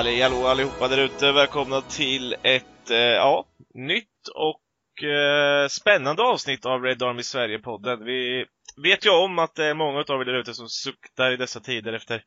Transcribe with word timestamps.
Halli 0.00 0.22
hallå 0.22 0.46
allihopa 0.46 0.88
där 0.88 0.98
ute, 0.98 1.32
välkomna 1.32 1.80
till 1.80 2.36
ett, 2.42 2.90
eh, 2.90 2.96
ja, 2.96 3.44
nytt 3.74 4.28
och 4.34 5.04
eh, 5.04 5.68
spännande 5.68 6.22
avsnitt 6.22 6.66
av 6.66 6.82
Red 6.82 7.02
Army 7.02 7.22
Sverige-podden. 7.22 8.04
Vi 8.04 8.46
vet 8.82 9.06
ju 9.06 9.10
om 9.10 9.38
att 9.38 9.54
det 9.54 9.64
är 9.64 9.74
många 9.74 9.98
av 9.98 10.20
er 10.20 10.24
där 10.24 10.38
ute 10.38 10.54
som 10.54 10.68
suktar 10.68 11.30
i 11.30 11.36
dessa 11.36 11.60
tider 11.60 11.92
efter 11.92 12.22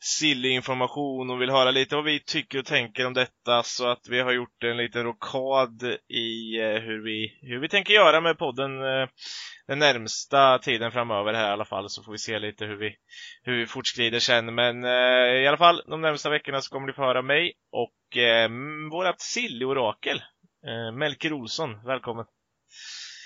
sillig 0.00 0.50
information 0.50 1.30
och 1.30 1.42
vill 1.42 1.50
höra 1.50 1.70
lite 1.70 1.94
vad 1.94 2.04
vi 2.04 2.20
tycker 2.20 2.58
och 2.58 2.66
tänker 2.66 3.06
om 3.06 3.14
detta 3.14 3.62
så 3.62 3.88
att 3.88 4.08
vi 4.08 4.20
har 4.20 4.32
gjort 4.32 4.62
en 4.64 4.76
liten 4.76 5.04
rokad 5.04 5.82
i 6.08 6.60
eh, 6.60 6.80
hur 6.80 7.04
vi, 7.04 7.38
hur 7.42 7.60
vi 7.60 7.68
tänker 7.68 7.94
göra 7.94 8.20
med 8.20 8.38
podden 8.38 8.82
eh, 8.82 9.08
den 9.70 9.78
närmsta 9.78 10.58
tiden 10.58 10.92
framöver 10.92 11.34
här 11.34 11.48
i 11.48 11.52
alla 11.52 11.64
fall 11.64 11.90
så 11.90 12.02
får 12.02 12.12
vi 12.12 12.18
se 12.18 12.38
lite 12.38 12.64
hur 12.64 12.76
vi, 12.76 12.96
hur 13.42 13.58
vi 13.58 13.66
fortskrider 13.66 14.18
sen. 14.18 14.54
Men 14.54 14.84
eh, 14.84 15.42
i 15.42 15.46
alla 15.46 15.56
fall 15.56 15.82
de 15.86 16.00
närmsta 16.00 16.30
veckorna 16.30 16.60
så 16.60 16.70
kommer 16.70 16.86
ni 16.86 16.92
få 16.92 17.02
höra 17.02 17.22
mig 17.22 17.52
och 17.72 18.16
eh, 18.16 18.50
vårat 18.90 19.20
silly-orakel 19.20 20.22
eh, 20.66 20.92
Melker 20.92 21.32
Olsson. 21.32 21.84
Välkommen! 21.84 22.24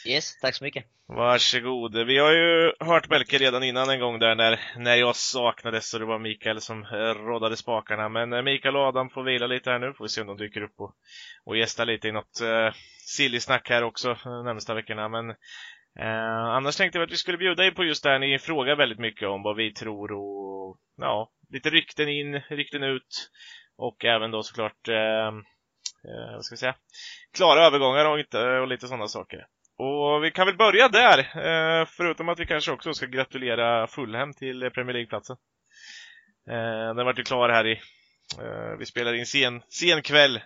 Yes, 0.07 0.41
tack 0.41 0.55
så 0.55 0.65
mycket. 0.65 0.85
Varsågod. 1.07 2.07
Vi 2.07 2.19
har 2.19 2.33
ju 2.33 2.73
hört 2.81 3.11
Melker 3.11 3.39
redan 3.39 3.63
innan 3.63 3.91
en 3.91 4.01
gång 4.01 4.19
där 4.19 4.35
när, 4.35 4.61
när 4.77 4.95
jag 4.95 5.17
saknades 5.17 5.95
och 5.95 6.01
det 6.01 6.07
var 6.07 6.19
Mikael 6.19 6.61
som 6.61 6.83
eh, 6.83 7.15
råddade 7.27 7.57
spakarna. 7.57 8.09
Men 8.09 8.33
eh, 8.33 8.43
Mikael 8.43 8.77
och 8.77 8.83
Adam 8.83 9.11
får 9.11 9.23
vila 9.23 9.47
lite 9.47 9.71
här 9.71 9.79
nu. 9.79 9.93
Får 9.93 10.05
vi 10.05 10.09
se 10.09 10.21
om 10.21 10.27
de 10.27 10.37
dyker 10.37 10.63
upp 10.63 10.75
och, 10.81 10.95
och 11.45 11.57
gästar 11.57 11.87
lite 11.87 12.09
i 12.09 12.13
något 12.13 12.41
eh, 12.41 12.75
silly 13.07 13.41
snack 13.41 13.69
här 13.69 13.83
också 13.83 14.17
de 14.25 14.45
närmsta 14.45 14.75
veckorna. 14.75 15.09
Men 15.09 15.35
eh, 15.99 16.45
annars 16.57 16.77
tänkte 16.77 16.99
vi 16.99 17.05
att 17.05 17.13
vi 17.13 17.17
skulle 17.17 17.39
bjuda 17.39 17.65
er 17.65 17.71
på 17.71 17.85
just 17.85 18.03
det 18.03 18.11
här. 18.11 18.19
Ni 18.19 18.39
frågar 18.39 18.77
väldigt 18.77 18.99
mycket 18.99 19.29
om 19.29 19.43
vad 19.43 19.57
vi 19.57 19.73
tror 19.73 20.13
och 20.13 20.79
ja, 20.97 21.31
lite 21.51 21.71
rykten 21.71 22.09
in, 22.09 22.41
rykten 22.49 22.83
ut. 22.83 23.31
Och 23.77 24.05
även 24.05 24.31
då 24.31 24.43
såklart 24.43 24.89
eh, 24.89 25.27
eh, 26.09 26.33
vad 26.35 26.45
ska 26.45 26.53
vi 26.53 26.59
säga, 26.59 26.75
klara 27.37 27.67
övergångar 27.67 28.05
och, 28.05 28.19
inte, 28.19 28.39
och 28.39 28.69
lite 28.69 28.89
sådana 28.89 29.09
saker. 29.09 29.47
Och 29.79 30.25
vi 30.25 30.31
kan 30.31 30.47
väl 30.47 30.57
börja 30.57 30.89
där, 30.89 31.19
eh, 31.19 31.87
förutom 31.87 32.29
att 32.29 32.41
vi 32.41 32.47
kanske 32.47 32.73
också 32.73 32.95
ska 32.95 33.07
gratulera 33.07 33.87
Fulham 33.87 34.35
till 34.35 34.71
Premier 34.71 34.93
League-platsen. 34.93 35.37
Eh, 36.51 36.95
den 36.95 37.07
vart 37.07 37.19
ju 37.19 37.23
klar 37.23 37.49
här 37.49 37.67
i, 37.67 37.73
eh, 38.43 38.79
vi 38.79 38.87
spelade 38.87 39.19
in 39.19 39.27
sen, 39.27 39.63
sen 39.69 40.03
kväll 40.03 40.41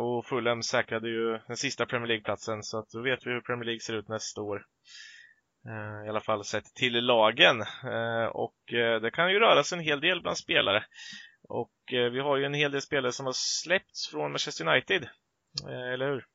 och 0.00 0.26
Fulham 0.26 0.62
säkrade 0.62 1.08
ju 1.08 1.38
den 1.46 1.56
sista 1.56 1.86
Premier 1.86 2.08
League-platsen 2.08 2.62
så 2.62 2.78
att 2.78 2.90
då 2.90 3.02
vet 3.02 3.26
vi 3.26 3.30
hur 3.30 3.40
Premier 3.40 3.64
League 3.64 3.80
ser 3.80 3.94
ut 3.94 4.08
nästa 4.08 4.40
år. 4.40 4.66
I 6.06 6.08
alla 6.08 6.20
fall 6.20 6.44
sett 6.44 6.74
till 6.74 7.04
lagen. 7.04 7.64
Och 8.30 8.56
det 9.02 9.10
kan 9.14 9.32
ju 9.32 9.38
röra 9.38 9.64
sig 9.64 9.78
en 9.78 9.84
hel 9.84 10.00
del 10.00 10.22
bland 10.22 10.38
spelare. 10.38 10.84
Och 11.48 11.72
vi 11.88 12.20
har 12.20 12.36
ju 12.36 12.44
en 12.44 12.54
hel 12.54 12.72
del 12.72 12.82
spelare 12.82 13.12
som 13.12 13.26
har 13.26 13.32
släppts 13.36 14.08
från 14.08 14.32
Manchester 14.32 14.68
United. 14.68 15.08
Eller 15.68 16.06
hur? 16.06 16.26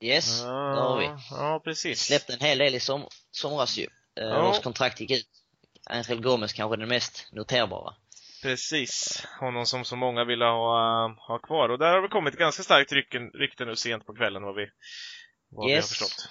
Yes, 0.00 0.42
det 0.42 0.48
har 0.48 0.98
vi. 0.98 1.10
Ja, 1.30 1.60
precis. 1.64 2.00
Släppte 2.00 2.32
en 2.32 2.40
hel 2.40 2.58
del 2.58 2.74
i 2.74 2.80
som, 2.80 3.06
somras 3.30 3.78
ju. 3.78 3.86
Eh, 4.20 4.26
ja. 4.26 4.42
Vars 4.42 4.60
kontrakt 4.62 5.00
gick 5.00 5.10
ut. 5.10 5.28
Angel 5.90 6.22
Gomes 6.22 6.52
kanske 6.52 6.76
den 6.76 6.88
mest 6.88 7.28
noterbara. 7.32 7.94
Precis. 8.46 9.24
Honom 9.40 9.66
som 9.66 9.84
så 9.84 9.96
många 9.96 10.24
ville 10.24 10.44
ha, 10.44 11.08
ha 11.28 11.38
kvar. 11.38 11.68
Och 11.68 11.78
där 11.78 11.92
har 11.92 12.02
det 12.02 12.08
kommit 12.08 12.38
ganska 12.38 12.62
starkt 12.62 12.92
rykten, 12.92 13.30
rykte 13.30 13.64
nu 13.64 13.76
sent 13.76 14.06
på 14.06 14.14
kvällen 14.14 14.42
vad 14.42 14.54
vi, 14.54 14.66
vad 15.48 15.70
yes. 15.70 15.72
vi 15.72 15.74
har 15.74 15.82
förstått. 15.82 16.30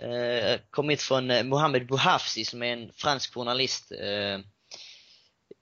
Eh, 0.00 0.60
kommit 0.70 1.02
från 1.02 1.30
eh, 1.30 1.44
Mohamed 1.44 1.86
Bouhafsi 1.86 2.44
som 2.44 2.62
är 2.62 2.72
en 2.72 2.92
fransk 2.92 3.34
journalist. 3.34 3.92
Eh, 3.92 4.40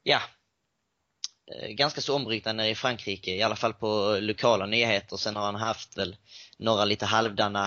ja, 0.02 0.20
Eh, 1.52 1.68
ganska 1.68 2.00
så 2.00 2.16
ombrytande 2.16 2.68
i 2.68 2.74
Frankrike, 2.74 3.30
i 3.30 3.42
alla 3.42 3.56
fall 3.56 3.74
på 3.74 4.18
lokala 4.20 4.66
nyheter. 4.66 5.16
Sen 5.16 5.36
har 5.36 5.44
han 5.44 5.54
haft 5.54 5.98
väl 5.98 6.16
några 6.58 6.84
lite 6.84 7.06
halvdana 7.06 7.64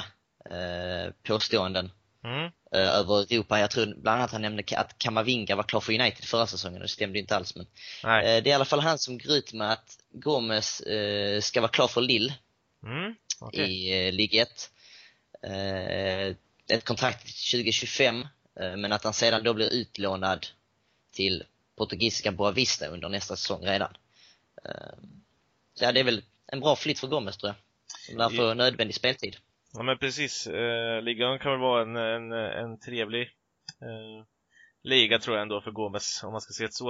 eh, 0.50 1.14
påståenden 1.24 1.92
mm. 2.24 2.52
Eh, 2.76 2.96
över 2.96 3.34
Europa. 3.34 3.60
Jag 3.60 3.72
tror 3.72 3.86
bland 3.86 4.20
annat 4.20 4.32
han 4.32 4.42
nämnde 4.42 4.64
att 4.76 4.98
Kamavinga 4.98 5.56
var 5.56 5.64
klar 5.64 5.80
för 5.80 5.94
United 5.94 6.26
förra 6.26 6.48
säsongen, 6.48 6.82
det 6.82 6.88
stämde 6.88 7.20
inte 7.20 7.36
alls 7.36 7.56
men 7.56 7.66
eh, 7.66 8.22
det 8.24 8.38
är 8.40 8.48
i 8.48 8.54
alla 8.54 8.66
fall 8.66 8.80
han 8.80 8.98
som 8.98 9.18
går 9.18 9.32
ut 9.32 9.54
med 9.54 9.72
att 9.72 9.98
Gomes 10.12 10.82
eh, 10.82 11.42
ska 11.42 11.62
vara 11.62 11.72
klar 11.72 11.88
för 11.88 12.02
Lille 12.02 12.34
mm. 12.84 13.16
okay. 13.40 13.66
i 13.66 14.08
eh, 14.08 14.14
Ligue 14.14 14.42
1. 14.42 14.72
Eh, 15.42 16.36
ett 16.76 16.86
kontrakt 16.86 17.26
till 17.26 17.60
2025 17.60 18.28
men 18.54 18.92
att 18.92 19.04
han 19.04 19.14
sedan 19.14 19.44
då 19.44 19.54
blir 19.54 19.74
utlånad 19.74 20.48
till 21.12 21.44
portugisiska 21.78 22.32
Boavista 22.32 22.88
under 22.88 23.10
nästa 23.10 23.36
säsong 23.36 23.66
redan. 23.66 23.98
Så 25.74 25.84
ja, 25.84 25.92
det 25.92 26.00
är 26.00 26.04
väl 26.04 26.24
en 26.48 26.60
bra 26.60 26.76
flytt 26.76 27.00
för 27.00 27.08
Gomes 27.08 27.38
tror 27.38 27.50
jag. 27.50 27.56
Som 28.06 28.18
lär 28.18 28.30
få 28.30 28.54
nödvändig 28.54 28.96
speltid. 28.96 29.38
Ja 29.74 29.84
men 29.84 29.98
precis. 29.98 30.48
Eh, 30.48 31.02
ligan 31.02 31.40
kan 31.40 31.52
väl 31.52 31.62
vara 31.62 31.82
en, 31.82 31.96
en, 31.96 32.32
en 32.32 32.80
trevlig 32.80 33.22
eh, 33.82 34.26
liga 34.84 35.20
tror 35.20 35.36
jag 35.36 35.42
ändå 35.42 35.62
för 35.62 35.72
Gomes, 35.72 36.24
om 36.24 36.32
man 36.32 36.42
ska 36.42 36.54
se 36.54 36.66
det 36.66 36.74
så. 36.74 36.90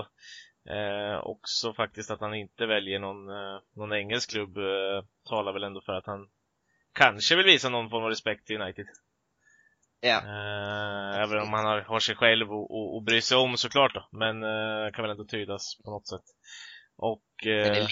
Eh, 0.69 1.19
också 1.23 1.73
faktiskt 1.73 2.12
att 2.12 2.19
han 2.19 2.34
inte 2.34 2.66
väljer 2.66 3.00
någon, 3.00 3.29
eh, 3.29 3.59
någon 3.75 3.94
engelsk 3.94 4.29
klubb 4.29 4.57
eh, 4.57 5.03
talar 5.29 5.53
väl 5.53 5.63
ändå 5.63 5.81
för 5.81 5.94
att 5.94 6.06
han 6.06 6.29
kanske 6.94 7.35
vill 7.35 7.45
visa 7.45 7.69
någon 7.69 7.90
form 7.90 8.03
av 8.03 8.09
respekt 8.09 8.47
till 8.47 8.62
United. 8.62 8.85
Ja. 10.01 10.17
Eh, 10.17 11.22
även 11.22 11.40
om 11.40 11.53
han 11.53 11.66
har, 11.66 11.81
har 11.81 12.00
sig 12.00 12.16
själv 12.16 12.51
och, 12.51 12.72
och, 12.72 12.96
och 12.96 13.03
bryr 13.03 13.22
sig 13.22 13.38
om 13.38 13.57
såklart 13.57 13.94
då. 13.94 14.07
Men 14.11 14.44
eh, 14.44 14.91
kan 14.91 15.01
väl 15.01 15.11
ändå 15.11 15.25
tydas 15.25 15.78
på 15.84 15.91
något 15.91 16.07
sätt. 16.07 16.25
Och... 16.96 17.47
Eh, 17.47 17.88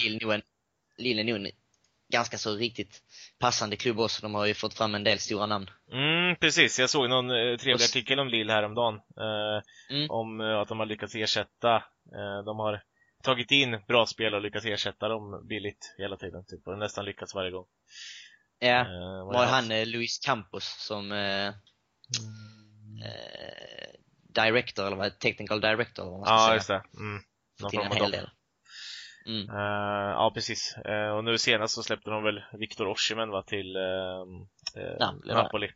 Lille 0.98 1.24
nog 1.24 1.52
ganska 2.08 2.38
så 2.38 2.54
riktigt 2.54 3.02
passande 3.38 3.76
klubb 3.76 4.00
också. 4.00 4.22
De 4.22 4.34
har 4.34 4.46
ju 4.46 4.54
fått 4.54 4.74
fram 4.74 4.94
en 4.94 5.04
del 5.04 5.18
stora 5.18 5.46
namn. 5.46 5.70
Mm, 5.92 6.36
precis. 6.36 6.78
Jag 6.78 6.90
såg 6.90 7.08
någon 7.08 7.30
eh, 7.30 7.56
trevlig 7.56 7.84
artikel 7.84 8.18
om 8.20 8.28
Lille 8.28 8.52
häromdagen. 8.52 8.94
Eh, 8.94 9.96
mm. 9.96 10.10
Om 10.10 10.40
eh, 10.40 10.60
att 10.60 10.68
de 10.68 10.78
har 10.78 10.86
lyckats 10.86 11.14
ersätta. 11.14 11.74
Eh, 12.14 12.44
de 12.44 12.58
har 12.58 12.82
tagit 13.22 13.50
in 13.50 13.80
bra 13.88 14.06
spelare 14.06 14.36
och 14.36 14.42
lyckats 14.42 14.66
ersätta 14.66 15.08
dem 15.08 15.46
billigt 15.48 15.94
hela 15.98 16.16
tiden. 16.16 16.44
Typ, 16.44 16.66
och 16.66 16.78
nästan 16.78 17.04
lyckats 17.04 17.34
varje 17.34 17.50
gång. 17.50 17.66
Ja, 18.58 18.80
eh, 18.80 19.26
var 19.26 19.46
han 19.46 19.70
eh, 19.70 19.86
Luis 19.86 20.18
Campos 20.18 20.64
som 20.78 21.12
eh, 21.12 21.46
eh, 21.46 21.54
director, 24.34 24.86
eller 24.86 24.96
vad 24.96 25.18
technical 25.18 25.60
director 25.60 26.02
eller 26.02 26.10
vad 26.10 26.20
man 26.20 26.26
ska 26.26 26.34
ja, 26.34 26.46
säga. 26.46 26.54
just 26.54 26.68
det. 26.68 26.82
Mm. 27.00 27.22
Någon 27.60 27.70
form 27.70 27.86
en 27.86 27.96
hel 27.96 28.10
del. 28.10 28.30
Mm. 29.28 29.50
Uh, 29.50 30.10
ja, 30.10 30.30
precis. 30.34 30.76
Uh, 30.88 31.10
och 31.10 31.24
nu 31.24 31.38
senast 31.38 31.74
så 31.74 31.82
släppte 31.82 32.10
de 32.10 32.22
väl 32.22 32.42
Viktor 32.52 32.88
Osimhen 32.88 33.30
va, 33.30 33.42
till 33.42 33.76
uh, 33.76 34.24
Napoli. 34.98 35.34
Napoli. 35.34 35.70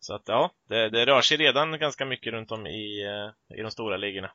Så 0.00 0.14
att 0.14 0.22
ja, 0.26 0.50
det, 0.68 0.90
det, 0.90 1.06
rör 1.06 1.20
sig 1.20 1.36
redan 1.36 1.78
ganska 1.78 2.04
mycket 2.04 2.32
runt 2.32 2.50
om 2.50 2.66
i, 2.66 3.02
i 3.58 3.62
de 3.62 3.70
stora 3.70 3.96
ligorna. 3.96 4.32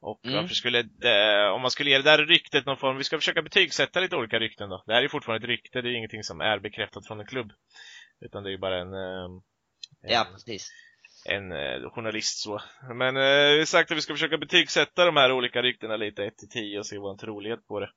Och 0.00 0.26
mm. 0.26 0.36
varför 0.36 0.54
skulle 0.54 0.82
det, 0.82 1.48
om 1.50 1.62
man 1.62 1.70
skulle 1.70 1.90
ge 1.90 1.96
det 1.96 2.02
där 2.02 2.26
ryktet 2.26 2.66
någon 2.66 2.76
form, 2.76 2.96
vi 2.96 3.04
ska 3.04 3.18
försöka 3.18 3.42
betygsätta 3.42 4.00
lite 4.00 4.16
olika 4.16 4.38
rykten 4.38 4.68
då. 4.68 4.82
Det 4.86 4.94
här 4.94 5.02
är 5.02 5.08
fortfarande 5.08 5.44
ett 5.44 5.48
rykte, 5.48 5.80
det 5.80 5.88
är 5.88 5.94
ingenting 5.94 6.22
som 6.22 6.40
är 6.40 6.58
bekräftat 6.58 7.06
från 7.06 7.20
en 7.20 7.26
klubb. 7.26 7.52
Utan 8.20 8.42
det 8.42 8.48
är 8.48 8.52
ju 8.52 8.58
bara 8.58 8.78
en, 8.78 8.92
Ja, 10.02 10.26
precis. 10.32 10.72
En 11.24 11.52
eh, 11.52 11.90
journalist 11.90 12.38
så. 12.38 12.60
Men 12.94 13.16
eh, 13.16 13.52
vi 13.52 13.58
har 13.58 13.64
sagt 13.64 13.90
att 13.90 13.96
vi 13.96 14.02
ska 14.02 14.14
försöka 14.14 14.38
betygsätta 14.38 15.04
de 15.04 15.16
här 15.16 15.32
olika 15.32 15.62
ryktena 15.62 15.96
lite 15.96 16.24
1 16.24 16.36
till 16.36 16.48
10 16.48 16.78
och 16.78 16.86
se 16.86 16.98
vår 16.98 17.16
trolighet 17.16 17.66
på 17.66 17.80
det. 17.80 17.90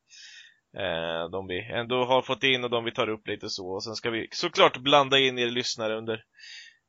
Eh, 0.77 1.29
de 1.29 1.47
vi 1.47 1.71
ändå 1.71 2.05
har 2.05 2.21
fått 2.21 2.43
in 2.43 2.63
och 2.63 2.69
de 2.69 2.83
vi 2.83 2.91
tar 2.91 3.09
upp 3.09 3.27
lite 3.27 3.49
så. 3.49 3.67
Och 3.67 3.83
sen 3.83 3.95
ska 3.95 4.09
vi 4.09 4.27
såklart 4.31 4.77
blanda 4.77 5.19
in 5.19 5.39
er 5.39 5.49
lyssnare 5.49 5.97
under, 5.97 6.23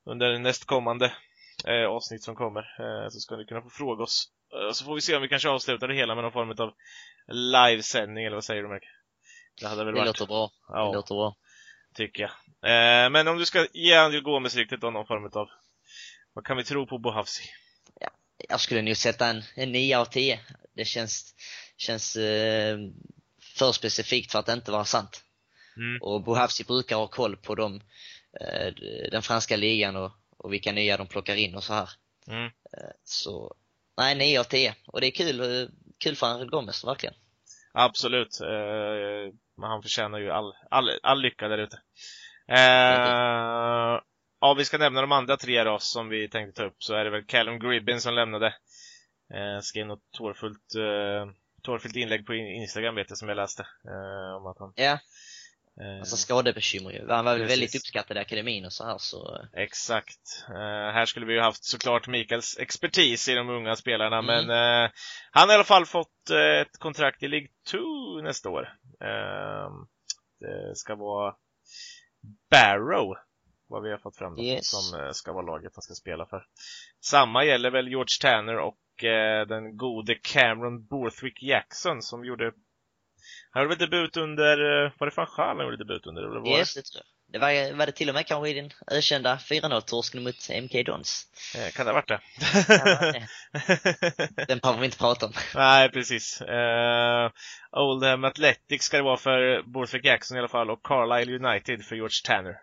under 0.07 0.39
nästkommande 0.39 1.13
eh, 1.67 1.87
avsnitt 1.87 2.23
som 2.23 2.35
kommer. 2.35 2.61
Eh, 2.61 3.09
så 3.09 3.21
ska 3.21 3.37
ni 3.37 3.45
kunna 3.45 3.63
få 3.63 3.71
fråga 3.71 4.03
oss. 4.03 4.29
Eh, 4.55 4.73
så 4.73 4.85
får 4.85 4.95
vi 4.95 5.01
se 5.01 5.17
om 5.17 5.23
vi 5.23 5.29
kanske 5.29 5.49
avslutar 5.49 5.89
det 5.89 5.95
hela 5.95 6.15
med 6.15 6.25
någon 6.25 6.33
form 6.33 6.55
av 6.59 6.73
livesändning 7.33 8.25
eller 8.25 8.37
vad 8.37 8.45
säger 8.45 8.63
du 8.63 8.69
Mark? 8.69 8.85
Det 9.61 9.67
hade 9.67 9.85
väl 9.85 9.95
det 9.95 10.01
varit... 10.01 10.07
låter 10.07 10.27
bra. 10.27 10.51
Ja. 10.69 10.89
Det 10.89 10.97
låter 10.97 11.15
bra 11.15 11.37
tycker 11.95 12.23
jag. 12.23 12.31
Eh, 12.71 13.11
men 13.11 13.29
om 13.29 13.39
du 13.39 13.47
ska 13.47 13.67
ge 13.73 13.95
Angel 13.95 14.23
Gomes 14.23 14.57
riktigt 14.57 14.81
då 14.81 14.91
någon 14.91 15.07
form 15.07 15.31
av, 15.35 15.49
vad 16.35 16.45
kan 16.45 16.57
vi 16.57 16.65
tro 16.65 16.87
på 16.87 16.99
Bohavsi? 16.99 17.45
Ja, 18.01 18.09
jag 18.49 18.61
skulle 18.61 18.83
nog 18.83 18.97
sätta 18.97 19.27
en, 19.27 19.43
en 19.55 19.73
9 19.73 19.99
av 19.99 20.05
10. 20.05 20.41
Det 20.75 20.85
känns, 20.85 21.35
känns 21.77 22.17
eh, 22.17 22.79
för 23.57 23.73
specifikt 23.73 24.33
för 24.33 24.39
att 24.39 24.49
inte 24.49 24.73
vara 24.73 24.85
sant. 24.85 25.25
Mm. 25.77 26.03
Och 26.03 26.23
Bohavsi 26.23 26.65
brukar 26.65 26.97
ha 26.97 27.07
koll 27.07 27.37
på 27.37 27.55
dem, 27.55 27.81
eh, 28.41 28.75
den 29.11 29.23
franska 29.23 29.57
ligan 29.57 29.97
och, 29.97 30.13
och 30.37 30.53
vilka 30.53 30.73
nya 30.73 30.97
de 30.97 31.07
plockar 31.07 31.37
in 31.37 31.55
och 31.55 31.65
så 31.65 31.75
här. 31.75 31.91
Mm. 32.27 32.45
Eh, 32.45 32.91
så, 33.05 33.55
nej 33.97 34.15
9 34.15 34.41
av 34.41 34.45
10. 34.45 34.75
Och 34.87 35.01
det 35.01 35.07
är 35.07 35.11
kul, 35.11 35.41
eh, 35.41 35.69
kul 35.99 36.17
för 36.17 36.27
Angel 36.27 36.51
Gomes, 36.51 36.85
verkligen. 36.85 37.15
Absolut. 37.73 38.41
Eh, 38.41 39.35
han 39.63 39.83
förtjänar 39.83 40.19
ju 40.19 40.31
all, 40.31 40.53
all, 40.71 40.91
all 41.03 41.21
lycka 41.21 41.49
där 41.49 41.59
ute. 41.59 41.77
Eh, 42.49 44.01
ja, 44.45 44.55
vi 44.55 44.65
ska 44.65 44.79
nämna 44.79 45.01
de 45.01 45.13
andra 45.13 45.37
tre 45.37 45.65
då 45.65 45.79
som 45.79 46.09
vi 46.09 46.29
tänkte 46.29 46.61
ta 46.63 46.69
upp. 46.69 46.77
Så 46.83 46.95
är 46.95 47.05
det 47.05 47.11
väl 47.11 47.25
Callum 47.25 47.59
Gribbin 47.59 48.01
som 48.01 48.15
lämnade. 48.15 48.47
Eh, 49.35 49.61
skrev 49.63 49.87
något 49.87 50.11
tårfullt 50.13 50.75
eh, 50.75 51.33
torftigt 51.63 51.97
inlägg 51.97 52.27
på 52.27 52.35
Instagram 52.35 52.95
vet 52.95 53.11
jag 53.11 53.19
som 53.19 53.29
jag 53.29 53.37
läste. 53.37 53.63
Eh, 53.63 54.37
om 54.37 54.47
att 54.47 54.59
han, 54.59 54.73
Ja, 54.77 54.99
eh, 55.81 55.99
alltså 56.01 56.17
skadebekymmer 56.17 56.91
ju. 56.91 57.09
Han 57.09 57.25
var 57.25 57.39
väl 57.39 57.47
väldigt 57.49 57.75
uppskattad 57.75 58.17
i 58.17 58.21
akademin 58.21 58.65
och 58.65 58.73
så 58.73 58.85
här 58.85 58.99
så... 58.99 59.47
Exakt. 59.53 60.45
Eh, 60.49 60.93
här 60.95 61.07
skulle 61.07 61.27
vi 61.27 61.35
ju 61.35 61.41
haft 61.41 61.65
såklart 61.65 62.09
Mikaels 62.09 62.59
expertis 62.59 63.29
i 63.29 63.35
de 63.35 63.49
unga 63.51 63.77
spelarna, 63.77 64.19
Mm. 64.19 64.27
men 64.47 64.51
eh, 64.85 64.91
han 65.31 65.49
har 65.49 65.55
i 65.55 65.55
alla 65.55 65.65
fall 65.65 65.87
fått 65.87 66.31
eh, 66.31 66.61
ett 66.61 66.79
kontrakt 66.79 67.23
i 67.23 67.29
League 67.29 67.49
2 67.71 67.79
nästa 68.23 68.49
år. 68.51 68.75
Eh, 69.01 69.71
det 70.41 70.77
ska 70.77 70.95
vara 70.95 71.35
Barrow, 72.51 73.17
vad 73.69 73.83
vi 73.83 73.91
har 73.91 73.99
fått 73.99 74.17
fram 74.17 74.39
Yes. 74.39 74.71
som 74.71 75.01
eh, 75.01 75.11
ska 75.13 75.33
vara 75.33 75.47
laget 75.47 75.73
han 75.75 75.83
ska 75.83 75.95
spela 75.95 76.27
för. 76.27 76.45
Samma 77.05 77.45
gäller 77.45 77.71
väl 77.71 77.89
George 77.89 78.17
Tanner 78.21 78.57
och 78.59 79.05
eh, 79.05 79.47
den 79.47 79.77
gode 79.77 80.15
Cameron 80.15 80.87
Borthwick 80.87 81.43
Jackson 81.43 82.03
som 82.03 82.25
gjorde 82.25 82.53
han 83.51 83.63
gjorde 83.63 83.77
väl 83.77 83.91
debut 83.91 84.17
under, 84.17 84.85
eh, 84.85 84.93
var 84.99 85.07
det 85.07 85.11
Fanchal 85.15 85.57
han 85.57 85.65
gjorde 85.67 85.77
debut 85.77 86.07
under? 86.07 86.23
Eller 86.23 86.41
var? 86.41 86.59
Yes, 86.59 86.75
det 86.75 86.83
tror 86.83 86.97
jag. 87.05 87.05
Det 87.33 87.39
var, 87.39 87.77
var 87.77 87.87
det 87.87 87.93
till 87.93 88.09
och 88.09 88.15
med 88.15 88.27
kanske 88.27 88.49
i 88.51 88.55
den 88.55 88.71
ökända 88.91 89.37
4-0-torsken 89.37 90.21
mot 90.23 90.63
MK 90.63 90.83
Dons. 90.87 91.27
Eh, 91.57 91.71
Kan 91.73 91.87
det 91.87 91.93
ha 91.93 92.03
varit 92.03 92.09
det- 92.09 93.27
Den 94.49 94.59
behöver 94.59 94.81
vi 94.81 94.85
inte 94.87 94.99
prata 94.99 95.27
om. 95.27 95.33
Nej, 95.55 95.91
precis. 95.91 96.43
Uh, 96.43 97.31
Oldham 97.81 98.25
Athletic 98.25 98.83
ska 98.83 98.97
det 98.97 99.03
vara 99.03 99.17
för 99.17 99.63
Borthwick 99.63 100.05
Jackson 100.05 100.37
i 100.37 100.41
alla 100.41 100.49
fall 100.49 100.71
och 100.71 100.83
Carlisle 100.85 101.49
United 101.49 101.85
för 101.85 101.97
George 101.97 102.15
Tanner. 102.25 102.55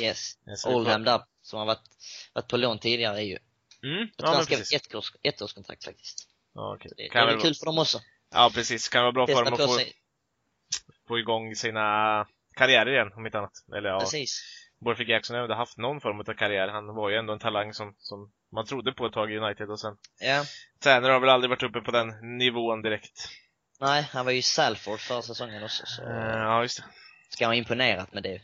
Yes. 0.00 0.38
Det 0.44 0.50
är 0.50 0.74
Oldham 0.74 1.04
där, 1.04 1.22
som 1.42 1.58
har 1.58 1.66
varit, 1.66 1.82
varit 2.32 2.48
på 2.48 2.56
lån 2.56 2.78
tidigare, 2.78 3.16
är 3.18 3.22
ju... 3.22 3.38
Mm, 3.82 4.08
ja, 4.16 4.26
han 4.34 4.44
skrev 4.44 4.58
precis. 4.58 4.86
ett, 4.86 4.94
års, 4.94 5.12
ett 5.22 5.42
årskontrakt 5.42 5.84
faktiskt. 5.84 6.28
Ja. 6.54 6.78
Så 6.82 6.88
det, 6.88 6.94
det 6.96 7.08
kan 7.08 7.22
är 7.22 7.26
väl 7.26 7.34
väl, 7.34 7.42
kul 7.42 7.54
för 7.54 7.66
dem 7.66 7.78
också. 7.78 8.00
ja, 8.30 8.50
precis. 8.54 8.88
Kan 8.88 9.02
vara 9.02 9.12
bra 9.12 9.26
för 9.26 9.32
Testa 9.34 9.44
dem 9.50 9.56
på 9.56 9.62
att 9.64 9.70
få, 9.70 9.76
sig. 9.76 9.92
få 11.08 11.18
igång 11.18 11.54
sina 11.54 12.26
karriärer 12.56 12.92
igen, 12.92 13.12
om 13.16 13.26
inte 13.26 13.38
annat. 13.38 13.52
Eller 13.76 13.88
ja, 13.88 14.00
Precis. 14.00 14.42
Borthwick 14.80 15.08
Jackson 15.08 15.36
har 15.36 15.48
ju 15.48 15.54
haft 15.54 15.78
någon 15.78 16.00
form 16.00 16.20
av 16.20 16.34
karriär. 16.34 16.68
Han 16.68 16.94
var 16.94 17.10
ju 17.10 17.16
ändå 17.16 17.32
en 17.32 17.38
talang 17.38 17.74
som, 17.74 17.94
som 17.98 18.32
man 18.52 18.66
trodde 18.66 18.92
på 18.92 19.06
ett 19.06 19.12
tag 19.12 19.32
i 19.32 19.38
United 19.38 19.70
och 19.70 19.80
sen 19.80 19.96
Ja. 20.20 20.44
Tanner 20.80 21.10
har 21.10 21.20
väl 21.20 21.28
aldrig 21.30 21.50
varit 21.50 21.62
uppe 21.62 21.80
på 21.80 21.90
den 21.90 22.38
nivån 22.38 22.82
direkt. 22.82 23.28
Nej, 23.80 24.02
han 24.12 24.24
var 24.24 24.32
ju 24.32 24.38
i 24.38 24.42
Salford 24.42 25.00
förra 25.00 25.22
säsongen 25.22 25.64
också, 25.64 25.82
så 25.86 26.02
Eh, 26.02 26.38
ja, 26.38 26.62
just 26.62 26.78
det. 26.78 26.84
ska 27.28 27.46
ha 27.46 27.54
imponerat 27.54 28.12
med 28.14 28.22
det. 28.22 28.40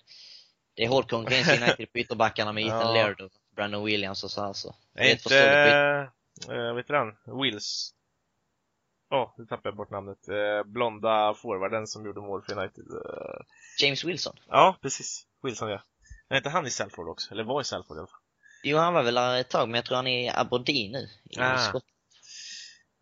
Det 0.78 0.84
är 0.84 0.88
hård 0.88 1.10
konkurrens 1.10 1.48
i 1.48 1.56
United 1.62 1.92
på 1.92 1.98
ytterbackarna 1.98 2.52
med 2.52 2.66
Ethan 2.66 2.80
Ja. 2.80 2.92
Laird 2.92 3.20
och 3.20 3.30
Brandon 3.56 3.84
Williams 3.84 4.24
och 4.24 4.30
så 4.30 4.40
här 4.42 4.52
så. 4.52 4.74
Det 4.94 5.00
Är 5.00 5.04
ett 5.14 5.24
inte, 5.26 6.08
äh, 6.54 6.74
vet 6.74 6.86
du 6.88 6.96
han? 6.96 7.40
Wills. 7.42 7.90
Åh, 9.10 9.34
nu 9.38 9.46
tappade 9.46 9.68
jag 9.68 9.76
bort 9.76 9.90
namnet. 9.90 10.28
Eh, 10.28 10.62
blonda 10.66 11.34
forwarden 11.34 11.86
som 11.86 12.06
gjorde 12.06 12.20
mål 12.20 12.42
för 12.42 12.58
United. 12.58 12.84
Eh, 12.90 13.40
James 13.82 14.04
Wilson. 14.04 14.36
ja, 14.48 14.78
precis. 14.82 15.26
Wilson 15.42 15.68
ja. 15.70 15.82
Är 16.28 16.36
inte 16.36 16.48
han 16.50 16.66
i 16.66 16.70
Salford 16.70 17.08
också? 17.08 17.30
Eller 17.32 17.44
var 17.44 17.60
i 17.60 17.64
Salford 17.64 17.96
i 17.96 18.00
alla 18.00 18.06
fall? 18.06 18.20
Jo, 18.62 18.78
han 18.78 18.94
var 18.94 19.02
väl 19.02 19.14
där 19.14 19.36
ett 19.40 19.50
tag, 19.50 19.68
men 19.68 19.74
jag 19.74 19.84
tror 19.84 19.96
han 19.96 20.06
är 20.06 20.24
i 20.24 20.28
Aberdeen 20.34 20.92
nu. 20.92 21.08
I 21.30 21.38
Ah. 21.40 21.58
Skottland. 21.58 21.84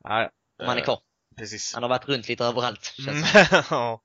Ja. 0.04 0.30
Om 0.60 0.66
han 0.66 0.76
är 0.76 0.80
Eh, 0.80 0.84
kvar. 0.84 0.98
Precis. 1.38 1.74
Han 1.74 1.82
har 1.82 1.90
varit 1.90 2.08
runt 2.08 2.28
lite 2.28 2.44
överallt. 2.44 2.84
känns 2.96 3.34
Mm, 3.34 3.46
det. 3.50 3.64
ja. 3.70 4.02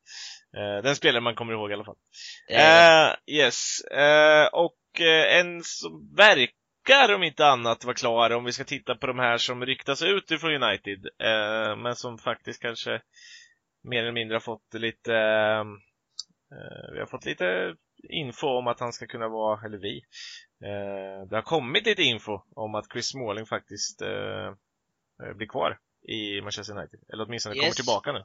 Eh, 0.57 0.83
Den 0.83 0.95
spelare 0.95 1.21
man 1.21 1.35
kommer 1.35 1.53
ihåg 1.53 1.71
i 1.71 1.73
alla 1.73 1.85
fall. 1.85 1.97
Eh, 2.49 3.15
yes. 3.35 3.81
Eh, 3.81 4.45
och 4.47 5.01
eh, 5.01 5.39
en 5.39 5.63
som 5.63 6.15
verkar 6.15 7.15
om 7.15 7.23
inte 7.23 7.45
annat 7.47 7.83
vara 7.85 7.95
klar 7.95 8.29
om 8.31 8.43
vi 8.43 8.51
ska 8.51 8.63
titta 8.63 8.95
på 8.95 9.07
de 9.07 9.19
här 9.19 9.37
som 9.37 9.65
ryktas 9.65 10.01
ut 10.01 10.31
ifrån 10.31 10.63
United. 10.63 11.05
Eh, 11.19 11.75
men 11.75 11.95
som 11.95 12.17
faktiskt 12.17 12.61
kanske 12.61 13.01
mer 13.83 13.99
eller 14.01 14.11
mindre 14.11 14.35
har 14.35 14.39
fått 14.39 14.73
lite 14.73 15.13
eh, 16.51 16.93
vi 16.93 16.99
har 16.99 17.07
fått 17.07 17.25
lite 17.25 17.75
info 18.09 18.47
om 18.47 18.67
att 18.67 18.79
han 18.79 18.93
ska 18.93 19.07
kunna 19.07 19.27
vara, 19.27 19.65
eller 19.65 19.77
vi. 19.77 19.97
Eh, 20.63 21.27
det 21.29 21.35
har 21.35 21.41
kommit 21.41 21.85
lite 21.85 22.03
info 22.03 22.39
om 22.55 22.75
att 22.75 22.91
Chris 22.91 23.07
Smalling 23.07 23.45
faktiskt 23.45 23.99
blir 25.35 25.47
kvar 25.47 25.77
i 26.07 26.41
Manchester 26.41 26.77
United. 26.77 26.99
Eller 27.13 27.25
åtminstone 27.25 27.55
kommer 27.55 27.67
Yes. 27.67 27.75
tillbaka 27.75 28.11
nu. 28.11 28.23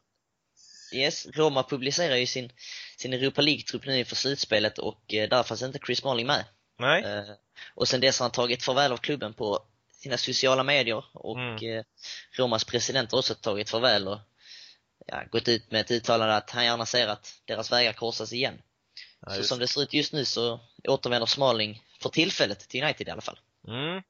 Yes, 0.92 1.26
Roma 1.26 1.62
publicerar 1.62 2.16
ju 2.16 2.26
sin, 2.26 2.52
sin 2.96 3.12
Europa 3.12 3.42
League-trupp 3.42 3.86
nu 3.86 3.98
inför 3.98 4.16
slutspelet 4.16 4.78
och 4.78 5.14
eh, 5.14 5.28
där 5.28 5.42
fanns 5.42 5.62
inte 5.62 5.78
Chris 5.86 5.98
Smalling 5.98 6.26
med. 6.26 6.44
Nej? 6.78 7.04
Eh, 7.04 7.24
och 7.74 7.88
sen 7.88 8.00
dess 8.00 8.18
har 8.18 8.24
han 8.24 8.30
tagit 8.32 8.62
farväl 8.62 8.92
av 8.92 8.96
klubben 8.96 9.34
på 9.34 9.66
sina 9.92 10.16
sociala 10.16 10.62
medier 10.62 11.04
och 11.12 11.38
Mm. 11.38 11.78
eh, 11.78 11.84
Romas 12.32 12.64
president 12.64 13.12
har 13.12 13.18
också 13.18 13.34
tagit 13.34 13.70
farväl 13.70 14.08
och 14.08 14.18
ja, 15.06 15.24
gått 15.30 15.48
ut 15.48 15.70
med 15.70 15.80
ett 15.80 15.90
uttalande 15.90 16.36
att 16.36 16.50
han 16.50 16.64
gärna 16.64 16.86
ser 16.86 17.08
att 17.08 17.40
deras 17.44 17.72
vägar 17.72 17.92
korsas 17.92 18.32
igen. 18.32 18.62
Ja, 19.20 19.34
så 19.34 19.42
som 19.42 19.58
det 19.58 19.68
ser 19.68 19.82
ut 19.82 19.94
just 19.94 20.12
nu 20.12 20.24
så 20.24 20.60
återvänder 20.88 21.26
Smalling 21.26 21.82
för 22.00 22.08
tillfället 22.08 22.68
till 22.68 22.82
United 22.84 23.08
i 23.08 23.10
alla 23.10 23.20
fall. 23.20 23.38
Mm. 23.68 24.02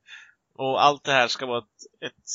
Och 0.54 0.84
allt 0.84 1.04
det 1.04 1.12
här 1.12 1.28
ska 1.28 1.46
vara 1.46 1.58
ett, 1.58 2.02
ett 2.10 2.28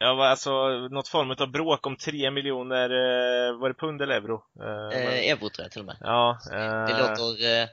ja, 0.00 0.26
alltså 0.28 0.68
något 0.90 1.08
form 1.08 1.30
av 1.38 1.50
bråk 1.50 1.86
om 1.86 1.96
3 1.96 2.30
miljoner, 2.30 2.90
eh, 2.90 3.58
var 3.58 3.68
det 3.68 3.74
pund 3.74 4.02
eller 4.02 4.14
euro? 4.14 4.42
Eh, 4.60 4.98
Eh, 4.98 5.30
euro 5.30 5.38
tror 5.50 5.64
jag 5.64 5.70
till 5.72 5.80
och 5.80 5.86
med. 5.86 5.96
ja. 6.00 6.38
Eh, 6.52 6.86
Det 6.86 6.98
låter, 6.98 7.44
eh, 7.62 7.68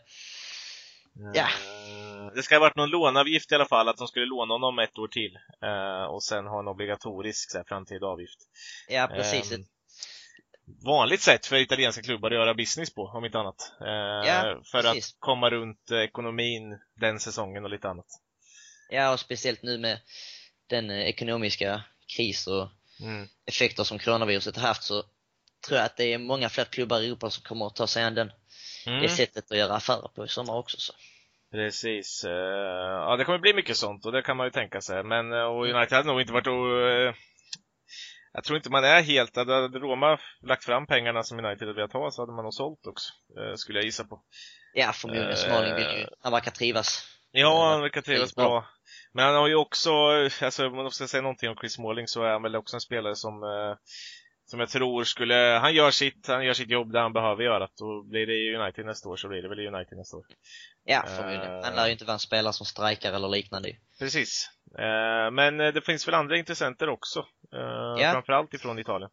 ja. 1.34 1.42
eh, 1.48 2.32
Det 2.36 2.44
ska 2.44 2.56
ha 2.56 2.60
varit 2.60 2.76
någon 2.76 2.90
låneavgift 2.90 3.52
i 3.52 3.56
alla 3.56 3.66
fall, 3.66 3.90
att 3.90 3.98
de 3.98 4.08
skulle 4.08 4.26
låna 4.26 4.54
honom 4.54 4.80
ett 4.80 4.98
år 4.98 5.08
till. 5.08 5.36
Eh, 5.64 6.04
och 6.04 6.24
sen 6.24 6.46
ha 6.48 6.60
en 6.60 6.68
obligatorisk 6.68 7.52
så 7.52 7.58
här, 7.58 7.66
framtida 7.68 8.06
avgift. 8.08 8.40
ja 8.90 9.08
precis. 9.08 9.52
Ehm, 9.52 9.62
vanligt 10.86 11.22
sätt 11.22 11.46
för 11.46 11.56
italienska 11.56 12.02
klubbar 12.02 12.32
att 12.32 12.36
göra 12.38 12.54
business 12.54 12.94
på, 12.94 13.04
om 13.06 13.26
inte 13.26 13.40
annat. 13.40 13.74
Ja, 13.80 14.62
för 14.72 14.82
precis. 14.82 15.12
att 15.14 15.20
komma 15.20 15.50
runt 15.50 15.92
ekonomin 15.92 16.80
den 16.96 17.20
säsongen 17.20 17.64
och 17.64 17.70
lite 17.70 17.90
annat. 17.90 18.06
Ja, 18.90 19.14
och 19.14 19.20
speciellt 19.20 19.64
nu 19.64 19.78
med 19.78 20.00
den 20.70 20.92
ekonomiska 20.92 21.84
kris 22.16 22.48
och 22.48 22.70
Mm. 23.02 23.28
effekter 23.46 23.84
som 23.84 24.00
coronaviruset 24.00 24.56
har 24.58 24.68
haft 24.68 24.84
så 24.84 25.04
tror 25.68 25.78
jag 25.78 25.86
att 25.86 25.98
det 25.98 26.14
är 26.14 26.18
många 26.18 26.50
fler 26.50 26.64
klubbar 26.66 27.00
i 27.02 27.06
Europa 27.08 27.30
som 27.30 27.44
kommer 27.44 27.68
att 27.68 27.76
ta 27.76 27.88
sig 27.88 28.04
an 28.04 28.16
den, 28.16 28.32
Mm. 28.88 29.02
det 29.02 29.10
sättet 29.10 29.52
att 29.52 29.58
göra 29.58 29.76
affärer 29.76 30.08
på 30.16 30.26
i 30.26 30.28
sommar 30.28 30.54
också. 30.54 30.78
Så. 30.80 30.94
Precis. 31.52 32.24
eh, 32.24 32.32
ja, 32.32 33.16
det 33.18 33.26
kommer 33.26 33.40
bli 33.40 33.54
mycket 33.54 33.78
sånt 33.78 34.06
och 34.06 34.12
det 34.12 34.22
kan 34.22 34.38
man 34.38 34.48
ju 34.48 34.52
tänka 34.52 34.82
sig. 34.82 35.04
Men 35.04 35.34
eh, 35.34 35.40
och 35.44 35.66
United 35.66 35.92
hade 35.98 36.08
nog 36.08 36.22
inte 36.22 36.34
varit 36.34 36.48
o, 36.48 36.80
eh, 36.88 37.14
Jag 38.34 38.44
tror 38.44 38.58
inte 38.58 38.70
man 38.70 38.84
är 38.84 39.02
helt... 39.02 39.36
Hade 39.36 39.80
Roma 39.80 40.20
lagt 40.42 40.64
fram 40.64 40.86
pengarna 40.88 41.24
som 41.24 41.40
United 41.46 41.68
hade 41.68 41.74
velat 41.74 41.94
ha 41.94 42.12
så 42.12 42.22
hade 42.22 42.32
man 42.32 42.44
nog 42.44 42.54
sålt 42.54 42.88
också. 42.88 43.14
Skulle 43.56 43.80
jag 43.80 43.86
gissa 43.86 44.04
på. 44.04 44.22
Ja, 44.74 44.92
förmodligen. 44.94 45.38
Smalling 45.38 45.76
vill 45.76 45.84
ju, 46.00 46.08
han 46.22 46.32
verkar 46.32 46.52
trivas. 46.52 47.08
Ja, 47.32 47.70
han 47.72 47.82
verkar 47.82 48.02
trivas 48.02 48.36
bra. 48.36 48.66
Men 49.14 49.26
han 49.26 49.36
har 49.36 49.48
ju 49.48 49.56
också, 49.56 49.92
alltså 50.42 50.68
om 50.68 50.76
man 50.76 50.92
ska 50.92 51.08
säga 51.08 51.22
någonting 51.22 51.50
om 51.50 51.56
Chris 51.56 51.74
Smalling 51.74 52.08
så 52.08 52.24
är 52.24 52.32
han 52.32 52.44
väl 52.44 52.56
också 52.56 52.76
en 52.76 52.82
spelare 52.82 53.16
som 53.16 53.44
eh, 53.44 53.76
som 54.50 54.60
jag 54.60 54.70
tror 54.70 55.04
skulle, 55.04 55.60
han 55.62 55.74
gör 55.74 55.92
sitt, 55.92 56.28
han 56.28 56.46
gör 56.46 56.54
sitt 56.54 56.70
jobb 56.70 56.92
där 56.92 57.02
han 57.02 57.14
behöver 57.14 57.44
göra 57.44 57.68
Då 57.80 58.04
blir 58.04 58.28
det 58.28 58.60
United 58.64 58.86
nästa 58.86 59.10
år 59.10 59.16
så 59.16 59.28
blir 59.28 59.42
det 59.42 59.50
väl 59.50 59.68
United 59.68 59.98
nästa 59.98 60.18
år. 60.18 60.26
Ja, 60.84 61.04
förmodligen. 61.08 61.64
Han 61.64 61.76
lär 61.76 61.86
ju 61.86 61.92
inte 61.92 62.06
vara 62.06 62.14
en 62.14 62.20
spelare 62.20 62.54
som 62.54 62.66
strejkar 62.66 63.14
eller 63.14 63.28
liknande. 63.28 63.70
Precis. 64.00 64.50
Eh, 64.80 65.32
men 65.32 65.60
eh, 65.60 65.74
det 65.74 65.82
finns 65.82 66.08
väl 66.08 66.16
andra 66.16 66.38
intressenter 66.38 66.90
också. 66.90 67.20
Eh, 67.54 68.02
Ja. 68.02 68.12
Framförallt 68.12 68.54
ifrån 68.54 68.80
Italien. 68.80 69.10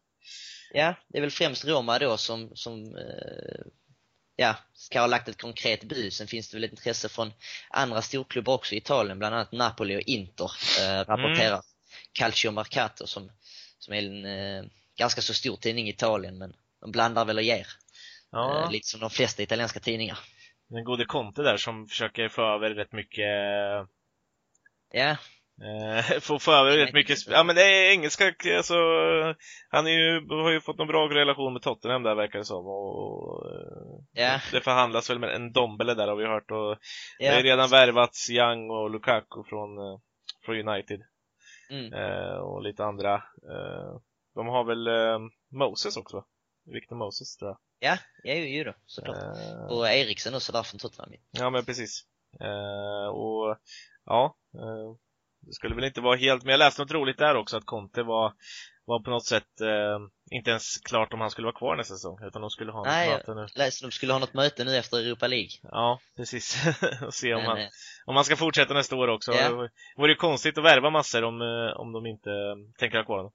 Ja, 0.73 0.95
det 1.07 1.17
är 1.17 1.21
väl 1.21 1.31
främst 1.31 1.65
Roma 1.65 1.99
då 1.99 2.17
som, 2.17 2.51
som 2.53 2.79
eh, 2.79 3.65
ja, 4.35 4.55
ska 4.73 4.99
ha 4.99 5.07
lagt 5.07 5.27
ett 5.27 5.41
konkret 5.41 5.83
bud. 5.83 6.13
Sen 6.13 6.27
finns 6.27 6.49
det 6.49 6.57
väl 6.57 6.63
ett 6.63 6.71
intresse 6.71 7.09
från 7.09 7.31
andra 7.69 8.01
storklubbar 8.01 8.53
också 8.53 8.75
i 8.75 8.77
Italien, 8.77 9.19
bland 9.19 9.35
annat 9.35 9.51
Napoli 9.51 9.97
och 9.97 10.01
Inter, 10.01 10.51
eh, 10.79 10.99
rapporterar 11.05 11.51
Mm. 11.51 11.61
Calcio 12.13 12.51
Mercato 12.51 13.07
som, 13.07 13.31
som 13.79 13.93
är 13.93 13.97
en 13.97 14.25
eh, 14.25 14.65
ganska 14.97 15.21
så 15.21 15.33
stor 15.33 15.55
tidning 15.55 15.87
i 15.87 15.89
Italien, 15.89 16.37
men 16.37 16.53
de 16.81 16.91
blandar 16.91 17.25
väl 17.25 17.37
och 17.37 17.43
ger. 17.43 17.67
Ja, 18.31 18.63
Eh, 18.63 18.71
lite 18.71 18.87
som 18.87 18.99
de 18.99 19.09
flesta 19.09 19.43
italienska 19.43 19.79
tidningar. 19.79 20.19
den 20.69 20.83
gode 20.83 21.05
Conte 21.05 21.41
där 21.41 21.57
som 21.57 21.87
försöker 21.87 22.29
få 22.29 22.41
över 22.55 22.69
rätt 22.69 22.91
mycket 22.91 23.25
Ja, 24.91 25.17
Eh, 25.61 26.19
få 26.19 26.39
få 26.39 26.51
över 26.51 26.77
rätt 26.77 26.93
mycket 26.93 27.27
Ja 27.27 27.43
men 27.43 27.55
det 27.55 27.61
är 27.63 27.91
engelska, 27.91 28.33
alltså 28.57 28.73
Han 29.69 29.87
är 29.87 29.91
ju, 29.91 30.27
har 30.29 30.51
ju 30.51 30.61
fått 30.61 30.79
en 30.79 30.87
bra 30.87 31.07
relation 31.09 31.53
med 31.53 31.61
Tottenham 31.61 32.03
där 32.03 32.15
verkar 32.15 32.39
det 32.39 32.45
som 32.45 32.65
och, 32.67 33.45
eh, 33.51 34.03
ja, 34.13 34.39
Det 34.51 34.61
förhandlas 34.61 35.09
väl 35.09 35.19
med 35.19 35.35
en 35.35 35.51
Dombele 35.51 35.93
där 35.93 36.07
har 36.07 36.15
vi 36.15 36.25
hört 36.25 36.51
och 36.51 36.77
Det 37.19 37.25
ja. 37.25 37.33
har 37.33 37.41
redan 37.41 37.69
värvats 37.69 38.29
Young 38.29 38.69
och 38.69 38.89
Lukaku 38.89 39.43
från, 39.49 39.77
eh, 39.77 39.99
från 40.45 40.69
United 40.69 41.01
Mm. 41.69 41.93
eh, 41.93 42.35
och 42.37 42.61
lite 42.61 42.83
andra 42.85 43.13
eh, 43.15 43.99
De 44.35 44.47
har 44.47 44.63
väl 44.63 44.87
eh, 44.87 45.19
Moses 45.51 45.97
också 45.97 46.17
va? 46.17 46.25
Victor 46.73 46.95
Moses 46.95 47.37
tror 47.37 47.49
jag 47.49 47.57
Ja, 47.91 47.97
ja 48.23 48.33
ju, 48.33 48.49
ju 48.57 48.63
då, 48.63 48.73
såklart. 48.85 49.17
eh, 49.17 49.65
Och 49.77 49.87
Eriksen 49.87 50.35
också 50.35 50.51
där 50.51 50.63
från 50.63 50.79
Tottenham. 50.79 51.13
Ja 51.31 51.49
men 51.49 51.65
precis 51.65 52.03
eh, 52.41 53.07
Och 53.09 53.57
ja 54.05 54.25
eh, 54.25 54.31
Det 54.31 54.44
skulle 55.55 55.75
väl 55.75 55.83
inte 55.83 56.01
vara 56.01 56.15
helt, 56.15 56.43
men 56.43 56.51
jag 56.51 56.59
läste 56.59 56.81
något 56.81 56.91
roligt 56.91 57.17
där 57.17 57.35
också 57.35 57.57
att 57.57 57.65
Conte 57.65 58.03
var 58.03 58.33
var 58.85 58.99
på 58.99 59.09
något 59.09 59.25
sätt 59.25 59.61
eh, 59.61 59.99
inte 60.31 60.49
ens 60.49 60.77
klart 60.77 61.13
om 61.13 61.21
han 61.21 61.31
skulle 61.31 61.45
vara 61.45 61.55
kvar 61.55 61.75
nästa 61.75 61.93
säsong, 61.93 62.17
utan 62.27 62.41
de 62.41 62.49
skulle 62.49 62.71
ha 62.71 62.79
något 62.79 62.87
Nej, 62.87 63.09
möte 63.09 63.33
nu. 63.33 63.47
läste 63.55 63.85
de 63.85 63.91
skulle 63.91 64.13
ha 64.13 64.19
något 64.19 64.33
möte 64.33 64.63
nu 64.63 64.77
efter 64.77 64.97
Europa 64.97 65.27
League. 65.27 65.49
Ja, 65.61 65.99
precis. 66.17 66.67
och 67.05 67.13
se 67.13 67.33
om 67.33 67.41
Men, 67.41 67.49
han, 67.49 67.59
om 68.05 68.15
han 68.15 68.25
ska 68.25 68.35
fortsätta 68.35 68.73
nästa 68.73 68.95
år 68.95 69.07
också. 69.07 69.33
Ja. 69.33 69.49
Det 69.49 69.69
vore 69.97 70.11
ju 70.11 70.15
konstigt 70.15 70.57
att 70.57 70.63
värva 70.63 70.89
massor 70.89 71.23
om, 71.23 71.41
eh, 71.41 71.79
om 71.79 71.91
de 71.91 72.05
inte 72.05 72.29
eh, 72.29 72.55
tänker 72.79 72.97
ha 72.97 73.05
kvar 73.05 73.17
honom. 73.17 73.33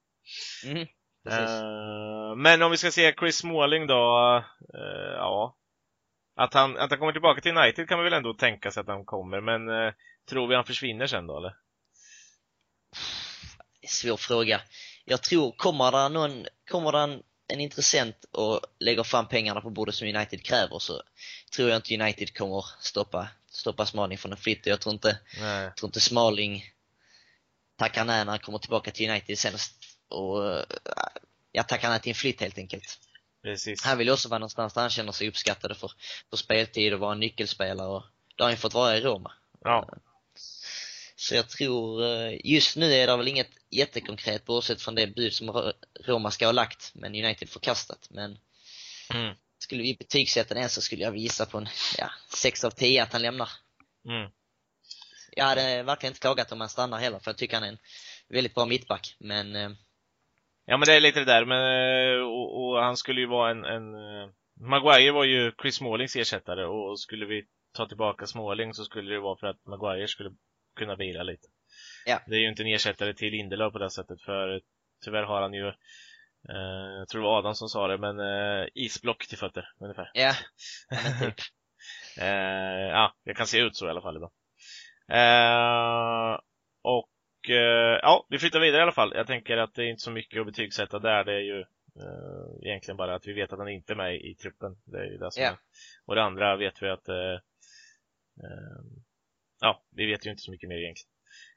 precis. 1.25 1.51
Eh, 1.51 2.37
men 2.37 2.63
om 2.63 2.71
vi 2.71 2.77
ska 2.77 2.91
se 2.91 3.15
Chris 3.19 3.37
Smalling 3.37 3.87
då, 3.87 4.37
eh, 4.75 5.15
ja. 5.17 5.57
Att 6.37 6.55
han, 6.55 6.77
att 6.77 6.91
han 6.91 6.99
kommer 6.99 7.13
tillbaka 7.13 7.41
till 7.41 7.57
United 7.57 7.89
kan 7.89 7.99
man 7.99 8.05
väl 8.05 8.13
ändå 8.13 8.35
tänka 8.35 8.71
sig 8.71 8.81
att 8.81 8.89
han 8.89 9.05
kommer, 9.05 9.41
men 9.41 9.69
eh, 9.69 9.93
tror 10.29 10.49
vi 10.49 10.55
han 10.55 10.65
försvinner 10.65 11.07
sen 11.07 11.27
då 11.27 11.37
eller? 11.39 11.55
Svår 13.89 14.17
fråga. 14.17 14.61
Jag 15.05 15.23
tror, 15.23 15.53
kommer 15.53 15.93
det 15.93 16.09
någon, 16.09 16.47
kommer 16.71 16.93
det 16.93 16.99
en, 16.99 17.23
en 17.49 17.61
intressent 17.61 18.25
och 18.33 18.61
lägger 18.79 19.03
fram 19.03 19.29
pengarna 19.29 19.61
på 19.61 19.71
bordet 19.71 19.95
som 19.95 20.09
United 20.09 20.43
kräver 20.45 20.79
så 20.79 21.03
tror 21.57 21.69
jag 21.69 21.79
inte 21.79 21.95
United 21.95 22.37
kommer 22.37 22.65
stoppa, 22.81 23.29
stoppa 23.51 23.87
Smalling 23.87 24.19
från 24.19 24.33
en 24.33 24.39
flytt. 24.39 24.67
Jag 24.67 24.81
tror 24.81 24.93
inte, 24.93 25.19
Nej. 25.41 25.73
tror 25.75 25.89
inte 25.89 26.01
Smalling 26.01 26.65
tackar 27.79 28.05
nej 28.05 28.25
när 28.25 28.33
han 28.33 28.39
kommer 28.39 28.59
tillbaka 28.59 28.91
till 28.91 29.11
United 29.11 29.39
sen 29.39 29.55
och 30.09 30.53
eh, 30.53 30.65
jag 31.53 31.69
tackar 31.69 31.91
nej 31.91 32.01
till 32.01 32.11
en 32.11 32.15
flytt 32.15 32.41
helt 32.41 32.59
enkelt. 32.59 32.99
Precis. 33.43 33.85
Han 33.85 33.99
vill 33.99 34.11
också 34.11 34.29
vara 34.29 34.39
någonstans 34.39 34.75
där 34.75 34.81
han 34.81 34.91
känner 34.91 35.13
sig 35.13 35.29
uppskattad 35.29 35.77
för, 35.77 35.91
för 36.31 36.37
speltid 36.37 36.95
och 36.95 37.01
vara 37.01 37.13
en 37.13 37.21
nyckelspelare 37.21 37.89
och 37.89 38.03
det 38.37 38.43
har 38.43 38.47
han 38.47 38.53
ju 38.53 38.57
fått 38.57 38.75
vara 38.75 38.97
i 38.97 39.01
Roma. 39.01 39.33
Ja. 39.61 39.89
Så 41.21 41.35
jag 41.35 41.49
tror, 41.49 42.05
eh, 42.05 42.39
just 42.45 42.77
nu 42.77 42.93
är 42.93 43.07
det 43.07 43.17
väl 43.17 43.29
inget 43.29 43.51
jättekonkret 43.71 44.45
bortsett 44.45 44.83
från 44.83 44.95
det 44.95 45.07
bud 45.07 45.33
som 45.33 45.51
Ro- 45.51 45.73
Roma 46.05 46.31
ska 46.31 46.47
ha 46.47 46.53
lagt, 46.53 46.93
men 46.95 47.15
United 47.15 47.49
förkastat. 47.49 48.07
Men 48.11 48.39
Mm. 49.15 49.35
skulle 49.59 49.83
vi 49.83 49.97
betygsätta 49.99 50.55
den 50.55 50.69
så 50.69 50.81
skulle 50.81 51.03
jag 51.03 51.17
gissa 51.17 51.47
på 51.47 51.59
en, 51.59 51.67
ja, 51.99 52.11
6 52.35 52.65
av 52.65 52.71
10 52.71 53.03
att 53.03 53.13
han 53.13 53.23
lämnar. 53.23 53.49
Mm. 54.09 54.31
Jag 55.37 55.45
hade 55.45 55.83
verkligen 55.83 56.11
inte 56.11 56.21
klagat 56.21 56.53
om 56.53 56.61
han 56.61 56.69
stannar 56.69 56.99
heller, 56.99 57.19
för 57.19 57.31
jag 57.31 57.39
tycker 57.39 57.55
han 57.57 57.65
är 57.65 57.69
en 57.69 57.79
väldigt 58.29 58.55
bra 58.55 58.67
mittback. 58.67 59.17
Men, 59.19 59.57
eh, 59.57 59.71
Ja 60.67 60.77
men 60.77 60.87
det 60.87 60.93
är 60.95 61.01
lite 61.01 61.19
det 61.19 61.25
där, 61.25 61.45
men 61.45 61.61
eh, 62.19 62.25
och, 62.25 62.61
och 62.71 62.83
han 62.83 62.97
skulle 62.97 63.21
ju 63.21 63.27
vara 63.27 63.51
en, 63.51 63.65
en 63.65 63.85
Maguire 64.61 65.13
var 65.13 65.25
ju 65.25 65.53
Chris 65.63 65.75
Smallings 65.75 66.17
ersättare 66.17 66.67
och 66.67 67.01
skulle 67.01 67.27
vi 67.27 67.45
ta 67.77 67.87
tillbaka 67.89 68.27
Smalling 68.27 68.75
så 68.75 68.85
skulle 68.85 69.13
det 69.15 69.21
vara 69.21 69.37
för 69.37 69.47
att 69.47 69.67
Maguire 69.67 70.09
skulle 70.09 70.31
kunna 70.77 70.97
vila 70.97 71.23
lite. 71.23 71.49
Ja. 72.07 72.21
Det 72.27 72.35
är 72.37 72.41
ju 72.41 72.49
inte 72.49 72.63
en 72.63 72.67
ersättare 72.75 73.15
till 73.15 73.33
Lindelöf 73.33 73.73
på 73.73 73.79
det 73.79 73.91
sättet 73.91 74.23
för 74.23 74.61
tyvärr 75.05 75.23
har 75.23 75.43
han 75.43 75.53
ju 75.55 75.67
eh, 76.49 76.99
jag 76.99 77.09
tror 77.09 77.21
det 77.23 77.27
var 77.29 77.39
Adam 77.39 77.55
som 77.55 77.69
sa 77.69 77.89
det, 77.89 77.99
men 77.99 78.21
eh, 78.21 78.67
isblock 78.75 79.27
till 79.27 79.39
fötter 79.39 79.73
ungefär. 79.81 80.11
ja, 80.15 80.35
ja 80.91 80.97
men 81.21 81.31
typ. 81.31 81.35
Eh, 82.21 82.89
ja, 82.91 83.15
det 83.25 83.35
kan 83.35 83.47
se 83.47 83.59
ut 83.59 83.77
så 83.77 83.87
i 83.87 83.91
alla 83.91 84.01
fall 84.03 84.17
idag. 84.17 84.31
Eh, 85.09 86.41
och 86.83 87.51
eh, 87.51 87.99
ja, 88.03 88.27
vi 88.29 88.39
flyttar 88.39 88.61
vidare 88.61 88.79
i 88.81 88.83
alla 88.83 88.93
fall. 88.93 89.13
Jag 89.15 89.27
tänker 89.27 89.57
att 89.57 89.75
det 89.75 89.83
är 89.83 89.87
inte 89.91 90.03
så 90.03 90.11
mycket 90.11 90.41
att 90.41 90.47
betygsätta 90.47 90.99
där. 90.99 91.25
Det 91.25 91.33
är 91.33 91.41
ju 91.41 91.61
eh, 91.61 92.67
egentligen 92.69 92.97
bara 92.97 93.15
att 93.15 93.27
vi 93.27 93.33
vet 93.33 93.53
att 93.53 93.59
han 93.59 93.69
inte 93.69 93.93
är 93.93 93.97
med 93.97 94.15
i, 94.17 94.35
truppen. 94.35 94.77
Det 94.85 94.99
är 94.99 95.05
ju 95.05 95.17
det 95.19 95.33
som 95.33 95.43
Ja. 95.43 95.49
är. 95.51 95.57
Och 96.07 96.15
det 96.15 96.23
andra 96.23 96.57
vet 96.57 96.83
vi 96.83 96.91
att 96.91 97.09
eh, 97.09 97.35
eh, 98.45 98.81
ja, 99.61 99.83
vi 99.97 100.07
vet 100.07 100.27
ju 100.27 100.31
inte 100.31 100.43
så 100.43 100.51
mycket 100.51 100.69
mer 100.69 100.77
egentligen. 100.77 101.11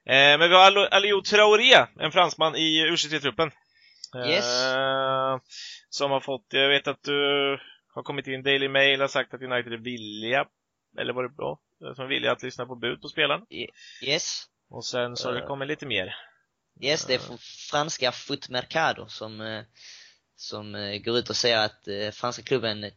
Eh, 0.05 0.39
men 0.39 0.49
vi 0.49 0.55
har 0.55 0.65
Al- 0.71 0.87
Aliou 0.91 1.21
Traoré, 1.21 1.85
en 1.99 2.11
fransman 2.11 2.55
i 2.55 2.85
U23-truppen. 2.91 3.51
Yes. 4.27 4.45
Eh, 4.75 5.39
som 5.89 6.11
har 6.11 6.19
fått, 6.19 6.45
jag 6.49 6.69
vet 6.69 6.87
att 6.87 7.03
du 7.03 7.13
har 7.93 8.03
kommit 8.03 8.27
in 8.27 8.43
Daily 8.43 8.67
Mail 8.67 9.01
har 9.01 9.07
sagt 9.07 9.33
att 9.33 9.41
United 9.41 9.73
är 9.73 9.77
villiga, 9.77 10.45
eller 10.97 11.13
var 11.13 11.23
det 11.23 11.29
bra? 11.29 11.59
Som 11.95 12.05
är 12.05 12.09
villiga 12.09 12.31
att 12.31 12.43
lyssna 12.43 12.65
på 12.65 12.75
bud 12.75 13.01
på 13.01 13.07
spelaren. 13.07 13.45
Yes. 14.01 14.43
Och 14.69 14.85
sen 14.85 15.17
så 15.17 15.27
har 15.27 15.33
det 15.33 15.41
Eh. 15.41 15.47
kommit 15.47 15.67
lite 15.67 15.85
mer. 15.85 16.15
Yes, 16.81 17.05
det 17.05 17.13
är 17.13 17.19
franska 17.71 18.11
Foot 18.11 18.49
Mercado 18.49 19.07
som, 19.07 19.41
eh, 19.41 19.63
som 20.35 20.75
eh, 20.75 20.97
går 20.97 21.17
ut 21.17 21.29
och 21.29 21.35
säger 21.35 21.65
att 21.65 21.87
eh, 21.87 22.09
franska 22.11 22.43
klubben 22.43 22.91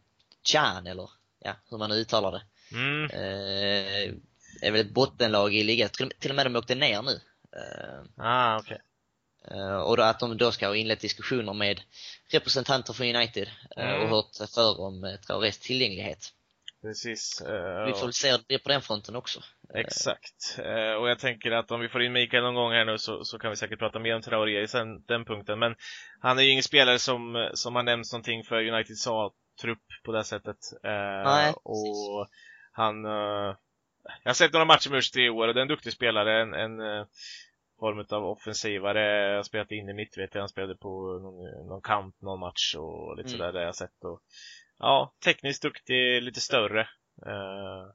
Chan, 0.51 0.87
eller 0.87 1.09
ja, 1.39 1.55
hur 1.69 1.77
man 1.77 1.91
uttalar 1.91 2.31
det, 2.31 2.41
Mm, 2.71 3.03
eh, 3.11 4.13
är 4.61 4.71
väl 4.71 4.81
ett 4.81 4.93
bottenlag 4.93 5.55
i 5.55 5.63
ligan. 5.63 5.89
Till, 5.89 6.11
till 6.19 6.31
och 6.31 6.35
med 6.35 6.45
de 6.45 6.55
åkte 6.55 6.75
ner 6.75 7.01
nu. 7.01 7.19
Eh, 7.57 8.25
ah 8.25 8.57
okej. 8.59 8.77
eh, 9.51 9.77
och 9.77 9.97
då 9.97 10.03
att 10.03 10.19
de 10.19 10.37
då 10.37 10.51
ska 10.51 10.67
ha 10.67 10.75
inlett 10.75 10.99
diskussioner 10.99 11.53
med 11.53 11.81
representanter 12.31 12.93
från 12.93 13.15
United 13.15 13.47
eh, 13.77 13.89
Mm. 13.89 14.01
och 14.03 14.09
hört 14.09 14.33
sig 14.33 14.47
för 14.47 14.81
om 14.81 15.17
Traorés 15.27 15.59
tillgänglighet. 15.59 16.33
Precis. 16.81 17.41
Vi 17.87 17.93
får 17.93 18.11
se 18.11 18.37
det 18.47 18.59
på 18.59 18.69
den 18.69 18.81
fronten 18.81 19.15
också. 19.15 19.39
Exakt. 19.73 20.57
Och 20.99 21.09
jag 21.09 21.19
tänker 21.19 21.51
att 21.51 21.71
om 21.71 21.79
vi 21.79 21.89
får 21.89 22.03
in 22.03 22.13
Mikael 22.13 22.43
någon 22.43 22.55
gång 22.55 22.71
här 22.71 22.85
nu 22.85 22.97
så, 22.97 23.23
så 23.25 23.39
kan 23.39 23.49
vi 23.49 23.55
säkert 23.55 23.79
prata 23.79 23.99
mer 23.99 24.15
om 24.15 24.21
Traoré 24.21 24.61
i 24.61 24.67
sen, 24.67 25.05
den 25.05 25.25
punkten. 25.25 25.59
Men 25.59 25.75
han 26.19 26.39
är 26.39 26.43
ju 26.43 26.49
ingen 26.51 26.63
spelare 26.63 26.99
som, 26.99 27.49
som 27.53 27.75
har 27.75 27.83
nämnts 27.83 28.11
någonting 28.13 28.43
för 28.43 28.67
Uniteds 28.67 29.07
A-trupp 29.07 29.83
på 30.05 30.11
det 30.11 30.23
sättet. 30.23 30.57
Nej, 30.83 31.53
och 31.63 32.27
han... 32.71 33.05
Jag 34.27 34.29
har 34.29 34.35
sett 34.35 34.53
några 34.53 34.65
matcher 34.65 34.89
med 34.89 34.97
Öster 34.97 35.19
i 35.19 35.29
år 35.29 35.47
och 35.47 35.53
det 35.53 35.59
är 35.59 35.61
en 35.61 35.67
duktig 35.67 35.93
spelare. 35.93 36.41
En, 36.41 36.53
en 36.53 36.79
eh, 36.81 37.05
form 37.79 38.05
av 38.09 38.25
offensivare. 38.25 39.29
Jag 39.29 39.35
har 39.35 39.43
spelat 39.43 39.71
in 39.71 39.89
i 39.89 39.93
mitt 39.93 40.17
vet 40.17 40.33
jag. 40.33 40.41
Han 40.41 40.49
spelade 40.49 40.75
på 40.75 41.19
någon, 41.19 41.67
någon 41.67 41.81
kamp, 41.81 42.21
någon 42.21 42.39
match 42.39 42.75
och 42.75 43.17
lite 43.17 43.29
Mm. 43.29 43.37
sådär 43.37 43.51
det 43.53 43.59
jag 43.59 43.67
har 43.67 43.73
sett. 43.73 44.03
Och, 44.03 44.21
ja, 44.77 45.13
tekniskt 45.25 45.61
duktig, 45.61 46.21
lite 46.23 46.41
större. 46.41 46.81
Eh, 47.25 47.91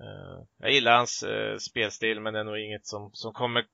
Eh, 0.00 0.44
jag 0.58 0.72
gillar 0.72 0.96
hans 0.96 1.22
eh, 1.22 1.56
spelstil 1.58 2.20
men 2.20 2.34
det 2.34 2.40
är 2.40 2.44
nog 2.44 2.58
inget 2.58 2.86
som, 2.86 3.10
som 3.12 3.32
kommer 3.32 3.64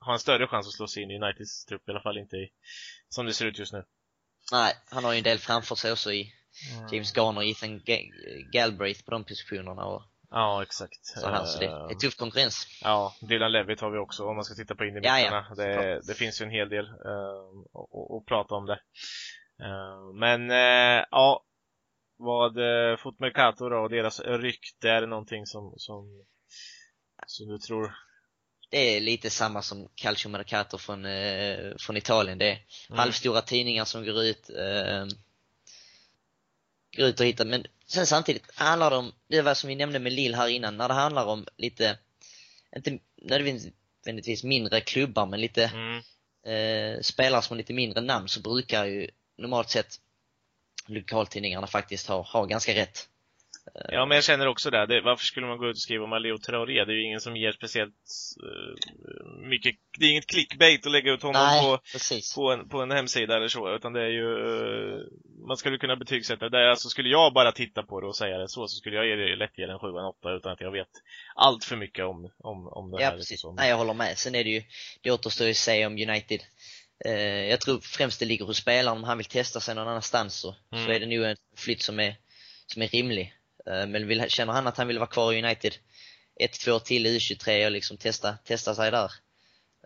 ha 0.00 0.12
en 0.12 0.18
större 0.18 0.46
chans 0.46 0.66
att 0.66 0.72
slå 0.72 0.86
sig 0.86 1.02
in 1.02 1.10
i 1.10 1.18
Uniteds 1.20 1.64
trupp, 1.64 1.88
i 1.88 1.90
alla 1.90 2.00
fall 2.00 2.18
inte 2.18 2.36
i, 2.36 2.50
som 3.08 3.26
det 3.26 3.32
ser 3.32 3.46
ut 3.46 3.58
just 3.58 3.72
nu. 3.72 3.84
Nej, 4.52 4.74
han 4.90 5.04
har 5.04 5.12
ju 5.12 5.18
en 5.18 5.24
del 5.24 5.38
framför 5.38 5.74
sig 5.74 5.92
också 5.92 6.12
i 6.12 6.32
James 6.92 7.16
Garner, 7.16 7.50
Ethan 7.50 7.80
Ga- 7.80 8.50
Galbraith 8.52 9.04
på 9.04 9.10
de 9.10 9.24
positionerna 9.24 9.84
och 9.84 10.02
Ja, 10.30 10.62
exakt. 10.62 11.06
så 11.06 11.28
här, 11.28 11.44
så 11.44 11.58
det 11.58 11.66
Eh, 11.66 11.72
är 11.72 11.94
tuff 11.94 12.16
konkurrens. 12.16 12.66
Ja, 12.82 13.14
Dylan 13.20 13.52
Levitt 13.52 13.80
har 13.80 13.90
vi 13.90 13.98
också 13.98 14.24
om 14.26 14.36
man 14.36 14.44
ska 14.44 14.54
titta 14.54 14.74
på 14.74 14.84
in 14.84 14.96
i 14.96 15.00
Ja, 15.02 15.18
ja, 15.20 15.24
mittarna. 15.24 15.54
det, 15.54 16.00
det 16.06 16.14
finns 16.14 16.40
ju 16.40 16.44
en 16.44 16.50
hel 16.50 16.68
del 16.68 16.84
att 18.20 18.26
prata 18.26 18.54
om 18.54 18.66
där. 18.66 18.80
Eh, 19.62 20.12
men 20.14 20.50
eh, 20.50 21.04
ja, 21.10 21.44
vad 22.18 22.52
Fotmercato 22.98 23.68
då 23.68 23.76
och 23.76 23.90
deras 23.90 24.20
rykte, 24.20 24.90
är 24.90 25.00
det 25.00 25.06
någonting 25.06 25.46
som, 25.46 25.74
som, 25.76 26.24
som 27.26 27.48
du 27.48 27.58
tror? 27.58 27.94
Det 28.70 28.96
är 28.96 29.00
lite 29.00 29.30
samma 29.30 29.62
som 29.62 29.88
Calcio 29.94 30.28
Mercato 30.28 30.78
från, 30.78 31.04
eh, 31.04 31.72
från 31.78 31.96
Italien. 31.96 32.38
Det 32.38 32.50
är 32.50 32.58
Mm. 32.88 32.98
halvstora 32.98 33.40
tidningar 33.40 33.84
som 33.84 34.04
går 34.04 34.22
ut, 34.22 34.50
eh, 34.50 35.06
går 36.96 37.06
ut 37.06 37.20
och 37.20 37.26
hittar, 37.26 37.44
men 37.44 37.66
sen 37.86 38.06
samtidigt 38.06 38.50
handlar 38.54 38.90
det 38.90 38.96
om, 38.96 39.12
det 39.28 39.42
var 39.42 39.54
som 39.54 39.68
vi 39.68 39.74
nämnde 39.74 39.98
med 39.98 40.12
Lille 40.12 40.36
här 40.36 40.48
innan, 40.48 40.76
när 40.76 40.88
det 40.88 40.94
handlar 40.94 41.26
om 41.26 41.46
lite, 41.56 41.98
inte 42.76 42.98
nödvändigtvis 43.22 44.44
mindre 44.44 44.80
klubbar, 44.80 45.26
men 45.26 45.40
lite 45.40 45.64
Mm. 45.74 46.02
eh, 46.46 47.00
spelare 47.02 47.42
som 47.42 47.54
har 47.54 47.58
lite 47.58 47.72
mindre 47.72 48.00
namn 48.00 48.28
så 48.28 48.40
brukar 48.40 48.84
ju 48.84 49.10
normalt 49.38 49.70
sett 49.70 50.00
lokaltidningarna 50.86 51.66
faktiskt 51.66 52.06
ha, 52.06 52.22
ha 52.22 52.44
ganska 52.44 52.74
rätt. 52.74 53.08
Ja, 53.88 54.06
men 54.06 54.14
jag 54.14 54.24
känner 54.24 54.46
också 54.48 54.70
det. 54.70 54.86
det. 54.86 55.00
Varför 55.00 55.24
skulle 55.24 55.46
man 55.46 55.58
gå 55.58 55.68
ut 55.68 55.74
och 55.76 55.80
skriva 55.82 56.04
om 56.04 56.12
Aleo 56.12 56.38
Traoré? 56.38 56.84
Det 56.84 56.92
är 56.92 56.96
ju 56.96 57.04
ingen 57.04 57.20
som 57.20 57.36
ger 57.36 57.52
speciellt 57.52 57.94
eh, 58.42 59.48
mycket, 59.48 59.74
det 59.98 60.04
är 60.06 60.10
inget 60.10 60.26
clickbait 60.26 60.86
att 60.86 60.92
lägga 60.92 61.12
ut 61.12 61.22
honom 61.22 61.42
Nej, 61.42 61.62
på, 61.62 61.78
på, 62.34 62.52
en, 62.52 62.68
på 62.68 62.80
en 62.82 62.90
hemsida 62.90 63.36
eller 63.36 63.48
så, 63.48 63.74
utan 63.74 63.92
det 63.92 64.00
är 64.02 64.08
ju, 64.08 64.32
eh, 64.32 65.00
man 65.48 65.56
skulle 65.56 65.78
kunna 65.78 65.96
betygsätta 65.96 66.48
det. 66.48 66.70
Alltså 66.70 66.88
skulle 66.88 67.08
jag 67.08 67.32
bara 67.32 67.52
titta 67.52 67.82
på 67.82 68.00
det 68.00 68.06
och 68.06 68.16
säga 68.16 68.38
det 68.38 68.48
så, 68.48 68.68
så 68.68 68.76
skulle 68.76 68.96
jag 68.96 69.06
ge 69.06 69.14
det 69.16 69.36
lätt 69.36 69.58
ge 69.58 69.64
en 69.64 69.78
7 69.78 69.86
en 69.88 69.94
8 70.04 70.32
utan 70.32 70.52
att 70.52 70.60
jag 70.60 70.72
vet 70.72 70.88
allt 71.34 71.64
för 71.64 71.76
mycket 71.76 72.04
om, 72.04 72.30
om, 72.38 72.68
om 72.68 72.90
det 72.90 73.02
Ja, 73.02 73.08
här. 73.08 73.16
precis. 73.16 73.30
liksom. 73.30 73.54
Nej, 73.54 73.68
jag 73.70 73.76
håller 73.76 73.94
med. 73.94 74.18
Sen 74.18 74.34
är 74.34 74.44
det 74.44 74.50
ju, 74.50 74.62
det 75.02 75.10
återstår 75.10 75.44
ju 75.46 75.50
att 75.50 75.56
se 75.56 75.86
om 75.86 75.92
United 75.92 76.40
eh, 77.04 77.12
jag 77.50 77.60
tror 77.60 77.80
främst 77.80 78.20
det 78.20 78.26
ligger 78.26 78.44
hos 78.44 78.56
spelaren 78.58 78.98
om 78.98 79.04
han 79.04 79.16
vill 79.18 79.26
testa 79.26 79.60
sig 79.60 79.74
någon 79.74 79.88
annanstans 79.88 80.34
så, 80.34 80.54
Mm. 80.72 80.86
så 80.86 80.92
är 80.92 81.00
det 81.00 81.06
nog 81.06 81.24
en 81.24 81.36
flytt 81.56 81.82
som 81.82 82.00
är, 82.00 82.16
som 82.66 82.82
är 82.82 82.88
rimlig. 82.88 83.34
Eh, 83.70 83.86
men 83.86 84.06
vill, 84.06 84.30
känner 84.30 84.52
han 84.52 84.66
att 84.66 84.76
han 84.76 84.86
vill 84.86 84.98
vara 84.98 85.08
kvar 85.08 85.32
i 85.32 85.42
United 85.42 85.72
ett, 86.40 86.60
två 86.60 86.78
till 86.78 87.06
i 87.06 87.18
U23 87.18 87.64
och 87.64 87.70
liksom 87.70 87.96
testa, 87.96 88.32
testa 88.32 88.74
sig 88.74 88.90
där. 88.90 89.10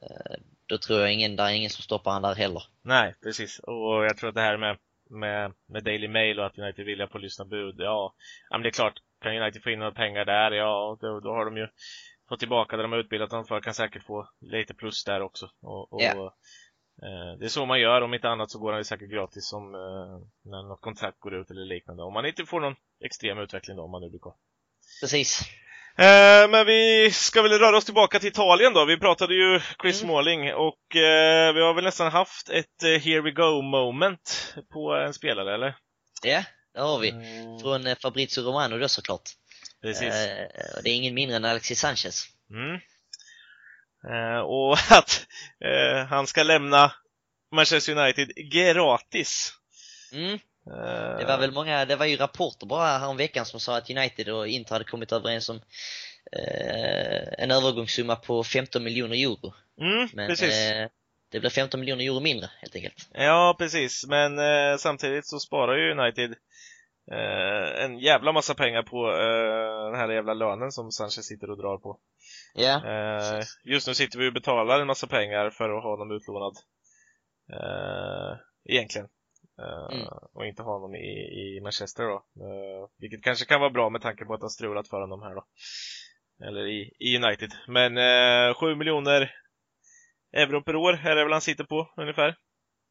Eh, 0.02 0.36
då 0.66 0.78
tror 0.78 1.00
jag 1.00 1.12
ingen, 1.12 1.36
där 1.36 1.44
är 1.44 1.50
ingen 1.50 1.70
som 1.70 1.82
stoppar 1.82 2.12
han 2.12 2.22
där 2.22 2.34
heller. 2.34 2.62
Nej, 2.82 3.14
precis. 3.22 3.58
Och 3.58 4.04
jag 4.04 4.16
tror 4.16 4.28
att 4.28 4.34
det 4.34 4.40
här 4.40 4.56
med, 4.56 4.78
med, 5.10 5.52
med 5.66 5.84
Daily 5.84 6.08
Mail 6.08 6.40
och 6.40 6.46
att 6.46 6.58
United 6.58 6.86
vill 6.86 7.06
på 7.06 7.18
lyssna 7.18 7.44
bud, 7.44 7.74
ja, 7.78 8.14
ja 8.50 8.56
men 8.56 8.62
det 8.62 8.68
är 8.68 8.70
klart, 8.70 8.94
kan 9.20 9.36
United 9.36 9.62
få 9.62 9.70
in 9.70 9.78
några 9.78 9.92
pengar 9.92 10.24
där, 10.24 10.50
ja, 10.50 10.98
då, 11.00 11.20
då 11.20 11.30
har 11.30 11.44
de 11.44 11.56
ju 11.56 11.68
fått 12.28 12.38
tillbaka 12.38 12.76
det 12.76 12.82
de 12.82 12.92
har 12.92 12.98
utbildat 12.98 13.30
dem 13.30 13.44
för, 13.44 13.60
kan 13.60 13.74
säkert 13.74 14.06
få 14.06 14.28
lite 14.40 14.74
plus 14.74 15.04
där 15.04 15.20
också. 15.22 15.50
Och, 15.62 15.92
och 15.92 16.02
Ja. 16.02 16.34
Eh, 17.02 17.38
det 17.38 17.44
är 17.44 17.48
så 17.48 17.66
man 17.66 17.80
gör, 17.80 18.00
om 18.02 18.14
inte 18.14 18.28
annat 18.28 18.50
så 18.50 18.58
går 18.58 18.72
han 18.72 18.80
ju 18.80 18.84
säkert 18.84 19.10
gratis 19.10 19.52
om 19.52 19.74
eh, 19.74 20.50
när 20.50 20.68
något 20.68 20.80
kontrakt 20.80 21.20
går 21.20 21.34
ut 21.34 21.50
eller 21.50 21.64
liknande. 21.64 22.02
Om 22.02 22.12
man 22.12 22.26
inte 22.26 22.46
får 22.46 22.60
någon 22.60 22.74
extrem 23.04 23.38
utveckling 23.38 23.76
då, 23.76 23.82
om 23.82 23.90
man 23.90 24.02
nu 24.02 24.10
blir 24.10 24.20
kvar. 24.20 24.34
Precis. 25.00 25.40
Eh, 25.98 26.48
men 26.50 26.66
vi 26.66 27.10
ska 27.12 27.42
väl 27.42 27.52
röra 27.58 27.76
oss 27.76 27.84
tillbaka 27.84 28.18
till 28.18 28.28
Italien 28.28 28.72
då. 28.72 28.84
Vi 28.84 28.98
pratade 28.98 29.34
ju 29.34 29.60
Chris 29.82 30.02
Mm. 30.02 30.08
Smalling 30.10 30.54
och 30.54 30.96
eh, 30.96 31.54
vi 31.54 31.60
har 31.60 31.74
väl 31.74 31.84
nästan 31.84 32.12
haft 32.12 32.50
ett 32.50 32.82
eh, 32.82 32.88
here 33.00 33.20
we 33.20 33.30
go 33.30 33.62
moment 33.62 34.54
på 34.72 34.94
en 34.94 35.14
spelare, 35.14 35.54
eller? 35.54 35.76
Ja, 36.22 36.42
det 36.74 36.80
har 36.80 36.98
vi. 36.98 37.10
Mm, 37.10 37.58
Från 37.60 37.86
eh, 37.86 37.96
Fabrizio 38.02 38.42
Romano 38.42 38.78
då 38.78 38.88
såklart. 38.88 39.22
precis. 39.82 40.14
Och 40.76 40.82
det 40.82 40.90
är 40.90 40.94
ingen 40.96 41.14
mindre 41.14 41.36
än 41.36 41.44
Alexis 41.44 41.80
Sanchez. 41.80 42.26
Mm. 42.50 42.80
Eh, 44.10 44.38
och 44.40 44.72
att 44.90 45.26
eh, 45.64 46.04
han 46.06 46.26
ska 46.26 46.42
lämna 46.42 46.92
Manchester 47.52 47.98
United 47.98 48.28
gratis. 48.52 49.52
Mm. 50.12 50.32
Eh, 50.70 51.18
Det 51.18 51.24
var 51.24 51.38
väl 51.38 51.52
många, 51.52 51.84
det 51.84 51.96
var 51.96 52.06
ju 52.06 52.16
rapporter 52.16 52.66
bara 52.66 52.98
häromveckan 52.98 53.46
som 53.46 53.60
sa 53.60 53.76
att 53.76 53.90
United 53.90 54.28
och 54.28 54.48
Inter 54.48 54.72
hade 54.74 54.84
kommit 54.84 55.12
överens 55.12 55.48
om 55.48 55.60
en 57.38 57.50
övergångssumma 57.50 58.16
på 58.16 58.44
15 58.44 58.84
miljoner 58.84 59.16
euro. 59.16 59.54
Mm, 59.80 60.08
Men 60.12 60.28
precis. 60.28 60.70
eh, 60.70 60.88
det 61.30 61.40
blir 61.40 61.50
15 61.50 61.80
miljoner 61.80 62.04
euro 62.04 62.20
mindre 62.20 62.50
helt 62.60 62.76
enkelt. 62.76 63.08
Ja, 63.12 63.54
precis. 63.58 64.06
Men 64.08 64.38
eh, 64.38 64.76
samtidigt 64.78 65.26
så 65.26 65.38
sparar 65.38 65.76
ju 65.76 65.90
United 65.90 66.30
eh, 67.12 67.84
en 67.84 67.98
jävla 67.98 68.32
massa 68.32 68.54
pengar 68.54 68.82
på 68.82 69.10
den 69.90 70.00
här 70.00 70.08
jävla 70.08 70.34
lönen 70.34 70.72
som 70.72 70.92
Sanchez 70.92 71.26
sitter 71.26 71.50
och 71.50 71.58
drar 71.58 71.78
på. 71.78 71.98
Ja, 72.56 72.86
Eh, 72.86 73.42
just 73.64 73.86
nu 73.88 73.94
sitter 73.94 74.18
vi 74.18 74.28
och 74.28 74.32
betalar 74.32 74.80
en 74.80 74.86
massa 74.86 75.06
pengar 75.06 75.50
för 75.50 75.76
att 75.76 75.82
ha 75.82 75.90
honom 75.90 76.16
utlånad. 76.16 76.56
Eh, 77.52 78.38
egentligen. 78.74 79.08
Eh, 79.58 79.96
Mm. 79.96 80.06
Och 80.32 80.46
inte 80.46 80.62
ha 80.62 80.72
honom 80.72 80.94
i, 80.94 81.08
i 81.08 81.60
Manchester 81.62 82.02
då. 82.02 82.14
Eh, 82.16 82.88
vilket 82.98 83.22
kanske 83.22 83.44
kan 83.44 83.60
vara 83.60 83.70
bra 83.70 83.90
med 83.90 84.02
tanke 84.02 84.24
på 84.24 84.34
att 84.34 84.42
har 84.42 84.48
strulat 84.48 84.88
för 84.88 85.00
honom 85.00 85.22
här 85.22 85.34
då. 85.34 85.44
Eller 86.46 86.66
i, 86.66 86.92
i 86.98 87.16
United. 87.16 87.52
Men 87.68 87.98
eh, 87.98 88.54
7 88.54 88.74
miljoner 88.74 89.32
euro 90.32 90.62
per 90.62 90.76
år 90.76 90.92
är 91.06 91.14
det 91.16 91.22
väl 91.24 91.32
han 91.32 91.40
sitter 91.40 91.64
på 91.64 91.92
ungefär. 91.96 92.36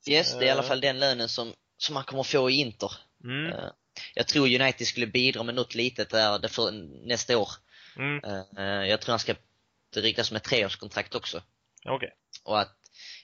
yes, 0.10 0.34
det 0.40 0.46
är 0.46 0.48
i 0.48 0.50
alla 0.50 0.62
Eh. 0.62 0.68
fall 0.68 0.82
den 0.82 1.00
lönen 1.00 1.30
som, 1.30 1.54
som 1.78 1.96
han 1.96 2.06
kommer 2.06 2.24
få 2.24 2.50
i 2.50 2.54
Inter. 2.54 2.92
Mm. 3.24 3.46
Eh, 3.54 3.70
jag 4.16 4.28
tror 4.28 4.62
United 4.62 4.88
skulle 4.88 5.08
bidra 5.08 5.44
med 5.44 5.56
något 5.56 5.76
litet 5.76 6.10
där 6.10 6.48
för 6.48 6.72
nästa 7.08 7.38
år. 7.38 7.50
Mm. 7.98 8.20
Jag 8.90 9.02
tror 9.02 9.12
han 9.12 9.20
ska 9.20 9.34
det 9.94 10.02
ryktas 10.02 10.28
som 10.28 10.38
ett 10.38 10.44
treårskontrakt 10.44 11.16
också. 11.16 11.44
Okej. 11.86 12.14
Och 12.44 12.60
att 12.60 12.78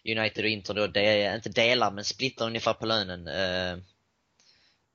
United 0.05 0.43
och 0.45 0.49
Inter 0.49 0.73
då, 0.73 0.99
är 0.99 1.35
inte 1.35 1.49
delar 1.49 1.91
men 1.91 2.05
splittar 2.05 2.45
ungefär 2.45 2.73
på 2.73 2.85
lönen 2.85 3.27
eh, 3.27 3.71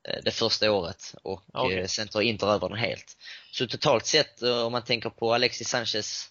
eh, 0.09 0.23
det 0.25 0.31
första 0.31 0.73
året 0.73 1.15
och 1.23 1.43
eh, 1.73 1.87
sen 1.87 2.09
tar 2.09 2.21
Inter 2.21 2.47
över 2.47 2.69
den 2.69 2.79
helt. 2.79 3.17
Så 3.53 3.67
totalt 3.67 4.07
sett 4.07 4.43
eh, 4.43 4.63
om 4.67 4.73
man 4.73 4.85
tänker 4.85 5.11
på 5.11 5.35
Alexis 5.35 5.69
Sanchez, 5.69 6.31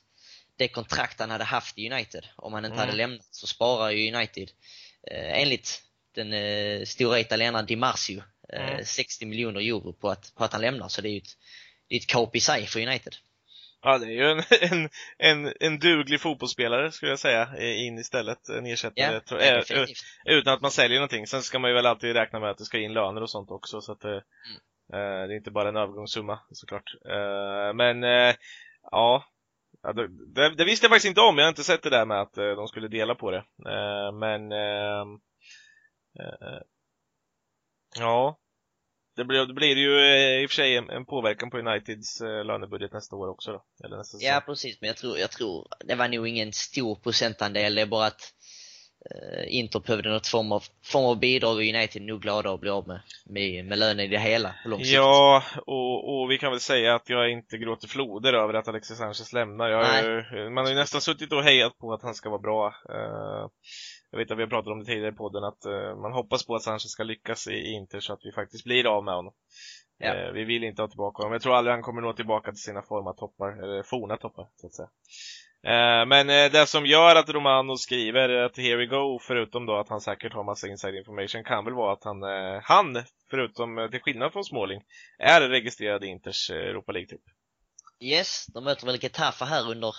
det 0.58 0.68
kontrakt 0.68 1.20
han 1.20 1.30
hade 1.32 1.44
haft 1.44 1.78
i 1.78 1.92
United, 1.92 2.28
om 2.36 2.54
han 2.54 2.66
inte 2.66 2.74
Mm. 2.76 2.86
hade 2.86 2.98
lämnat 2.98 3.28
så 3.32 3.48
sparar 3.48 3.90
ju 3.90 4.16
United 4.16 4.52
eh, 5.12 5.42
enligt 5.42 5.82
den 6.16 6.34
eh, 6.34 6.86
stora 6.86 7.20
italienaren 7.20 7.66
Di 7.66 7.76
Marzio 7.76 8.24
eh, 8.54 8.70
Mm. 8.70 8.86
60 8.86 9.26
miljoner 9.26 9.60
euro 9.60 9.94
på 9.94 10.10
att, 10.10 10.36
på 10.36 10.44
att 10.44 10.52
han 10.54 10.62
lämnar. 10.62 10.88
Så 10.88 11.02
det 11.02 11.10
är 11.10 11.12
ju 11.12 11.18
ett, 11.18 11.38
det 11.88 11.96
är 11.96 12.00
ett 12.00 12.08
kap 12.08 12.36
i 12.36 12.40
sig 12.40 12.68
för 12.68 12.80
United. 12.88 13.16
Ja, 13.86 13.98
det 13.98 14.06
är 14.06 14.10
ju 14.10 14.32
en, 14.32 14.42
en, 14.72 14.90
en, 15.18 15.54
en 15.60 15.80
duglig 15.80 16.22
fotbollsspelare 16.22 16.92
skulle 16.92 17.12
jag 17.12 17.20
säga, 17.20 17.50
eh, 17.58 17.86
in 17.86 17.98
istället. 17.98 18.50
En 18.50 18.66
ersättare. 18.66 19.14
Ja, 19.14 19.20
tror- 19.22 19.42
ja, 19.42 19.56
eh, 20.32 20.38
utan 20.38 20.54
att 20.54 20.62
man 20.62 20.72
säljer 20.72 20.98
någonting. 21.00 21.28
Sen 21.28 21.42
ska 21.42 21.60
man 21.60 21.70
ju 21.70 21.76
väl 21.76 21.86
alltid 21.86 22.14
räkna 22.16 22.40
med 22.40 22.50
att 22.50 22.58
det 22.58 22.66
ska 22.66 22.78
in 22.78 22.94
löner 22.94 23.22
och 23.22 23.30
sånt 23.30 23.52
också. 23.52 23.82
Så 23.82 23.92
att 23.92 24.04
Mm. 24.04 24.16
eh, 24.94 25.00
eh, 25.00 25.28
det 25.28 25.34
är 25.34 25.38
inte 25.38 25.52
bara 25.52 25.70
en 25.70 25.76
övergångssumma 25.78 26.40
såklart. 26.52 26.96
Eh, 27.10 27.74
men 27.74 28.04
eh, 28.04 28.36
ja, 28.92 29.26
ja 29.84 29.94
det, 29.94 30.08
det, 30.36 30.56
det 30.56 30.66
visste 30.66 30.86
jag 30.86 30.92
faktiskt 30.92 31.10
inte 31.10 31.22
om. 31.22 31.38
Jag 31.38 31.46
har 31.46 31.50
inte 31.50 31.64
sett 31.64 31.84
det 31.84 31.90
där 31.90 32.06
med 32.06 32.22
att 32.22 32.38
eh, 32.38 32.46
de 32.56 32.68
skulle 32.68 32.88
dela 32.88 33.16
på 33.16 33.32
det. 33.32 33.44
Eh, 33.70 34.12
men 34.14 34.52
eh, 34.52 35.02
eh, 36.20 36.62
ja, 38.00 38.38
det 39.16 39.26
blir, 39.26 39.46
det 39.46 39.54
blir 39.54 39.76
ju 39.76 40.00
eh, 40.00 40.42
i 40.44 40.46
och 40.46 40.50
för 40.50 40.56
sig 40.56 40.78
en, 40.78 40.90
en 40.90 41.06
påverkan 41.06 41.50
på 41.50 41.58
Uniteds 41.58 42.22
eh, 42.22 42.46
lönebudget 42.46 42.94
nästa 42.94 43.16
år 43.16 43.28
också 43.30 43.52
då. 43.52 43.64
Eller 43.86 43.98
nästa 43.98 44.18
säsong. 44.18 44.34
Ja, 44.34 44.42
precis. 44.46 44.82
Men 44.82 44.88
jag 44.88 44.98
tror, 44.98 45.18
jag 45.18 45.32
tror, 45.32 45.68
det 45.86 45.96
var 45.96 46.08
nog 46.08 46.28
ingen 46.28 46.54
stor 46.54 46.96
procentandel. 46.96 47.76
Det 47.76 47.82
är 47.82 47.86
bara 47.86 48.06
att 48.06 48.22
eh, 49.12 49.56
Inter 49.58 49.80
behövde 49.80 50.10
något 50.10 50.28
form 50.28 50.52
av, 50.52 50.64
form 50.84 51.06
av 51.06 51.20
bidrag 51.20 51.56
och 51.56 51.62
United 51.62 52.02
är 52.02 52.06
nog 52.06 52.22
glada 52.22 52.54
att 52.54 52.60
bli 52.60 52.70
av 52.70 52.88
med, 52.88 53.02
med, 53.26 53.66
med 53.66 53.78
lönen 53.80 54.00
i 54.00 54.08
det 54.08 54.20
hela 54.20 54.56
på 54.64 54.70
lång 54.70 54.80
sikt. 54.80 54.94
Ja, 54.94 55.44
och, 55.66 56.22
och 56.22 56.32
vi 56.32 56.38
kan 56.38 56.52
väl 56.52 56.60
säga 56.60 56.96
att 56.96 57.10
jag 57.10 57.32
inte 57.32 57.58
gråter 57.58 57.88
floder 57.88 58.34
över 58.34 58.54
att 58.54 58.68
Alexis 58.68 58.98
Sanchez 58.98 59.34
lämnar. 59.34 59.70
Jag, 59.70 59.86
har 59.86 60.04
ju- 60.38 60.50
man 60.50 60.64
har 60.64 60.72
ju 60.72 60.78
nästan 60.78 61.02
suttit 61.02 61.34
och 61.34 61.44
hejat 61.44 61.78
på 61.78 61.94
att 61.94 62.02
han 62.04 62.16
ska 62.16 62.30
vara 62.30 62.42
bra. 62.42 62.68
Eh, 62.90 63.48
jag 64.14 64.18
vet 64.18 64.32
att 64.32 64.38
vi 64.38 64.42
har 64.42 64.50
pratat 64.50 64.72
om 64.72 64.80
det 64.80 64.86
tidigare 64.86 65.10
i 65.10 65.16
podden, 65.16 65.44
att 65.44 65.66
eh, 65.66 65.96
man 65.96 66.14
hoppas 66.14 66.46
på 66.46 66.56
att 66.56 66.64
Sanchez 66.64 66.92
ska 66.92 67.04
lyckas 67.04 67.48
i 67.48 67.72
Inter 67.72 68.00
så 68.00 68.14
att 68.14 68.20
vi 68.24 68.32
faktiskt 68.32 68.64
blir 68.64 68.86
av 68.86 69.04
med 69.04 69.14
honom. 69.14 69.34
Ja. 69.98 70.16
Eh, 70.16 70.32
vi 70.32 70.44
vill 70.44 70.64
inte 70.64 70.82
ha 70.82 70.90
tillbaka 70.90 71.22
honom. 71.22 71.34
Jag 71.34 71.42
tror 71.42 71.56
aldrig 71.56 71.74
han 71.74 71.84
kommer 71.84 72.02
nå 72.02 72.14
tillbaka 72.14 72.52
till 72.52 72.62
sina 72.62 72.82
forma 72.82 73.14
toppar, 73.14 73.64
eller 73.64 73.84
forna 73.84 74.18
toppar, 74.18 74.48
så 74.56 74.68
att 74.68 74.74
säga. 74.74 74.90
Eh, 75.68 76.06
men 76.06 76.30
eh, 76.30 76.52
det 76.52 76.66
som 76.68 76.86
gör 76.86 77.16
att 77.16 77.30
Romano 77.30 77.78
skriver 77.78 78.30
att 78.30 78.58
here 78.58 78.78
we 78.78 78.86
go, 78.86 79.20
förutom 79.22 79.66
då 79.66 79.76
att 79.76 79.90
han 79.90 80.02
säkert 80.02 80.34
har 80.34 80.44
massa 80.44 80.68
inside 80.68 80.96
information, 80.96 81.44
kan 81.44 81.66
väl 81.66 81.74
vara 81.74 81.94
att 81.94 82.04
han, 82.04 82.24
eh, 82.24 82.62
han 82.64 83.04
förutom 83.30 83.88
till 83.92 84.02
skillnad 84.02 84.34
från 84.34 84.44
Småling, 84.44 84.82
är 85.20 85.42
registrerad 85.42 86.04
i 86.04 86.08
Inters 86.08 86.50
Europa 86.50 86.92
League-trupp. 86.92 87.24
Yes, 88.00 88.46
de 88.54 88.64
möter 88.64 88.86
väl 88.86 89.04
Getafe 89.04 89.46
här 89.46 89.72
under, 89.72 89.96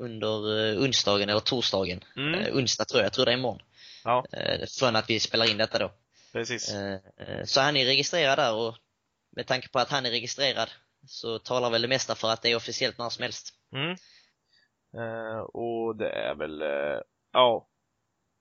under 0.00 0.48
uh, 0.48 0.82
onsdagen 0.82 1.28
eller 1.28 1.40
torsdagen. 1.40 2.04
Mm, 2.16 2.40
Eh, 2.40 2.56
onsdag 2.56 2.84
tror 2.84 3.00
jag, 3.00 3.06
jag 3.06 3.12
tror 3.12 3.24
det 3.24 3.32
är 3.32 3.36
imorgon. 3.36 3.62
Ja. 4.04 4.24
Uh, 4.34 4.66
från 4.78 4.96
att 4.96 5.10
vi 5.10 5.20
spelar 5.20 5.50
in 5.50 5.56
detta 5.56 5.78
då. 5.78 5.92
precis. 6.32 6.74
Eh, 6.74 6.92
eh, 7.16 7.44
så 7.44 7.60
han 7.60 7.76
är 7.76 7.84
registrerad 7.84 8.38
där 8.38 8.54
och 8.54 8.74
med 9.36 9.46
tanke 9.46 9.68
på 9.68 9.78
att 9.78 9.90
han 9.90 10.06
är 10.06 10.10
registrerad 10.10 10.70
så 11.06 11.38
talar 11.38 11.70
väl 11.70 11.82
det 11.82 11.88
mesta 11.88 12.14
för 12.14 12.30
att 12.30 12.42
det 12.42 12.50
är 12.50 12.56
officiellt 12.56 12.98
när 12.98 13.08
som 13.08 13.22
helst. 13.22 13.54
Mm. 13.72 13.90
Eh, 14.96 15.40
och 15.40 15.96
det 15.96 16.10
är 16.10 16.34
väl, 16.34 16.62
eh, 16.62 17.00
ja. 17.32 17.66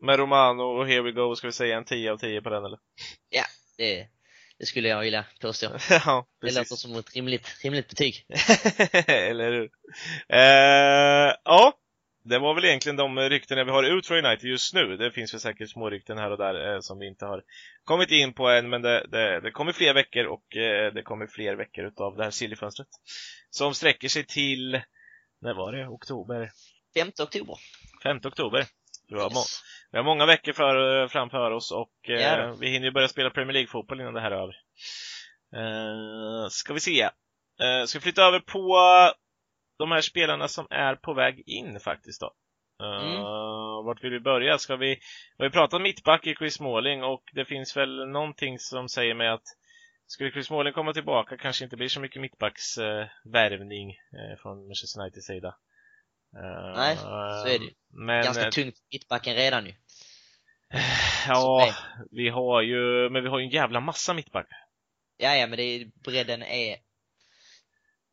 Med 0.01 0.19
Romano 0.19 0.63
och 0.63 0.87
Here 0.87 1.01
We 1.01 1.11
Go 1.11 1.35
ska 1.35 1.47
vi 1.47 1.53
säga 1.53 1.77
en 1.77 1.85
10 1.85 2.11
av 2.11 2.17
10 2.17 2.41
på 2.41 2.49
den 2.49 2.65
eller? 2.65 2.79
Det, 3.77 4.07
det 4.59 4.65
skulle 4.65 4.87
jag 4.87 5.01
vilja 5.01 5.25
påstå. 5.41 5.67
ja, 5.89 6.27
Det 6.41 6.55
låter 6.55 6.75
som 6.75 6.95
ett 6.95 7.15
rimligt, 7.15 7.47
rimligt 7.63 7.89
betyg. 7.89 8.25
Eller 9.07 9.51
hur? 9.51 9.69
Eh, 10.29 11.35
ja, 11.43 11.73
det 12.23 12.39
var 12.39 12.53
väl 12.55 12.65
egentligen 12.65 12.95
de 12.95 13.19
ryktena 13.19 13.63
vi 13.63 13.71
har 13.71 13.83
ut 13.83 14.07
från 14.07 14.25
United 14.25 14.49
just 14.49 14.73
nu. 14.73 14.97
Det 14.97 15.11
finns 15.11 15.33
väl 15.33 15.41
säkert 15.41 15.69
små 15.69 15.89
rykten 15.89 16.17
här 16.17 16.31
och 16.31 16.37
där 16.37 16.73
eh, 16.73 16.79
som 16.79 16.99
vi 16.99 17.07
inte 17.07 17.25
har 17.25 17.43
kommit 17.83 18.11
in 18.11 18.33
på 18.33 18.49
än, 18.49 18.69
men 18.69 18.81
det, 18.81 19.07
det, 19.11 19.39
det 19.39 19.51
kommer 19.51 19.71
fler 19.71 19.93
veckor 19.93 20.25
och 20.25 20.57
eh, 20.57 20.93
det 20.93 21.03
kommer 21.03 21.27
fler 21.27 21.55
veckor 21.55 21.85
utav 21.85 22.17
det 22.17 22.23
här 22.23 22.31
sillyfönstret. 22.31 22.87
Som 23.49 23.73
sträcker 23.73 24.07
sig 24.07 24.25
till, 24.25 24.81
när 25.41 25.53
var 25.53 25.71
det? 25.71 25.87
Oktober? 25.87 26.51
5 26.93 27.07
oktober. 27.19 27.55
5 28.03 28.17
oktober. 28.25 28.65
Vi 29.09 29.15
har, 29.15 29.23
Yes. 29.29 29.61
vi 29.91 29.97
har 29.97 30.05
många 30.05 30.25
veckor 30.25 30.53
för, 30.53 31.07
framför 31.07 31.51
oss 31.51 31.71
och 31.71 32.09
eh, 32.09 32.55
vi 32.59 32.69
hinner 32.69 32.85
ju 32.85 32.91
börja 32.91 33.07
spela 33.07 33.29
Premier 33.29 33.53
League-fotboll 33.53 34.01
innan 34.01 34.13
det 34.13 34.21
här 34.21 34.31
är 34.31 34.35
över. 34.41 34.55
Eh, 35.55 36.47
ska 36.49 36.73
vi 36.73 36.79
se. 36.79 37.01
Eh, 37.61 37.85
ska 37.85 37.99
vi 37.99 38.03
flytta 38.03 38.23
över 38.23 38.39
på 38.39 38.77
de 39.79 39.91
här 39.91 40.01
spelarna 40.01 40.47
som 40.47 40.67
är 40.69 40.95
på 40.95 41.13
väg 41.13 41.43
in 41.45 41.79
faktiskt 41.79 42.21
då. 42.21 42.33
Eh, 42.81 43.05
Mm. 43.05 43.21
Vart 43.85 44.03
vill 44.03 44.11
vi 44.11 44.19
börja? 44.19 44.57
Ska 44.57 44.75
vi, 44.75 44.87
vi 44.87 44.99
har 45.37 45.45
ju 45.45 45.51
pratat 45.51 45.81
mittback 45.81 46.27
i 46.27 46.35
Chris 46.35 46.53
Smalling 46.53 47.03
och 47.03 47.23
det 47.33 47.45
finns 47.45 47.77
väl 47.77 48.07
någonting 48.09 48.59
som 48.59 48.89
säger 48.89 49.13
mig 49.13 49.27
att 49.27 49.43
skulle 50.07 50.31
Chris 50.31 50.47
Smalling 50.47 50.73
komma 50.73 50.93
tillbaka 50.93 51.37
kanske 51.37 51.63
inte 51.63 51.77
blir 51.77 51.87
så 51.87 51.99
mycket 51.99 52.21
mittbacksvärvning 52.21 53.01
eh, 53.01 53.31
värvning, 53.33 53.89
eh, 53.91 54.41
från 54.41 54.67
Manchester 54.67 55.01
Uniteds 55.01 55.25
sida. 55.27 55.55
Nej, 56.75 56.97
så 56.97 57.47
är 57.47 57.59
det 57.59 57.65
ju. 57.65 57.71
Men, 57.91 58.23
Ganska 58.23 58.45
eh, 58.45 58.49
tungt 58.49 58.75
mittbacken 58.91 59.35
redan 59.35 59.65
ju. 59.65 59.73
Ja, 61.27 61.75
vi 62.11 62.29
har 62.29 62.61
ju, 62.61 63.09
men 63.09 63.23
vi 63.23 63.29
har 63.29 63.39
ju 63.39 63.45
en 63.45 63.51
jävla 63.51 63.79
massa 63.79 64.13
mittbackar. 64.13 64.57
Ja, 65.17 65.35
ja, 65.35 65.47
men 65.47 65.57
det 65.57 65.63
är, 65.63 65.91
bredden 66.03 66.43
är, 66.43 66.77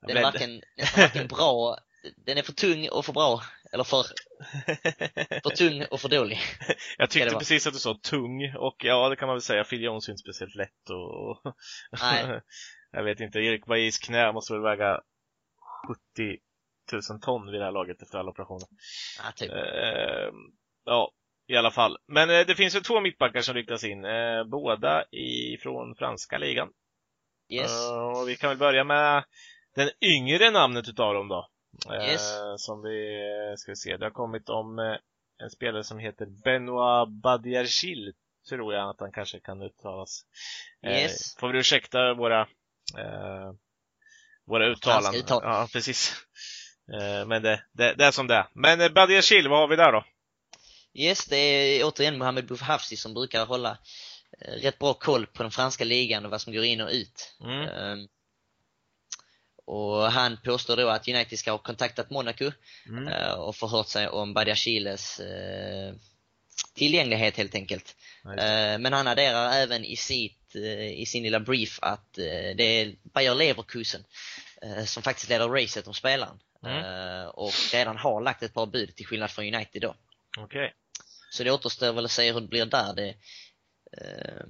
den 0.07 0.17
är 0.17 0.23
varken, 0.23 0.63
varken 0.97 1.27
bra, 1.27 1.79
den 2.17 2.39
är 2.39 2.43
för 2.43 2.53
tung 2.53 2.89
och 2.89 3.05
för 3.05 3.13
bra, 3.13 3.43
eller 3.73 3.85
för, 3.85 4.03
för 5.43 5.51
tung 5.57 5.85
och 5.91 6.01
för 6.01 6.09
dålig. 6.09 6.39
Jag 6.99 7.11
tyckte 7.11 7.37
precis 7.37 7.67
att 7.67 7.73
du 7.73 7.79
sa 7.79 7.99
tung, 8.03 8.55
och 8.57 8.77
ja, 8.85 9.09
det 9.09 9.17
kan 9.17 9.29
man 9.29 9.35
väl 9.35 9.43
säga. 9.43 9.65
Phil 9.65 9.83
Jones 9.83 10.09
är 10.09 10.13
inte 10.13 10.23
speciellt 10.23 10.55
lätt 10.55 10.91
och... 10.91 11.55
Nej. 12.03 12.41
jag 12.93 13.05
vet 13.05 13.21
inte, 13.21 13.39
Erik 13.39 13.67
Bajis 13.67 13.99
knä 13.99 14.33
måste 14.33 14.53
väl 14.53 14.63
väga 14.63 15.01
70 15.89 16.39
000 16.93 17.03
ton 17.21 17.51
vid 17.51 17.61
det 17.61 17.65
här 17.65 17.73
laget 17.73 18.03
efter 18.03 18.19
alla 18.19 18.31
operationer. 18.31 18.69
Ja, 19.19 19.33
typ. 19.37 19.53
Eh, 19.53 20.33
ja, 20.85 21.13
i 21.47 21.57
alla 21.57 21.71
fall. 21.71 21.99
Men 22.07 22.31
eh, 22.31 22.47
det 22.47 22.55
finns 22.55 22.77
ju 22.77 22.81
två 22.81 23.01
mittbackar 23.01 23.41
som 23.41 23.55
ryktas 23.55 23.85
in, 23.85 24.05
eh, 24.05 24.45
båda 24.45 25.05
ifrån 25.11 25.95
franska 25.95 26.39
ligan. 26.39 26.69
Yes. 27.49 27.71
Uh, 27.71 28.21
och 28.21 28.29
vi 28.29 28.37
kan 28.37 28.49
väl 28.49 28.59
börja 28.59 28.85
med 28.85 29.25
den 29.75 29.91
yngre 30.01 30.51
namnet 30.51 30.89
utav 30.89 31.15
dem 31.15 31.29
då. 31.29 31.49
Yes. 31.93 32.31
som 32.57 32.83
vi 32.83 33.55
ska 33.57 33.75
se, 33.75 33.97
det 33.97 34.05
har 34.07 34.11
kommit 34.11 34.49
om 34.49 34.79
en 35.43 35.51
spelare 35.51 35.85
som 35.85 35.99
heter 35.99 36.27
Benoit 36.45 37.09
Badiachil, 37.09 38.13
tror 38.49 38.75
jag 38.75 38.91
att 38.91 39.01
han 39.01 39.13
kanske 39.13 39.41
kan 39.41 39.63
uttalas. 39.63 40.23
Yes. 40.87 41.37
får 41.37 41.49
vi 41.49 41.59
ursäkta 41.59 42.15
våra 42.15 42.49
våra 44.47 44.67
uttalanden. 44.67 45.21
Uttal. 45.21 45.41
Ja, 45.45 45.69
precis. 45.73 46.15
Men 47.27 47.43
det, 47.43 47.63
det, 47.73 47.95
det, 47.95 48.05
är 48.05 48.11
som 48.11 48.27
det 48.27 48.35
är. 48.35 48.47
Men 48.53 48.93
Badiachil, 48.95 49.49
vad 49.49 49.59
har 49.59 49.69
vi 49.69 49.77
där 49.77 49.93
då? 49.93 50.05
Yes, 50.95 51.27
det 51.27 51.37
är 51.37 51.85
återigen 51.85 52.19
Mohamed 52.19 52.47
Boufhafsi 52.47 52.97
som 52.97 53.15
brukar 53.15 53.47
hålla 53.47 53.79
rätt 54.39 54.79
bra 54.79 54.95
koll 54.95 55.27
på 55.27 55.43
den 55.43 55.53
franska 55.53 55.85
ligan 55.85 56.25
och 56.25 56.31
vad 56.31 56.41
som 56.41 56.53
går 56.53 56.65
in 56.65 56.81
och 56.81 56.91
ut. 56.91 57.35
Mm. 57.41 57.69
Um, 57.69 58.09
och 59.67 60.13
han 60.13 60.39
påstår 60.45 60.77
då 60.77 60.89
att 60.89 61.09
United 61.09 61.39
ska 61.39 61.51
ha 61.51 61.59
kontaktat 61.59 62.11
Monaco 62.11 62.53
Mm. 62.87 63.09
uh, 63.09 63.33
och 63.33 63.57
förhört 63.57 63.89
sig 63.89 64.09
om 64.09 64.35
Badiachiles 64.35 65.21
tillgänglighet 66.75 67.37
helt 67.37 67.55
enkelt. 67.55 67.97
Uh, 68.27 68.79
men 68.79 68.93
han 68.93 69.07
adderar 69.07 69.53
även 69.53 69.85
i, 69.85 69.97
sitt, 69.97 70.57
i 70.95 71.07
sin 71.07 71.23
lilla 71.23 71.41
brief 71.41 71.79
att 71.83 72.13
det 72.57 72.63
är 72.63 72.95
Bayer 73.03 73.35
Leverkusen 73.35 74.05
som 74.87 75.03
faktiskt 75.03 75.29
leder 75.29 75.49
racet 75.49 75.87
om 75.87 75.95
spelaren. 75.95 76.39
Mm. 76.67 76.85
Uh, 76.85 77.27
och 77.27 77.53
redan 77.73 77.97
har 77.97 78.21
lagt 78.21 78.43
ett 78.43 78.55
par 78.55 78.67
bud 78.67 78.97
till 78.97 79.07
skillnad 79.07 79.31
från 79.31 79.55
United 79.55 79.83
då. 79.83 79.95
Okej. 80.39 80.75
Så 81.31 81.45
det 81.45 81.51
återstår 81.51 81.93
väl 81.93 82.05
att 82.05 82.11
se 82.11 82.33
hur 82.33 82.41
det 82.41 82.49
blir 82.49 82.67
där. 82.67 82.95
Det, 82.95 83.09
eh, 83.93 84.47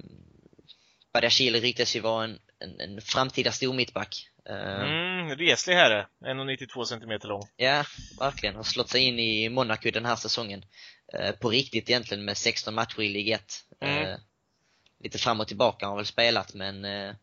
Badiashile 1.13 1.59
ryktas 1.59 1.95
ju 1.95 1.99
vara 1.99 2.23
en, 2.23 2.39
en, 2.59 2.79
en 2.79 3.01
framtida 3.01 3.51
stormittback. 3.51 4.29
Eh, 4.49 5.07
Mm, 5.27 5.37
reslig 5.37 5.75
herre. 5.75 6.07
1,92 6.25 6.85
cm 6.85 7.19
lång. 7.23 7.47
Ja, 7.55 7.83
verkligen. 8.19 8.55
Har 8.55 8.63
slått 8.63 8.89
sig 8.89 9.01
in 9.01 9.19
i 9.19 9.49
Monaco 9.49 9.91
den 9.91 10.05
här 10.05 10.15
säsongen. 10.15 10.65
Eh, 11.13 11.31
på 11.31 11.49
riktigt 11.49 11.89
egentligen 11.89 12.25
med 12.25 12.37
16 12.37 12.73
matcher 12.73 13.01
i 13.01 13.09
Ligue 13.09 13.35
1. 13.35 13.65
Mm. 13.81 14.05
Eh, 14.05 14.17
lite 15.03 15.17
fram 15.17 15.39
och 15.39 15.47
tillbaka 15.47 15.85
har 15.85 15.91
han 15.91 15.97
väl 15.97 16.05
spelat 16.05 16.53
men 16.53 16.85
eh, 16.85 17.15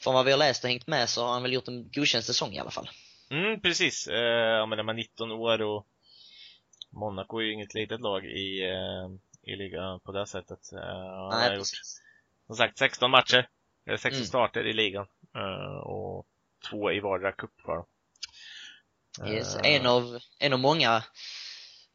från 0.00 0.14
vad 0.14 0.24
vi 0.24 0.30
har 0.30 0.38
läst 0.38 0.64
och 0.64 0.70
hängt 0.70 0.86
med 0.86 1.08
så 1.08 1.24
har 1.24 1.32
han 1.32 1.42
väl 1.42 1.52
gjort 1.52 1.68
en 1.68 1.90
godkänd 1.90 2.24
säsong 2.24 2.54
i 2.54 2.58
alla 2.58 2.70
fall. 2.70 2.90
Mm, 3.30 3.60
precis. 3.60 4.06
Eh, 4.06 4.16
ja, 4.58 4.66
men 4.66 4.76
när 4.76 4.82
man 4.82 4.94
är 4.94 5.02
19 5.02 5.32
år 5.32 5.62
och 5.62 5.86
Monaco 6.90 7.38
är 7.38 7.42
ju 7.44 7.52
inget 7.52 7.74
litet 7.74 8.00
lag 8.00 8.24
i, 8.26 8.62
eh, 8.64 9.08
i 9.52 9.56
ligan 9.56 10.00
på 10.00 10.12
det 10.12 10.26
sättet. 10.26 10.72
Eh, 10.72 10.78
han 10.80 11.32
har 11.32 11.48
Nej, 11.48 11.56
gjort, 11.56 11.66
som 12.46 12.56
sagt, 12.56 12.78
16 12.78 13.10
matcher. 13.10 13.48
Eller 13.86 13.96
16 13.96 14.16
Mm. 14.16 14.26
starter 14.26 14.66
i 14.66 14.72
ligan. 14.72 15.06
Eh, 15.34 15.76
och 15.76 16.26
två 16.70 16.92
i 16.92 17.00
vardera 17.00 17.32
cup 17.32 17.50
dem. 17.66 17.86
Yes. 19.28 19.56
Eh, 19.56 19.74
En, 19.74 19.86
av, 19.86 20.18
en 20.38 20.52
av 20.52 20.58
många 20.58 21.04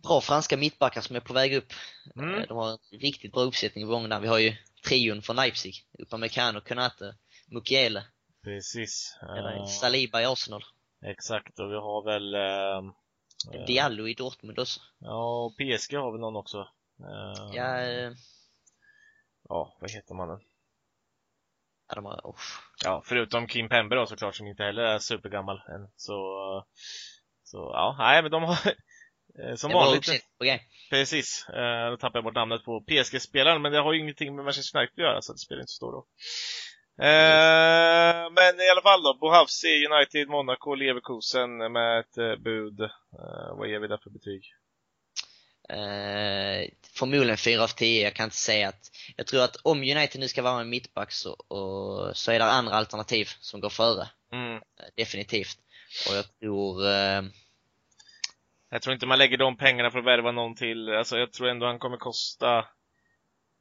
bra 0.03 0.21
franska 0.21 0.57
mittbackar 0.57 1.01
som 1.01 1.15
är 1.15 1.19
på 1.19 1.33
väg 1.33 1.53
upp. 1.53 1.73
Mm. 2.15 2.35
Eh, 2.35 2.47
De 2.47 2.57
har 2.57 2.71
en 2.71 2.99
riktigt 2.99 3.31
bra 3.31 3.41
uppsättning 3.41 3.85
på 3.85 3.91
gång 3.91 4.09
där. 4.09 4.19
Vi 4.19 4.27
har 4.27 4.39
ju 4.39 4.55
trion 4.87 5.21
från 5.21 5.35
Leipzig. 5.35 5.75
Upamecano, 5.99 6.61
Konate, 6.61 7.15
Mukiele. 7.47 8.03
Precis. 8.43 9.17
Eller 9.21 9.57
Eh, 9.57 9.65
Saliba 9.65 10.21
i 10.21 10.25
Arsenal. 10.25 10.63
Exakt, 11.05 11.59
och 11.59 11.71
vi 11.71 11.75
har 11.75 12.03
väl 12.05 12.35
eh, 12.35 12.91
eh, 13.59 13.65
Diallo 13.65 14.07
i 14.07 14.13
Dortmund 14.13 14.59
också. 14.59 14.79
Ja, 14.99 15.45
och 15.45 15.53
PSG 15.57 15.93
har 15.97 16.11
vi 16.11 16.19
någon 16.19 16.35
också. 16.35 16.59
Eh, 16.99 17.49
Ja, 17.53 17.81
eh, 17.81 18.11
ja, 19.49 19.77
vad 19.81 19.91
heter 19.91 20.15
mannen? 20.15 20.39
ja 21.87 21.95
de 21.95 22.05
har, 22.05 22.21
oh. 22.23 22.35
Ja, 22.83 23.01
förutom 23.05 23.47
Kim 23.47 23.69
Pembe 23.69 23.95
då 23.95 24.05
såklart 24.05 24.35
som 24.35 24.47
inte 24.47 24.63
heller 24.63 24.83
är 24.83 24.99
supergammal 24.99 25.57
än. 25.57 25.87
Så, 25.95 26.13
så 27.43 27.57
ja, 27.73 27.95
nej 27.99 28.21
men 28.21 28.31
de 28.31 28.43
har 28.43 28.57
eh, 29.39 29.55
som 29.55 29.69
Det 29.69 29.75
vanligt. 29.75 30.07
gång. 30.39 30.59
Precis, 30.89 31.49
eh, 31.49 31.89
då 31.89 31.97
tappade 31.97 32.17
jag 32.17 32.23
bort 32.23 32.35
namnet 32.35 32.63
på 32.63 32.81
PSG-spelaren 32.81 33.61
men 33.61 33.71
det 33.71 33.79
har 33.79 33.93
ju 33.93 33.99
ingenting 33.99 34.35
med 34.35 34.45
Manchester 34.45 34.79
United 34.79 34.93
att 34.93 34.97
göra 35.09 35.21
så 35.21 35.33
det 35.33 35.39
spelar 35.39 35.61
inte 35.61 35.71
så 35.71 35.75
stor 35.75 35.91
roll. 35.91 36.05
Eh, 36.99 38.29
men 38.31 38.59
i 38.59 38.69
alla 38.71 38.81
fall 38.81 39.03
då, 39.03 39.17
Bohavsi, 39.21 39.85
United, 39.87 40.27
Monaco, 40.29 40.75
Leverkusen 40.75 41.57
med 41.57 41.99
ett 41.99 42.17
eh, 42.17 42.35
bud. 42.35 42.81
Eh, 42.81 43.57
vad 43.57 43.69
ger 43.69 43.79
vi 43.79 43.87
där 43.87 43.97
för 44.03 44.09
betyg? 44.09 44.43
Eh, 45.69 46.69
förmodligen 46.97 47.37
4 47.37 47.63
av 47.63 47.67
10. 47.67 48.03
Jag 48.03 48.13
kan 48.13 48.23
inte 48.23 48.35
säga 48.35 48.69
att... 48.69 48.91
Jag 49.15 49.27
tror 49.27 49.43
att 49.43 49.55
om 49.55 49.77
United 49.79 50.19
nu 50.19 50.27
ska 50.27 50.41
vara 50.41 50.61
en 50.61 50.69
mittback 50.69 51.11
så, 51.11 51.31
och, 51.31 52.17
så 52.17 52.31
är 52.31 52.39
det 52.39 52.45
andra 52.45 52.73
alternativ 52.75 53.29
som 53.39 53.59
går 53.61 53.69
före. 53.69 54.07
Mm. 54.33 54.55
Eh, 54.55 54.61
definitivt. 54.95 55.57
Och 56.09 56.15
jag 56.15 56.25
tror... 56.39 56.87
Eh, 56.87 57.21
Jag 58.69 58.81
tror 58.81 58.93
inte 58.93 59.05
man 59.05 59.17
lägger 59.17 59.37
de 59.37 59.57
pengarna 59.57 59.91
för 59.91 59.99
att 59.99 60.05
värva 60.05 60.31
någon 60.31 60.55
till. 60.55 60.89
Alltså 60.89 61.17
jag 61.17 61.33
tror 61.33 61.49
ändå 61.49 61.65
han 61.65 61.79
kommer 61.79 61.97
kosta 61.97 62.65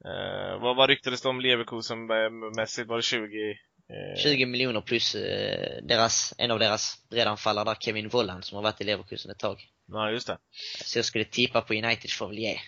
eh, 0.04 0.60
vad, 0.60 0.76
vad 0.76 0.88
ryktades 0.88 1.22
det 1.22 1.28
om 1.28 1.40
Leverkusen 1.40 2.10
eh, 2.10 2.30
mässigt? 2.56 2.88
Var 2.88 2.96
det 2.96 3.02
20? 3.02 3.50
Eh, 3.50 4.22
20 4.22 4.46
miljoner 4.46 4.80
plus 4.80 5.14
eh, 5.14 5.82
deras, 5.82 6.34
en 6.38 6.50
av 6.50 6.58
deras 6.58 7.06
bredanfallare 7.10 7.64
där, 7.64 7.74
Kevin 7.74 8.08
Volland, 8.08 8.44
som 8.44 8.56
har 8.56 8.62
varit 8.62 8.80
i 8.80 8.84
Leverkusen 8.84 9.30
ett 9.30 9.38
tag. 9.38 9.68
Ja, 9.86 10.10
just 10.10 10.26
det. 10.26 10.38
Så 10.84 10.98
jag 10.98 11.04
skulle 11.04 11.24
tippa 11.24 11.60
på 11.60 11.74
United 11.74 12.10
får 12.10 12.28
väl 12.28 12.38
ge 12.38 12.58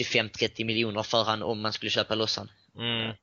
25-30 0.00 0.64
miljoner 0.64 1.02
för 1.02 1.24
han 1.24 1.42
om 1.42 1.60
man 1.60 1.72
skulle 1.72 1.90
köpa 1.90 2.14
loss 2.14 2.36
han. 2.36 2.50
Mm. 2.78 3.14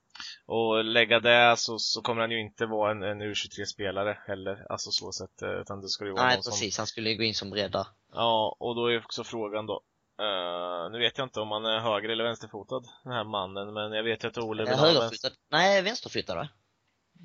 Och 0.46 0.84
lägga 0.84 1.20
det 1.20 1.56
så, 1.58 1.80
så 1.80 2.02
kommer 2.02 2.22
han 2.22 2.32
ju 2.32 2.40
inte 2.42 2.66
vara 2.66 2.92
en, 2.92 3.04
en 3.04 3.22
U23-spelare 3.22 4.18
heller, 4.28 4.72
alltså 4.72 4.92
så 4.92 5.12
sett. 5.12 5.42
eh, 5.42 5.50
Utan 5.50 5.82
det 5.82 5.90
ska 5.90 6.06
ju 6.06 6.12
vara 6.12 6.26
Nej 6.26 6.36
någon 6.36 6.44
som... 6.44 6.52
precis, 6.52 6.78
han 6.78 6.88
skulle 6.88 7.14
gå 7.16 7.24
in 7.24 7.34
som 7.34 7.50
bredd 7.50 7.72
där. 7.72 7.86
Ja, 8.14 8.58
och 8.60 8.76
då 8.76 8.88
är 8.92 8.98
också 8.98 9.24
frågan 9.24 9.66
då. 9.66 9.82
Eh, 10.20 10.92
nu 10.92 11.00
vet 11.00 11.18
jag 11.18 11.26
inte 11.26 11.40
om 11.40 11.52
han 11.52 11.66
är 11.66 11.80
höger 11.80 12.10
eller 12.10 12.24
vänsterfotad, 12.24 12.82
den 13.04 13.14
här 13.14 13.24
mannen, 13.24 13.74
men 13.74 13.92
jag 13.92 14.04
vet 14.04 14.24
ju 14.24 14.28
att 14.28 14.38
Ole 14.38 14.64
vill 14.64 14.70
vänster... 14.70 14.88
Högerfotad? 14.88 15.30
Nej, 15.52 15.82
vänsterfotad 15.82 16.36
va? 16.36 16.48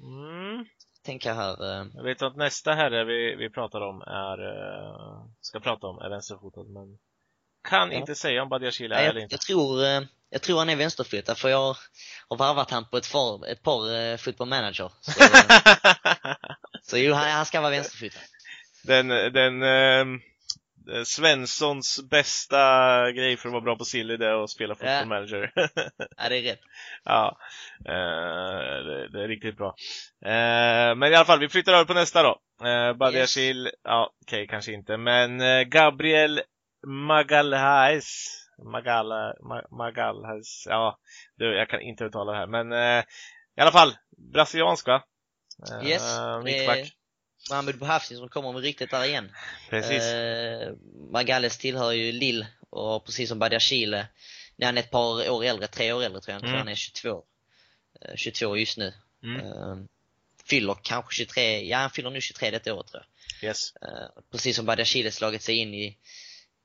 Mm. 0.02 0.66
Tänker 1.04 1.32
här. 1.34 1.80
Eh, 1.80 1.86
Jag 1.94 2.02
vet 2.04 2.22
att 2.22 2.36
nästa 2.36 2.74
herre 2.74 3.04
vi, 3.04 3.34
vi 3.36 3.50
pratar 3.50 3.80
om 3.80 4.02
är, 4.02 4.38
eh, 4.48 5.24
ska 5.40 5.60
prata 5.60 5.86
om 5.86 5.98
är 5.98 6.10
vänsterfotad, 6.10 6.64
men 6.64 6.98
kan 7.68 7.92
Ja. 7.92 7.98
inte 7.98 8.14
säga 8.14 8.42
om 8.42 8.48
Badiashile 8.48 8.94
nej, 8.94 9.04
är 9.04 9.10
eller 9.10 9.20
jag, 9.20 9.24
inte. 9.26 9.34
jag 9.34 9.40
tror, 9.40 9.82
jag 10.30 10.42
tror 10.42 10.58
han 10.58 10.70
är 10.70 10.76
vänsterfotad 10.76 11.34
för 11.34 11.48
jag 11.48 11.76
har 12.28 12.36
varvat 12.36 12.70
han 12.70 12.84
på 12.84 12.96
ett, 12.96 13.06
far, 13.06 13.46
ett 13.46 13.62
par 13.62 13.94
eh, 13.94 14.16
football 14.16 14.48
manager. 14.48 14.92
Så, 15.00 15.12
så 16.82 16.98
jo, 16.98 17.12
han, 17.14 17.30
han 17.30 17.46
ska 17.46 17.60
vara 17.60 17.70
vänsterfotad. 17.70 18.20
den, 18.82 19.08
den 19.08 19.62
Svenssons 21.04 22.00
bästa 22.10 23.12
grej 23.12 23.36
för 23.36 23.48
att 23.48 23.52
vara 23.52 23.62
bra 23.62 23.76
på 23.76 23.84
silly 23.84 24.16
det 24.16 24.26
är 24.26 24.44
att 24.44 24.50
spela 24.50 24.74
football 24.74 24.92
Ja. 24.92 25.04
manager. 25.04 25.52
Ja, 26.16 26.28
det 26.28 26.38
är 26.38 26.42
rätt. 26.42 26.60
ja, 27.04 27.38
eh, 27.86 28.84
det, 28.84 29.08
det 29.08 29.22
är 29.24 29.28
riktigt 29.28 29.56
bra. 29.56 29.74
Eh, 30.24 30.94
men 30.94 31.12
i 31.12 31.14
alla 31.14 31.24
fall, 31.24 31.40
vi 31.40 31.48
flyttar 31.48 31.72
över 31.72 31.84
på 31.84 31.94
nästa 31.94 32.22
då. 32.22 32.38
Uh, 32.64 32.92
Badiashil, 32.92 33.70
ja 33.84 34.10
okej 34.26 34.46
kanske 34.46 34.72
inte, 34.72 34.96
men 34.96 35.40
eh, 35.40 35.62
Gabriel 35.62 36.40
Magalhaes 36.86 38.34
Magala, 38.72 39.34
Ma, 39.48 39.62
Magalhaes, 39.70 40.66
ja, 40.66 40.98
du, 41.36 41.56
jag 41.56 41.68
kan 41.68 41.80
inte 41.80 42.04
uttala 42.04 42.32
det 42.32 42.38
här, 42.38 42.46
men 42.46 42.72
eh, 42.72 43.04
i 43.56 43.60
alla 43.60 43.70
fall, 43.72 43.92
brasiliansk 44.32 44.86
va? 44.86 45.02
Eh, 45.70 45.88
Yes, 45.88 46.18
mittback. 46.44 46.92
Mohamed 47.50 47.78
Bouhafsi 47.78 48.16
som 48.16 48.28
kommer 48.28 48.52
med 48.52 48.62
ryktet 48.62 48.90
där 48.90 49.04
igen. 49.04 49.32
Precis. 49.70 50.02
Eh, 50.02 50.72
Magales 51.10 51.58
tillhör 51.58 51.92
ju 51.92 52.12
Lille 52.12 52.46
och 52.70 53.04
precis 53.04 53.28
som 53.28 53.38
Badiashile, 53.38 54.06
när 54.56 54.66
han 54.66 54.76
är 54.78 54.82
ett 54.82 54.90
par 54.90 55.30
år 55.30 55.44
äldre, 55.44 55.66
tre 55.66 55.92
år 55.92 56.02
äldre 56.02 56.20
tror 56.20 56.32
jag, 56.32 56.36
jag 56.36 56.40
tror 56.42 56.48
Mm. 56.54 56.58
han 56.58 56.68
är 56.68 56.74
22. 56.74 57.24
Eh, 58.00 58.14
22 58.16 58.56
just 58.56 58.78
nu. 58.78 58.92
Mm. 59.22 59.46
Eh, 59.46 59.76
fyller 60.48 60.76
kanske 60.82 61.14
23, 61.14 61.62
ja 61.68 61.76
han 61.78 61.90
fyller 61.90 62.10
nu 62.10 62.20
23 62.20 62.50
detta 62.50 62.74
året 62.74 62.86
tror 62.86 63.02
jag. 63.40 63.48
Yes. 63.48 63.76
Eh, 63.76 64.22
precis 64.32 64.56
som 64.56 64.66
Badiashile 64.66 65.10
slagit 65.10 65.42
sig 65.42 65.54
in 65.56 65.74
i, 65.74 65.98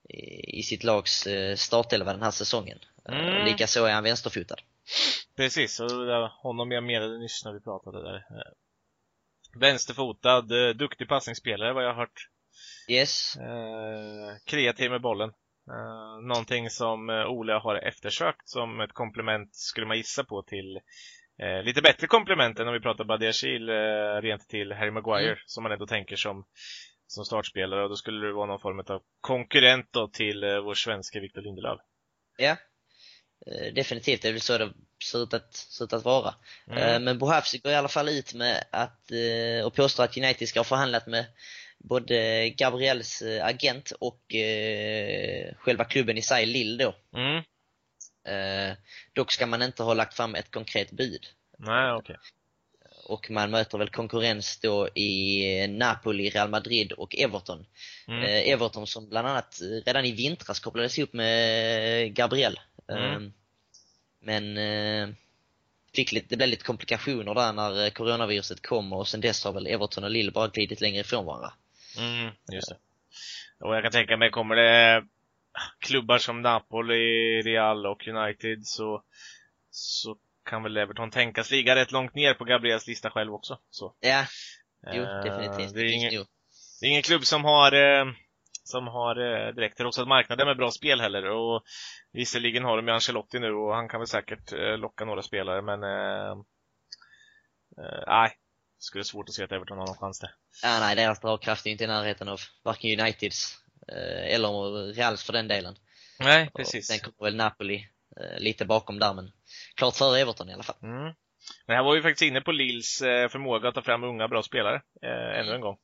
i, 0.10 0.60
i 0.60 0.64
sitt 0.64 0.84
lags 0.84 1.28
eh, 1.28 1.56
startelva 1.56 2.14
den 2.14 2.22
här 2.24 2.32
säsongen. 2.32 2.80
Eh, 3.10 3.16
Mm. 3.20 3.46
Likaså 3.46 3.86
är 3.86 3.94
han 3.94 4.04
vänsterfotad. 4.04 4.56
Precis, 5.36 5.80
och 5.80 5.90
det 5.90 6.06
var 6.06 6.28
honom 6.42 6.72
jag 6.72 6.84
menade 6.84 7.18
nyss 7.20 7.46
när 7.46 7.52
vi 7.54 7.60
pratade 7.60 8.02
där. 8.04 8.24
Vänsterfotad, 9.56 10.68
eh, 10.68 10.70
duktig 10.76 11.08
passningsspelare 11.08 11.74
vad 11.74 11.84
jag 11.84 11.90
har 11.90 11.96
hört. 11.96 12.30
Yes. 12.90 13.36
Eh, 13.38 14.38
kreativ 14.46 14.92
med 14.92 15.02
bollen. 15.02 15.30
Eh, 15.70 16.28
någonting 16.28 16.70
som 16.70 17.10
eh, 17.10 17.26
Ole 17.26 17.54
har 17.54 17.76
eftersökt 17.76 18.50
som 18.50 18.80
ett 18.82 18.94
komplement 18.94 19.56
skulle 19.56 19.88
man 19.88 19.98
gissa 19.98 20.24
på 20.24 20.44
till 20.44 20.80
eh, 21.40 21.64
lite 21.64 21.82
bättre 21.82 22.08
komplement 22.08 22.60
än 22.60 22.68
om 22.68 22.74
vi 22.74 22.80
pratar 22.80 23.04
Badiashil 23.04 23.70
eh, 23.70 24.22
rent 24.22 24.48
till 24.50 24.72
Harry 24.72 24.92
Maguire 24.92 25.26
Mm. 25.32 25.38
som 25.46 25.64
man 25.64 25.72
ändå 25.72 25.88
tänker 25.88 26.16
som, 26.16 26.46
som 27.08 27.26
startspelare 27.26 27.84
och 27.84 27.90
då 27.90 27.96
skulle 27.96 28.28
det 28.28 28.34
vara 28.34 28.46
någon 28.46 28.60
form 28.60 28.80
av 28.80 29.02
konkurrent 29.22 29.88
då 29.92 30.08
till 30.08 30.44
eh, 30.44 30.60
vår 30.60 30.74
svenska 30.74 31.20
Victor 31.20 31.42
Lindelöf. 31.42 31.80
Ja. 32.38 32.56
Eh, 33.48 33.74
definitivt, 33.74 34.22
det 34.22 34.28
är 34.28 34.32
väl 34.32 34.42
så 34.42 34.58
det 34.58 34.74
ser 35.04 35.24
ut 35.24 35.34
att, 35.34 35.54
ser 35.56 35.86
ut 35.86 35.94
att 35.94 36.06
vara. 36.06 36.36
Mm. 36.68 36.78
Eh, 36.78 37.00
Men 37.00 37.18
Bohavsi 37.18 37.58
går 37.58 37.72
i 37.72 37.76
alla 37.76 37.88
fall 37.88 38.10
ut 38.10 38.34
med 38.34 38.64
att, 38.72 39.12
eh, 39.12 39.66
och 39.66 39.74
påstår 39.74 40.04
att 40.04 40.18
United 40.18 40.48
ska 40.48 40.60
ha 40.60 40.64
förhandlat 40.64 41.08
med 41.08 41.26
både 41.78 42.50
Gabriels 42.50 43.24
agent 43.42 43.92
och 44.00 44.36
eh, 44.36 45.54
själva 45.56 45.86
klubben 45.86 46.18
i 46.18 46.22
sig, 46.22 46.46
Lille 46.46 46.84
då. 46.84 46.96
Mm. 47.20 47.44
Eh, 48.28 48.78
dock 49.14 49.32
ska 49.32 49.46
man 49.46 49.62
inte 49.62 49.84
ha 49.84 49.94
lagt 49.94 50.14
fram 50.14 50.36
ett 50.36 50.52
konkret 50.52 50.92
bud. 50.92 51.26
Nej, 51.58 51.92
okej. 51.92 52.18
Och 53.06 53.32
man 53.32 53.52
möter 53.52 53.78
väl 53.78 53.90
konkurrens 53.90 54.60
då 54.60 54.88
i 54.88 55.68
Napoli, 55.68 56.30
Real 56.30 56.50
Madrid 56.50 56.92
och 56.92 57.16
Everton. 57.16 57.66
Mm. 58.08 58.24
Eh, 58.24 58.50
Everton 58.50 58.88
som 58.88 59.10
bland 59.10 59.28
annat 59.28 59.60
redan 59.86 60.06
i 60.06 60.12
vintras 60.12 60.60
kopplades 60.60 60.98
ihop 60.98 61.14
med 61.14 62.14
Gabriel. 62.14 62.60
Mm. 62.88 63.26
Eh, 63.26 63.32
Men 64.20 64.58
eh, 64.58 65.16
fick 65.96 66.12
lite, 66.12 66.28
det 66.30 66.38
blev 66.38 66.50
lite 66.50 66.64
komplikationer 66.64 67.34
där 67.36 67.54
när 67.54 67.86
eh, 67.86 67.90
coronaviruset 67.92 68.62
kom 68.62 68.94
och 68.94 69.08
sen 69.08 69.22
dess 69.22 69.44
har 69.44 69.54
väl 69.54 69.68
Everton 69.68 70.04
och 70.04 70.10
Lille 70.10 70.32
bara 70.32 70.48
glidit 70.48 70.82
längre 70.82 71.00
ifrån 71.00 71.26
varandra. 71.26 71.54
Mm, 71.98 72.32
just 72.52 72.70
det. 72.70 72.78
Och 73.60 73.76
jag 73.76 73.84
kan 73.84 73.92
tänka 73.92 74.18
mig, 74.18 74.32
kommer 74.32 74.56
det 74.56 75.04
klubbar 75.80 76.18
som 76.18 76.42
Napoli, 76.42 77.42
Real 77.42 77.86
och 77.86 78.08
United 78.08 78.68
så, 78.68 79.04
så 79.72 80.18
kan 80.46 80.64
väl 80.64 80.78
Everton 80.78 81.12
tänkas 81.12 81.52
ligga 81.52 81.76
rätt 81.76 81.92
långt 81.92 82.16
ner 82.16 82.34
på 82.34 82.44
Gabriels 82.44 82.88
lista 82.88 83.10
själv 83.10 83.34
också. 83.34 83.60
Så. 83.70 83.94
Ja, 84.00 84.26
jo 84.94 85.04
Eh, 85.04 85.24
definitivt. 85.24 85.74
Det 85.74 85.82
är, 85.82 85.94
ingen, 85.94 86.26
det 86.80 86.86
är 86.86 86.90
ingen 86.90 87.02
klubb 87.02 87.26
som 87.26 87.46
har, 87.46 87.72
eh, 87.72 88.06
som 88.74 88.88
har 88.88 89.16
eh, 89.16 89.54
direkt 89.54 89.80
rosat 89.80 90.08
marknaden 90.08 90.48
med 90.48 90.58
bra 90.58 90.72
spel 90.72 91.02
heller. 91.02 91.30
Och 91.30 91.64
visserligen 92.12 92.64
har 92.64 92.78
de 92.78 92.88
ju 92.88 92.94
Ancelotti 92.94 93.40
nu 93.40 93.52
och 93.54 93.76
han 93.76 93.90
kan 93.90 94.00
väl 94.00 94.08
säkert 94.08 94.54
eh, 94.54 94.78
locka 94.78 95.06
några 95.06 95.22
spelare 95.22 95.62
men 95.62 95.84
eh, 95.84 96.32
eh, 97.78 98.04
nej, 98.08 98.32
skulle 98.80 99.02
det 99.02 99.06
svårt 99.06 99.30
att 99.30 99.36
se 99.36 99.44
att 99.44 99.52
Everton 99.52 99.78
har 99.78 99.86
någon 99.86 99.98
chans 99.98 100.20
där. 100.20 100.32
Ja, 100.64 100.80
nej, 100.80 100.96
deras 100.96 101.20
dragkraft 101.20 101.66
är 101.66 101.72
inte 101.72 101.84
i 101.84 101.88
närheten 101.88 102.30
av 102.30 102.40
varken 102.64 103.00
Uniteds 103.00 103.60
eller 104.36 104.94
Reals 104.94 105.24
för 105.24 105.34
den 105.34 105.48
delen. 105.48 105.76
Nej, 106.20 106.48
Och 106.48 106.54
precis. 106.54 106.88
Sen 106.88 107.00
kommer 107.00 107.30
väl 107.30 107.36
Napoli 107.36 107.88
lite 108.38 108.66
bakom 108.66 109.00
där, 109.00 109.14
men 109.14 109.32
klart 109.76 109.96
före 109.96 110.20
Everton 110.20 110.50
i 110.50 110.54
alla 110.54 110.64
fall. 110.64 110.76
Mm. 110.84 111.14
Men 111.68 111.76
här 111.76 111.84
var 111.84 111.96
vi 111.96 112.02
faktiskt 112.02 112.30
inne 112.30 112.42
på 112.42 112.52
Lills 112.52 113.02
eh, 113.02 113.30
förmåga 113.30 113.70
att 113.70 113.76
ta 113.76 113.82
fram 113.82 114.04
unga 114.04 114.28
bra 114.28 114.44
spelare, 114.44 114.82
eh, 115.02 115.40
ännu 115.40 115.56
en 115.56 115.62
gång. 115.62 115.78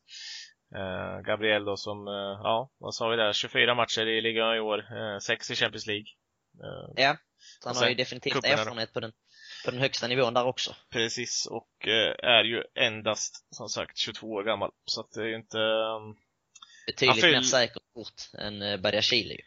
Eh, 0.75 1.21
Gabriel 1.21 1.65
då 1.65 1.77
som, 1.77 2.07
eh, 2.07 2.13
ja, 2.43 2.71
vad 2.77 2.95
sa 2.95 3.07
vi 3.07 3.17
där, 3.17 3.33
24 3.33 3.75
matcher 3.75 4.07
i 4.07 4.21
ligan 4.21 4.55
i 4.55 4.59
år, 4.59 4.79
eh, 4.79 5.19
6 5.19 5.51
i 5.51 5.55
Champions 5.55 5.87
League. 5.87 6.05
Eh, 6.63 7.03
Ja, 7.03 7.17
så 7.59 7.69
han 7.69 7.75
har 7.77 7.89
ju 7.89 7.95
definitivt 7.95 8.45
erfarenhet 8.45 8.93
på 8.93 8.99
den, 8.99 9.11
på 9.65 9.71
den 9.71 9.79
högsta 9.79 10.07
nivån 10.07 10.33
där 10.33 10.45
också. 10.45 10.75
precis, 10.89 11.47
och 11.51 11.87
är 12.23 12.43
ju 12.43 12.63
endast, 12.75 13.47
som 13.55 13.69
sagt, 13.69 13.97
22 13.97 14.27
år 14.27 14.43
gammal. 14.43 14.71
Så 14.85 15.01
att 15.01 15.11
det 15.11 15.21
är 15.21 15.25
ju 15.25 15.35
inte, 15.35 15.59
eh, 15.59 15.99
Betydligt 16.87 17.23
fyll- 17.23 17.31
mer 17.31 17.41
säkert 17.41 17.83
kort 17.93 18.41
än 18.41 18.61
eh, 18.61 18.77
Badiashile 18.77 19.33
ju. 19.33 19.41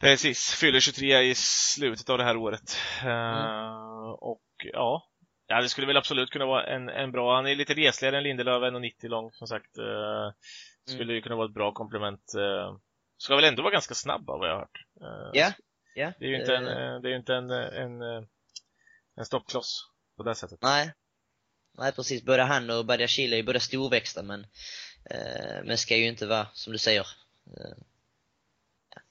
precis, 0.00 0.50
fyller 0.54 0.80
23 0.80 1.20
i 1.22 1.34
slutet 1.34 2.10
av 2.10 2.18
det 2.18 2.24
här 2.24 2.36
året. 2.36 2.76
Mm. 3.02 4.12
Och 4.20 4.42
ja, 4.72 5.08
ja, 5.48 5.60
det 5.62 5.68
skulle 5.68 5.86
väl 5.86 5.96
absolut 5.96 6.30
kunna 6.30 6.46
vara 6.46 6.66
en, 6.66 6.88
en 6.88 7.12
bra, 7.12 7.36
han 7.36 7.46
är 7.46 7.54
lite 7.54 7.74
resligare 7.74 8.16
än 8.16 8.22
Lindelöf, 8.22 8.62
1,90 8.62 9.08
lång 9.08 9.32
som 9.32 9.46
sagt. 9.48 9.78
Eh, 9.78 10.32
skulle 10.86 11.12
ju 11.12 11.22
kunna 11.22 11.36
vara 11.36 11.46
ett 11.46 11.54
bra 11.54 11.72
komplement. 11.72 12.34
Eh, 12.34 12.76
ska 13.16 13.36
väl 13.36 13.44
ändå 13.44 13.62
vara 13.62 13.72
ganska 13.72 13.94
snabb 13.94 14.30
av 14.30 14.38
vad 14.38 14.48
jag 14.48 14.54
har 14.54 14.60
hört. 14.60 14.84
Eh, 15.00 15.30
Ja, 15.40 15.52
ja. 15.94 16.12
Det 16.18 16.24
är 16.24 16.28
ju 16.28 16.40
inte 16.40 16.56
en, 16.56 16.66
eh, 16.66 16.94
eh, 16.94 17.00
det 17.00 17.10
är 17.10 17.16
inte 17.16 17.34
en, 17.34 17.50
eh, 17.50 17.80
en, 17.82 18.02
eh, 18.02 18.22
en 19.16 19.24
stoppkloss 19.24 19.90
på 20.16 20.22
det 20.22 20.34
sättet. 20.34 20.58
Nej. 20.62 20.92
Nej, 21.78 21.92
precis. 21.92 22.24
Både 22.24 22.42
han 22.42 22.70
och 22.70 22.86
Badiashile 22.86 23.36
är 23.36 23.38
ju 23.38 23.42
båda 23.42 23.60
storväxta, 23.60 24.22
men, 24.22 24.46
eh, 25.10 25.64
men 25.64 25.78
ska 25.78 25.96
ju 25.96 26.06
inte 26.06 26.26
vara, 26.26 26.46
som 26.52 26.72
du 26.72 26.78
säger, 26.78 27.06
eh, 27.46 27.76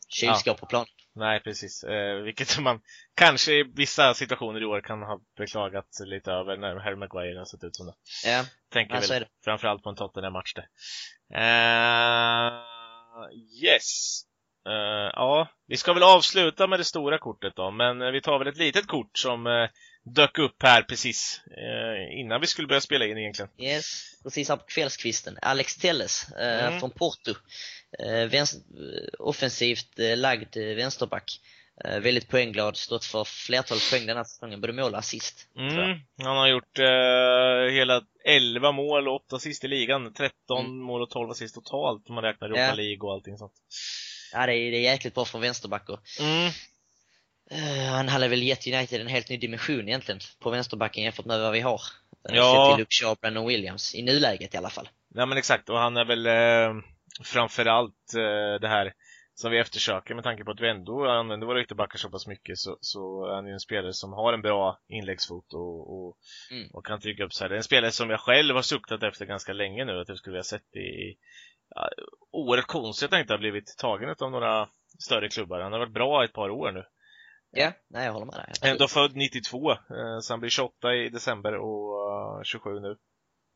kylskåp 0.10 0.60
på 0.60 0.66
planen. 0.66 0.88
Nej, 1.18 1.40
precis. 1.40 1.84
Eh, 1.84 2.16
vilket 2.16 2.60
man 2.62 2.82
kanske 3.16 3.54
i 3.54 3.64
vissa 3.64 4.14
situationer 4.14 4.62
i 4.62 4.66
år 4.66 4.82
kan 4.82 5.02
ha 5.02 5.20
beklagat 5.38 5.88
lite 6.06 6.32
över 6.32 6.58
när 6.58 6.76
Harry 6.76 6.96
Maguire 6.96 7.38
har 7.38 7.46
sett 7.46 7.64
ut 7.64 7.76
som 7.76 7.86
det. 7.86 7.94
Ja, 8.26 8.44
Tänker 8.70 9.08
väl 9.10 9.26
framförallt 9.44 9.84
på 9.84 9.90
en 9.90 9.96
Tottenham-match 9.96 10.54
där. 10.54 10.68
Eh, 11.34 12.52
yes. 13.64 14.22
Eh, 14.68 15.12
ja, 15.14 15.48
vi 15.68 15.78
ska 15.78 15.94
väl 15.94 16.04
avsluta 16.04 16.68
med 16.68 16.80
det 16.80 16.84
stora 16.84 17.18
kortet 17.18 17.56
då, 17.56 17.72
men 17.72 18.14
vi 18.14 18.22
tar 18.22 18.40
väl 18.40 18.48
ett 18.48 18.58
litet 18.58 18.88
kort 18.88 19.18
som 19.18 19.48
eh, 19.48 19.70
dök 20.14 20.38
upp 20.40 20.64
här 20.64 20.82
precis 20.82 21.42
eh, 21.58 22.20
innan 22.20 22.42
vi 22.42 22.48
skulle 22.48 22.68
börja 22.68 22.82
spela 22.82 23.06
in 23.06 23.18
egentligen. 23.18 23.52
yes. 23.58 24.04
Precis 24.24 24.50
här 24.50 24.56
på 24.58 24.64
kvällskvisten. 24.66 25.38
Alex 25.42 25.76
Telles 25.76 26.32
eh, 26.32 26.68
Mm. 26.68 26.80
från 26.80 26.92
Porto. 26.92 27.32
Eh, 28.00 28.26
vänster, 28.30 28.60
eh, 28.60 29.10
offensivt 29.20 30.00
eh, 30.00 30.18
lagd 30.18 30.58
eh, 30.58 30.64
vänsterback. 30.76 31.40
Eh, 31.86 32.00
väldigt 32.00 32.28
poängglad, 32.30 32.78
stått 32.78 33.06
för 33.06 33.24
flertal 33.24 33.78
poäng 33.92 34.06
den 34.06 34.18
här 34.18 34.24
säsongen, 34.24 34.62
både 34.62 34.74
mål 34.74 34.92
och 34.94 35.00
assist. 35.00 35.48
Mm. 35.58 36.00
Han 36.18 36.38
har 36.38 36.48
gjort 36.48 36.78
hela 37.72 38.02
11 38.26 38.72
mål 38.72 39.08
och 39.08 39.16
8 39.16 39.36
assist 39.36 39.64
i 39.64 39.68
ligan. 39.68 40.14
13 40.14 40.66
Mm. 40.66 40.78
mål 40.78 41.02
och 41.02 41.10
12 41.10 41.30
assist 41.32 41.56
totalt 41.56 42.10
om 42.10 42.16
man 42.16 42.24
räknar 42.24 42.48
Europa 42.48 42.62
Ja. 42.62 42.74
League 42.74 43.00
och 43.08 43.14
allting 43.14 43.38
sånt. 43.38 43.54
Ja, 44.34 44.46
det 44.46 44.54
är, 44.54 44.72
det 44.72 44.78
är 44.78 44.82
jäkligt 44.82 45.14
bra 45.16 45.26
från 45.26 45.42
vänsterback 45.42 45.90
och 45.90 46.00
Mm. 46.20 46.52
Eh, 47.52 47.92
han 47.92 48.08
hade 48.08 48.28
väl 48.28 48.44
gett 48.44 48.68
United 48.68 49.02
en 49.02 49.08
helt 49.08 49.30
ny 49.30 49.38
dimension 49.38 49.88
egentligen 49.88 50.20
på 50.40 50.50
vänsterbacken 50.50 51.04
jämfört 51.04 51.26
med 51.26 51.40
vad 51.40 51.52
vi 51.54 51.60
har. 51.62 51.82
Eh, 52.30 52.36
Ja. 52.36 52.66
Sett 52.68 52.76
till 52.76 52.82
Luke 52.82 52.96
Shaw 52.96 53.12
och 53.12 53.18
Brandon 53.22 53.48
Williams, 53.48 53.96
i 53.96 54.04
nuläget 54.04 54.54
i 54.54 54.58
alla 54.58 54.70
fall. 54.70 54.90
Ja 55.14 55.26
men 55.26 55.38
exakt, 55.38 55.70
och 55.70 55.78
han 55.80 55.98
är 55.98 56.06
väl 56.06 56.26
eh, 56.26 56.82
framförallt 57.24 58.14
eh, 58.16 58.60
det 58.62 58.68
här 58.68 58.94
som 59.34 59.52
vi 59.52 59.58
eftersöker 59.60 60.16
med 60.16 60.24
tanke 60.24 60.44
på 60.44 60.52
att 60.52 60.60
vi 60.60 60.70
ändå 60.70 61.10
använder 61.10 61.48
våra 61.48 61.62
ytterbackar 61.62 61.98
så 61.98 62.10
pass 62.10 62.28
mycket 62.28 62.58
så, 62.58 62.78
så 62.82 63.26
är 63.26 63.36
han 63.36 63.48
ju 63.48 63.54
en 63.54 63.60
spelare 63.60 63.94
som 63.94 64.14
har 64.14 64.34
en 64.34 64.42
bra 64.42 64.80
inläggsfot 64.88 65.54
och, 65.54 65.94
och, 65.94 66.18
Mm. 66.52 66.70
och 66.74 66.86
kan 66.86 67.00
trycka 67.00 67.24
upp 67.24 67.34
så 67.34 67.44
här. 67.44 67.50
Det 67.50 67.56
är 67.56 67.58
en 67.58 67.64
spelare 67.64 67.92
som 67.92 68.10
jag 68.10 68.20
själv 68.20 68.56
har 68.56 68.62
suktat 68.62 69.04
efter 69.04 69.26
ganska 69.26 69.54
länge 69.54 69.86
nu, 69.86 70.00
att 70.02 70.10
jag 70.10 70.18
skulle 70.18 70.32
vilja 70.34 70.44
sett 70.44 70.76
i 70.76 71.18
ja, 71.76 71.90
oerhört 72.32 72.68
konstigt 72.68 73.06
att 73.06 73.12
han 73.12 73.22
inte 73.22 73.34
har 73.34 73.38
blivit 73.40 73.76
tagen 73.78 74.16
av 74.20 74.32
några 74.32 74.70
större 75.00 75.30
klubbar. 75.30 75.60
Han 75.60 75.72
har 75.72 75.80
varit 75.80 75.94
bra 75.94 76.24
ett 76.24 76.34
par 76.34 76.50
år 76.50 76.72
nu. 76.72 76.84
Ja, 77.58 77.72
nej 77.88 78.06
jag 78.06 78.14
håller 78.14 78.26
med 78.26 78.36
dig. 78.36 78.46
absolut. 78.50 78.72
Ändå 78.72 78.88
född 78.88 79.16
92, 79.16 79.72
eh, 79.72 79.78
så 80.22 80.34
han 80.34 80.40
blir 80.40 80.50
28 80.50 80.94
i 80.96 81.10
december 81.10 81.56
och 81.56 82.12
eh, 82.38 82.44
27 82.44 82.80
nu. 82.80 82.98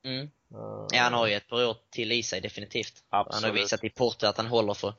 Mm. 0.06 0.22
Eh, 0.26 0.86
Ja, 0.92 1.02
han 1.02 1.14
har 1.14 1.28
ju 1.28 1.34
ett 1.34 1.48
par 1.48 1.66
år 1.66 1.78
till 1.90 2.12
i 2.12 2.24
sig 2.24 2.42
definitivt. 2.42 3.04
Han 3.10 3.18
har 3.26 3.26
Absolut. 3.26 3.56
visat 3.56 3.84
i 3.84 3.90
Porto 3.90 4.26
att 4.28 4.38
han 4.38 4.48
håller 4.48 4.74
för, 4.74 4.94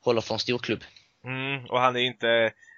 håller 0.00 0.20
för 0.20 0.34
en 0.34 0.38
storklubb. 0.38 0.80
Mm, 1.24 1.64
och 1.70 1.80
han 1.80 1.96
är 1.96 2.00
inte, 2.00 2.26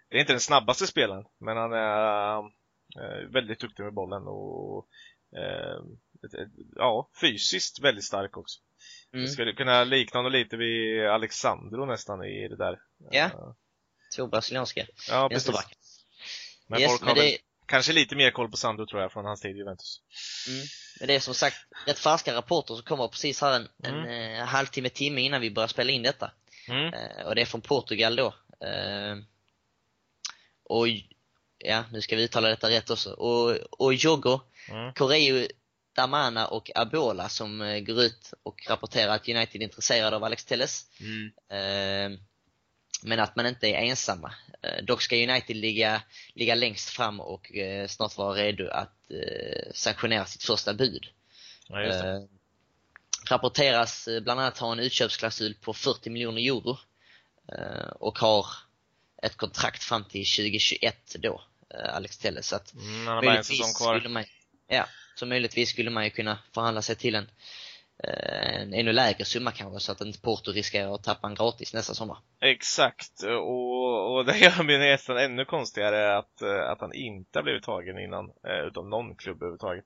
det 0.08 0.16
är 0.16 0.20
inte 0.20 0.32
den 0.32 0.40
snabbaste 0.40 0.86
spelaren, 0.86 1.24
men 1.38 1.56
han 1.56 1.72
är 1.72 2.38
eh, 2.38 3.28
väldigt 3.30 3.60
duktig 3.60 3.82
med 3.84 3.92
bollen 3.94 4.22
och 4.26 4.86
eh, 5.36 5.76
ett- 6.24 6.50
ja, 6.76 7.08
fysiskt 7.20 7.80
väldigt 7.80 8.04
stark 8.04 8.36
också. 8.36 8.60
Mm. 9.12 9.22
Jag 9.24 9.32
skulle 9.32 9.52
kunna 9.52 9.84
likna 9.84 10.18
honom 10.18 10.32
lite 10.32 10.56
vid 10.56 11.06
Alexandro 11.06 11.84
nästan 11.86 12.24
i 12.24 12.48
det 12.48 12.56
där. 12.56 12.78
Ja. 13.10 13.30
Eh, 14.12 14.16
Två 14.16 14.26
brasilianska 14.26 14.86
ja 15.08 15.28
vänsterbackar. 15.28 15.76
Men 16.66 16.80
Yes, 16.80 16.90
folk 16.90 17.00
men 17.00 17.08
har 17.08 17.14
det, 17.14 17.20
väl 17.22 17.36
kanske 17.66 17.92
lite 17.92 18.16
mer 18.16 18.30
koll 18.30 18.50
på 18.50 18.56
Sandro 18.56 18.86
tror 18.86 19.02
jag 19.02 19.12
från 19.12 19.24
hans 19.24 19.40
tid 19.40 19.56
i 19.56 19.58
Juventus. 19.58 20.00
mm, 20.48 20.66
men 21.00 21.08
det 21.08 21.14
är 21.14 21.20
som 21.20 21.34
sagt 21.34 21.56
rätt 21.86 21.98
färska 21.98 22.34
rapporter 22.34 22.74
som 22.74 22.82
kommer 22.84 23.08
precis 23.08 23.40
här 23.40 23.52
en, 23.56 23.68
Mm. 23.84 24.04
en 24.08 24.40
eh, 24.40 24.44
halvtimme, 24.46 24.88
timme 24.88 25.20
innan 25.20 25.40
vi 25.40 25.50
börjar 25.50 25.68
spela 25.68 25.90
in 25.92 26.02
detta. 26.02 26.30
Mm. 26.68 26.94
Eh, 26.94 27.26
och 27.26 27.34
det 27.34 27.40
är 27.40 27.46
från 27.46 27.60
Portugal 27.60 28.16
då. 28.16 28.26
Eh, 28.66 29.16
och, 30.64 30.86
ja, 31.58 31.84
nu 31.92 32.02
ska 32.02 32.16
vi 32.16 32.22
uttala 32.22 32.48
detta 32.48 32.70
rätt 32.70 32.90
också. 32.90 33.10
Och, 33.12 33.50
och 33.70 33.94
Jogo, 33.94 34.40
Mm. 34.70 34.92
Correo, 34.92 35.46
Damana 35.94 36.46
och 36.46 36.70
Abola 36.74 37.28
som 37.28 37.62
eh, 37.62 37.80
går 37.80 38.02
ut 38.02 38.32
och 38.42 38.66
rapporterar 38.68 39.14
att 39.14 39.28
United 39.28 39.60
är 39.60 39.64
intresserade 39.64 40.16
av 40.16 40.24
Alex 40.24 40.44
Telles. 40.44 40.86
Mm. 41.50 42.18
Men 43.06 43.20
att 43.20 43.36
man 43.36 43.46
inte 43.46 43.66
är 43.66 43.74
ensamma. 43.74 44.34
Eh, 44.62 44.84
dock 44.84 45.02
ska 45.02 45.16
United 45.16 45.56
ligga, 45.56 46.02
ligga 46.34 46.54
längst 46.54 46.88
fram 46.88 47.20
och 47.20 47.56
eh, 47.56 47.88
snart 47.88 48.16
vara 48.16 48.34
redo 48.34 48.68
att 48.70 49.10
eh, 49.10 49.72
sanktionera 49.74 50.24
sitt 50.24 50.42
första 50.42 50.74
bud. 50.74 51.06
Ja, 51.68 51.82
just. 51.82 52.04
Eh, 52.04 52.20
rapporteras 53.30 54.08
bland 54.22 54.40
annat 54.40 54.58
ha 54.58 54.72
en 54.72 54.78
utköpsklausul 54.78 55.54
på 55.54 55.74
40 55.74 56.10
miljoner 56.10 56.42
euro 56.42 56.78
eh, 57.52 57.88
och 57.88 58.18
har 58.18 58.46
ett 59.22 59.36
kontrakt 59.36 59.82
fram 59.82 60.04
till 60.04 60.26
2021 60.26 61.16
då, 61.18 61.42
eh, 61.74 61.94
Alex 61.96 62.18
Telles. 62.18 62.48
Så 62.48 62.56
att 62.56 62.74
Mm, 62.74 63.04
möjligtvis 63.04 63.74
skulle 63.74 64.08
man, 64.08 64.24
ja, 64.68 64.86
så 65.14 65.26
möjligtvis 65.26 65.70
skulle 65.70 65.90
man 65.90 66.04
ju 66.04 66.10
kunna 66.10 66.38
förhandla 66.54 66.82
sig 66.82 66.96
till 66.96 67.14
en, 67.14 67.30
en 67.98 68.74
ännu 68.74 68.92
lägre 68.92 69.24
summa 69.24 69.52
kanske 69.52 69.80
så 69.80 69.92
att 69.92 70.00
inte 70.00 70.20
Porto 70.20 70.52
riskerar 70.52 70.94
att 70.94 71.02
tappa 71.02 71.28
en 71.28 71.34
gratis 71.34 71.74
nästa 71.74 71.94
sommar. 71.94 72.18
Exakt, 72.40 73.22
och, 73.22 74.14
och 74.14 74.24
det 74.24 74.38
gör 74.38 74.62
mig 74.62 74.78
nästan 74.78 75.16
ännu 75.16 75.44
konstigare 75.44 76.16
att, 76.16 76.42
eh, 76.42 76.70
att 76.70 76.80
han 76.80 76.94
inte 76.94 77.38
har 77.38 77.42
blivit 77.42 77.62
tagen 77.62 77.98
innan, 77.98 78.24
eh, 78.24 78.66
utav 78.68 78.88
någon 78.88 79.16
klubb 79.16 79.36
överhuvudtaget. 79.36 79.84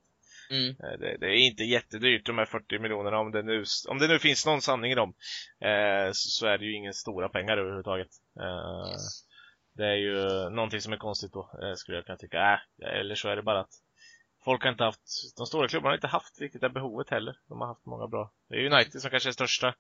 Mm. 0.51 0.69
Eh, 0.69 0.99
det, 0.99 1.17
det, 1.21 1.27
är 1.27 1.47
inte 1.47 1.65
jättedyrt 1.65 2.27
de 2.27 2.39
här 2.39 2.47
40 2.47 2.79
miljonerna 2.79 3.19
om 3.19 3.31
det 3.33 3.43
nu, 3.43 3.65
om 3.89 3.99
det 3.99 4.09
nu 4.09 4.19
finns 4.19 4.47
någon 4.47 4.63
sanning 4.63 4.93
i 4.93 4.95
dem. 4.95 5.15
Eh, 5.61 6.13
så, 6.13 6.31
så, 6.31 6.47
är 6.47 6.59
det 6.59 6.65
ju 6.65 6.75
ingen 6.75 6.95
stora 6.95 7.29
pengar 7.29 7.59
överhuvudtaget. 7.59 8.09
Eh, 8.41 8.91
yes. 8.93 9.27
Det 9.75 9.87
är 9.87 9.97
ju 9.97 10.51
någonting 10.51 10.81
som 10.81 10.93
är 10.93 10.97
konstigt 10.97 11.33
då, 11.33 11.51
eh, 11.63 11.75
skulle 11.75 11.97
jag 11.99 12.07
kunna 12.07 12.19
tycka. 12.19 12.39
Äh, 12.39 13.01
eller 13.01 13.15
så 13.15 13.29
är 13.29 13.37
det 13.37 13.43
bara 13.43 13.61
att 13.61 13.75
folk 14.45 14.63
har 14.63 14.71
inte 14.71 14.85
haft, 14.85 15.37
de 15.37 15.47
stora 15.47 15.69
klubbarna 15.69 15.91
har 15.91 15.97
inte 15.97 16.07
haft 16.07 16.41
riktigt 16.41 16.61
det 16.61 16.71
behovet 16.71 17.11
heller. 17.11 17.37
De 17.49 17.61
har 17.61 17.69
haft 17.69 17.87
många 17.87 18.07
bra. 18.07 18.33
Det 18.49 18.55
är 18.55 18.73
United 18.73 19.01
som 19.01 19.11
kanske 19.11 19.29
är 19.29 19.33
största, 19.33 19.75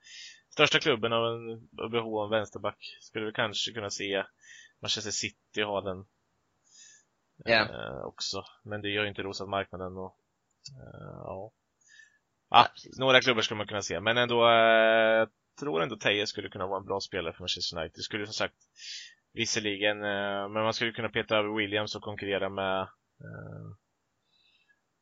största 0.51 0.79
klubben 0.79 1.13
av 1.13 1.27
en 1.27 1.69
av 1.85 1.91
behov 1.91 2.19
av 2.19 2.25
en 2.25 2.39
vänsterback. 2.39 2.99
Skulle 3.01 3.27
vi 3.27 3.33
kanske 3.33 3.73
kunna 3.73 3.91
se 3.91 4.25
Manchester 4.81 5.11
City 5.11 5.63
ha 5.63 5.81
den 5.81 6.07
yeah. 7.49 7.71
eh, 7.71 8.05
också. 8.05 8.45
Men 8.63 8.83
det 8.83 8.89
gör 8.89 9.03
ju 9.03 9.09
inte 9.09 9.23
rosat 9.23 9.49
marknaden 9.49 9.97
och 9.97 10.17
eh, 10.71 11.21
ja. 11.25 11.53
Ah, 12.49 12.67
några 12.99 13.21
klubbar 13.21 13.43
skulle 13.43 13.59
man 13.59 13.67
kunna 13.67 13.83
se, 13.83 14.01
men 14.01 14.17
ändå 14.17 14.51
eh, 14.51 15.29
tror 15.61 15.83
ändå 15.83 15.97
Teje 15.97 16.27
skulle 16.27 16.49
kunna 16.49 16.67
vara 16.67 16.81
en 16.81 16.87
bra 16.87 17.01
spelare 17.01 17.33
för 17.33 17.43
Manchester 17.43 17.79
United. 17.79 17.95
Det 17.95 18.03
skulle 18.03 18.27
som 18.27 18.35
sagt 18.35 18.55
visserligen, 19.33 19.97
eh, 19.97 20.49
men 20.49 20.63
man 20.63 20.75
skulle 20.75 20.93
kunna 20.93 21.09
peta 21.09 21.37
över 21.37 21.57
Williams 21.57 21.97
och 21.97 22.03
konkurrera 22.03 22.49
med 22.49 22.81
eh, 22.81 23.77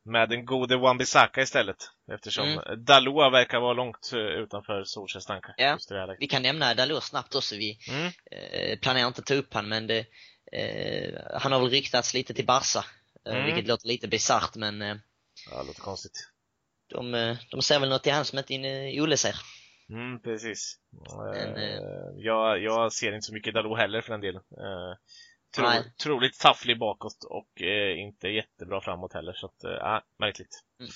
med 0.09 0.29
den 0.29 0.45
gode 0.45 0.75
Wan-Bissaka 0.75 1.41
istället. 1.41 1.77
Eftersom 2.13 2.47
mm. 2.47 2.85
Dalot 2.85 3.33
verkar 3.33 3.59
vara 3.59 3.73
långt 3.73 4.11
eh, 4.13 4.19
utanför 4.19 4.83
Solskjaers 4.83 5.25
tankar. 5.25 5.55
Ja, 5.57 5.77
vi 6.19 6.27
kan 6.27 6.41
nämna 6.41 6.73
Dalot 6.73 7.03
snabbt 7.03 7.35
också. 7.35 7.55
Vi 7.55 7.79
mm. 7.89 8.05
eh, 8.31 8.79
planerar 8.79 9.07
inte 9.07 9.19
att 9.19 9.25
ta 9.25 9.33
upp 9.33 9.53
han 9.53 9.69
men 9.69 9.87
det, 9.87 10.05
eh, 10.51 11.13
han 11.41 11.51
har 11.51 11.59
väl 11.59 11.69
ryktats 11.69 12.13
lite 12.13 12.33
till 12.33 12.45
Barca. 12.45 12.85
Eh, 13.27 13.33
mm. 13.33 13.45
Vilket 13.45 13.67
låter 13.67 13.87
lite 13.87 14.07
bisarrt 14.07 14.55
men 14.55 14.81
eh, 14.81 14.95
Ja, 15.51 15.61
det 15.61 15.67
låter 15.67 15.81
konstigt. 15.81 16.29
De, 16.87 17.35
de 17.51 17.61
ser 17.61 17.79
väl 17.79 17.89
något 17.89 18.07
i 18.07 18.09
han 18.09 18.25
som 18.25 18.39
inte 18.39 19.01
Olle 19.01 19.17
ser. 19.17 19.35
Mm, 19.89 20.21
precis. 20.21 20.75
Men, 21.33 21.55
eh, 21.55 21.79
jag, 22.17 22.63
jag 22.63 22.93
ser 22.93 23.11
inte 23.11 23.25
så 23.25 23.33
mycket 23.33 23.53
Dalot 23.53 23.77
heller 23.77 24.01
för 24.01 24.11
den 24.11 24.21
delen. 24.21 24.41
Tro, 25.55 25.65
troligt 26.03 26.39
tafflig 26.39 26.79
bakåt 26.79 27.23
och 27.23 27.61
eh, 27.61 27.99
inte 27.99 28.27
jättebra 28.27 28.81
framåt 28.81 29.13
heller 29.13 29.33
så 29.33 29.45
att, 29.45 29.63
äh, 29.63 29.99
märkligt. 30.19 30.63
Mm. 30.79 30.91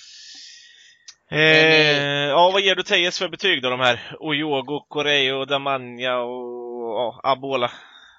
Eh, 1.32 2.30
ja, 2.30 2.52
vad 2.54 2.62
ger 2.62 2.76
du 2.76 2.84
Tejes 2.84 3.20
för 3.20 3.30
betyg 3.30 3.62
då, 3.62 3.70
de 3.70 3.80
här 3.80 4.16
Oyogo, 4.20 4.86
Correo, 4.89 5.46
Damania 5.46 6.18
och 6.18 6.94
ja, 6.94 7.20
Abola 7.24 7.72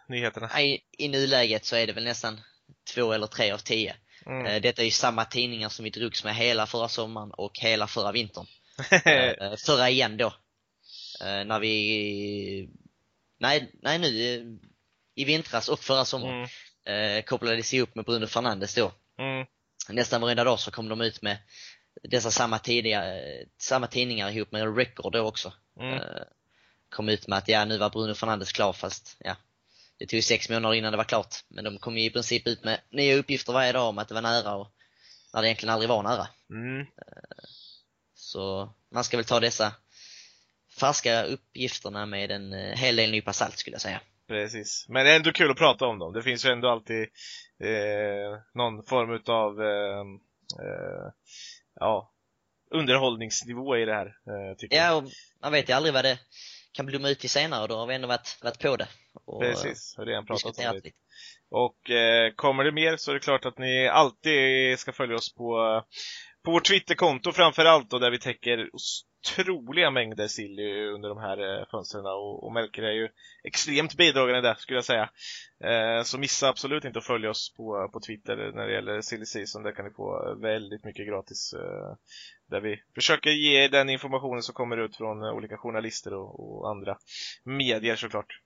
nyheterna? 0.08 0.62
I, 0.62 0.80
I 0.98 1.08
nuläget 1.08 1.64
så 1.64 1.76
är 1.76 1.86
det 1.86 1.92
väl 1.92 2.04
nästan 2.04 2.40
två 2.94 3.12
eller 3.12 3.26
tre 3.26 3.50
av 3.50 3.58
tio. 3.58 3.96
Mm. 4.26 4.46
Eh, 4.46 4.60
detta 4.60 4.82
är 4.82 4.86
ju 4.86 4.90
samma 4.90 5.24
tidningar 5.24 5.68
som 5.68 5.84
vi 5.84 5.90
drogs 5.90 6.24
med 6.24 6.34
hela 6.34 6.66
förra 6.66 6.88
sommaren 6.88 7.30
och 7.30 7.58
hela 7.58 7.86
förra 7.86 8.12
vintern. 8.12 8.46
eh, 9.04 9.56
förra 9.66 9.90
igen 9.90 10.16
då. 10.16 10.26
Eh, 11.20 11.44
när 11.44 11.60
vi, 11.60 12.68
nej, 13.38 13.70
nej 13.82 13.98
nu, 13.98 14.58
i 15.14 15.24
vintras 15.24 15.68
och 15.68 15.80
förra 15.80 16.04
sommaren 16.04 16.48
mm. 16.84 17.16
eh, 17.18 17.24
kopplades 17.24 17.74
ihop 17.74 17.94
med 17.94 18.04
Bruno 18.04 18.26
Fernandes 18.26 18.74
då. 18.74 18.92
Mm. 19.18 19.46
Nästan 19.88 20.20
varenda 20.20 20.44
dag 20.44 20.60
så 20.60 20.70
kom 20.70 20.88
de 20.88 21.00
ut 21.00 21.22
med 21.22 21.38
dessa 22.02 22.30
samma, 22.30 22.58
tidiga, 22.58 23.04
samma 23.58 23.86
tidningar 23.86 24.30
ihop 24.30 24.52
med 24.52 24.76
Record 24.76 25.12
då 25.12 25.20
också. 25.20 25.52
Mm. 25.80 25.94
Eh, 25.94 26.22
kom 26.88 27.08
ut 27.08 27.26
med 27.26 27.38
att 27.38 27.48
ja, 27.48 27.64
nu 27.64 27.78
var 27.78 27.90
Bruno 27.90 28.14
Fernandes 28.14 28.52
klar 28.52 28.72
fast 28.72 29.16
ja, 29.18 29.36
det 29.98 30.06
tog 30.06 30.24
sex 30.24 30.48
månader 30.48 30.74
innan 30.74 30.92
det 30.92 30.96
var 30.96 31.04
klart. 31.04 31.44
Men 31.48 31.64
de 31.64 31.78
kom 31.78 31.98
ju 31.98 32.04
i 32.04 32.10
princip 32.10 32.46
ut 32.46 32.64
med 32.64 32.80
nya 32.90 33.16
uppgifter 33.16 33.52
varje 33.52 33.72
dag 33.72 33.88
om 33.88 33.98
att 33.98 34.08
det 34.08 34.14
var 34.14 34.22
nära 34.22 34.54
och 34.54 34.72
när 35.34 35.42
det 35.42 35.48
egentligen 35.48 35.72
aldrig 35.72 35.88
var 35.88 36.02
nära. 36.02 36.28
Mm. 36.50 36.80
Eh, 36.80 37.44
så 38.14 38.72
man 38.90 39.04
ska 39.04 39.16
väl 39.16 39.26
ta 39.26 39.40
dessa 39.40 39.72
färska 40.78 41.22
uppgifterna 41.22 42.06
med 42.06 42.30
en 42.30 42.52
eh, 42.52 42.76
hel 42.76 42.96
del 42.96 43.10
nypa 43.10 43.32
salt 43.32 43.58
skulle 43.58 43.74
jag 43.74 43.80
säga. 43.80 44.00
Precis. 44.28 44.86
Men 44.88 45.04
det 45.04 45.12
är 45.12 45.16
ändå 45.16 45.32
kul 45.32 45.50
att 45.50 45.56
prata 45.56 45.86
om 45.86 45.98
dem. 45.98 46.12
Det 46.12 46.22
finns 46.22 46.46
ju 46.46 46.50
ändå 46.50 46.68
alltid 46.68 47.02
eh, 47.64 48.38
någon 48.54 48.82
form 48.82 49.12
utav 49.12 49.62
eh, 49.62 50.00
eh, 50.60 51.12
ja, 51.80 52.12
underhållningsnivå 52.70 53.76
i 53.76 53.84
det 53.84 53.94
här. 53.94 54.06
Eh, 54.06 54.56
tycker 54.58 54.76
ja, 54.76 54.94
och 54.94 55.04
man 55.42 55.52
vet 55.52 55.68
ju 55.68 55.72
aldrig 55.72 55.94
vad 55.94 56.04
det 56.04 56.18
kan 56.72 56.86
blomma 56.86 57.08
ut 57.08 57.18
till 57.18 57.30
senare 57.30 57.62
och 57.62 57.68
då 57.68 57.76
har 57.76 57.86
vi 57.86 57.94
ändå 57.94 58.08
varit, 58.08 58.38
varit 58.42 58.58
på 58.58 58.76
det. 58.76 58.88
Och 59.24 59.40
Precis, 59.40 59.94
har 59.96 60.06
redan 60.06 60.26
pratat 60.26 60.58
om 60.58 60.80
det. 60.82 60.90
Och 61.50 61.90
eh, 61.90 62.32
kommer 62.34 62.64
det 62.64 62.72
mer 62.72 62.96
så 62.96 63.10
är 63.10 63.14
det 63.14 63.20
klart 63.20 63.46
att 63.46 63.58
ni 63.58 63.88
alltid 63.88 64.78
ska 64.78 64.92
följa 64.92 65.16
oss 65.16 65.34
på, 65.34 65.82
på 66.44 66.50
vårt 66.50 66.68
Twitterkonto 66.68 67.32
framförallt 67.32 67.90
då 67.90 67.98
där 67.98 68.10
vi 68.10 68.18
täcker 68.18 68.70
otroliga 69.24 69.90
mängder 69.90 70.28
sill 70.28 70.60
under 70.94 71.08
de 71.08 71.18
här 71.18 71.58
eh, 71.60 71.66
fönstren 71.70 72.06
och, 72.06 72.44
och 72.44 72.52
Melker 72.52 72.82
är 72.82 72.92
ju 72.92 73.08
extremt 73.44 73.94
bidragande 73.94 74.40
där 74.40 74.54
skulle 74.54 74.76
jag 74.76 74.84
säga. 74.84 75.10
Eh, 75.64 76.02
så 76.02 76.18
missa 76.18 76.48
absolut 76.48 76.84
inte 76.84 76.98
att 76.98 77.06
följa 77.06 77.30
oss 77.30 77.54
på, 77.56 77.88
på 77.92 78.00
Twitter 78.00 78.36
när 78.54 78.66
det 78.66 78.72
gäller 78.72 79.00
Silly 79.00 79.26
Season. 79.26 79.62
Där 79.62 79.72
kan 79.72 79.84
ni 79.84 79.90
få 79.90 80.34
väldigt 80.40 80.84
mycket 80.84 81.06
gratis. 81.06 81.52
Eh, 81.52 81.96
där 82.50 82.60
vi 82.60 82.82
försöker 82.94 83.30
ge 83.30 83.68
den 83.68 83.90
informationen 83.90 84.42
som 84.42 84.54
kommer 84.54 84.76
ut 84.76 84.96
från 84.96 85.22
olika 85.24 85.56
journalister 85.56 86.14
och, 86.14 86.58
och 86.58 86.70
andra 86.70 86.98
medier 87.44 87.96
såklart. 87.96 88.40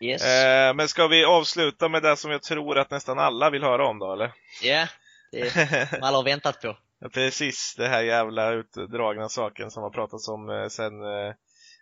Yes. 0.00 0.24
Eh, 0.24 0.74
men 0.74 0.88
ska 0.88 1.06
vi 1.06 1.24
avsluta 1.24 1.88
med 1.88 2.02
det 2.02 2.16
som 2.16 2.30
jag 2.30 2.42
tror 2.42 2.78
att 2.78 2.90
nästan 2.90 3.18
alla 3.18 3.50
vill 3.50 3.62
höra 3.62 3.86
om 3.86 3.98
då, 3.98 4.12
eller? 4.12 4.32
Ja, 4.62 4.68
yeah, 4.68 4.88
det 5.32 5.88
som 5.90 6.02
alla 6.02 6.16
har 6.16 6.24
väntat 6.24 6.60
på. 6.60 6.76
Ja, 7.02 7.08
precis, 7.08 7.74
det 7.76 7.88
här 7.88 8.02
jävla 8.02 8.52
utdragna 8.52 9.28
saken 9.28 9.70
som 9.70 9.82
har 9.82 9.90
pratats 9.90 10.28
om 10.28 10.50
eh, 10.50 10.68
sen, 10.68 11.02
eh, 11.02 11.34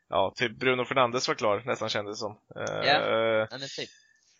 ja, 0.09 0.33
typ 0.37 0.59
Bruno 0.59 0.85
Fernandes 0.85 1.29
var 1.29 1.35
klar, 1.35 1.63
nästan 1.67 1.89
kändes 1.89 2.19
som. 2.19 2.39
Ja, 2.55 2.85
yeah. 2.85 3.49
men 3.51 3.61
typ. 3.61 3.91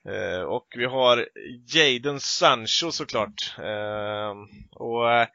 Eh, 0.09 0.43
och 0.43 0.67
vi 0.77 0.85
har 0.85 1.29
Jadon 1.75 2.21
Sancho 2.21 2.93
såklart. 2.93 3.55
Eh, 3.59 4.35
och 4.71 5.13
eh, 5.13 5.29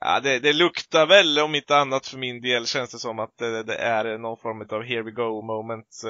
ja, 0.00 0.20
det, 0.20 0.38
det, 0.38 0.52
luktar 0.52 1.06
väl, 1.06 1.38
om 1.38 1.54
inte 1.54 1.76
annat 1.76 2.06
för 2.06 2.18
min 2.18 2.40
del, 2.40 2.66
känns 2.66 2.90
det 2.90 2.98
som 2.98 3.18
att 3.18 3.38
det, 3.38 3.62
det 3.62 3.76
är 3.76 4.18
någon 4.18 4.38
form 4.38 4.66
av 4.70 4.82
here 4.82 5.02
we 5.02 5.10
go 5.10 5.42
moment 5.42 6.02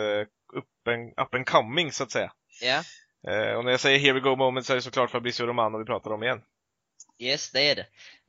up 0.54 0.88
and, 0.88 1.08
up 1.26 1.34
and 1.34 1.46
coming 1.46 1.92
så 1.92 2.02
att 2.02 2.10
säga. 2.10 2.32
Ja. 2.60 2.82
Yeah. 3.28 3.56
och 3.56 3.64
när 3.64 3.70
jag 3.70 3.80
säger 3.80 3.98
here 3.98 4.12
we 4.12 4.20
go 4.20 4.36
moment 4.36 4.66
så 4.66 4.72
är 4.72 4.76
det 4.76 4.82
såklart 4.82 5.10
Fabrizio 5.10 5.46
Romano 5.46 5.78
vi 5.78 5.84
pratar 5.84 6.10
om 6.10 6.22
igen. 6.22 6.40
Yes, 7.18 7.50
det 7.50 7.70
är 7.70 7.76
det. 7.76 7.86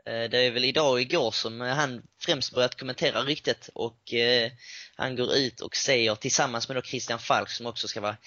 Det 0.10 0.38
är 0.38 0.52
väl 0.52 0.66
idag 0.66 0.92
och 0.92 1.02
igår 1.02 1.32
som 1.32 1.62
han 1.62 2.04
främst 2.22 2.54
börjat 2.54 2.80
kommentera 2.80 3.22
ryktet 3.22 3.70
och 3.74 4.14
eh, 4.14 4.52
han 4.96 5.16
går 5.16 5.36
ut 5.36 5.62
och 5.62 5.76
säger 5.76 6.16
tillsammans 6.16 6.68
med 6.68 6.78
då 6.78 6.82
Christian 6.82 7.20
Falk 7.20 7.50
som 7.50 7.66
också 7.66 7.88
ska 7.88 8.02
vara 8.02 8.18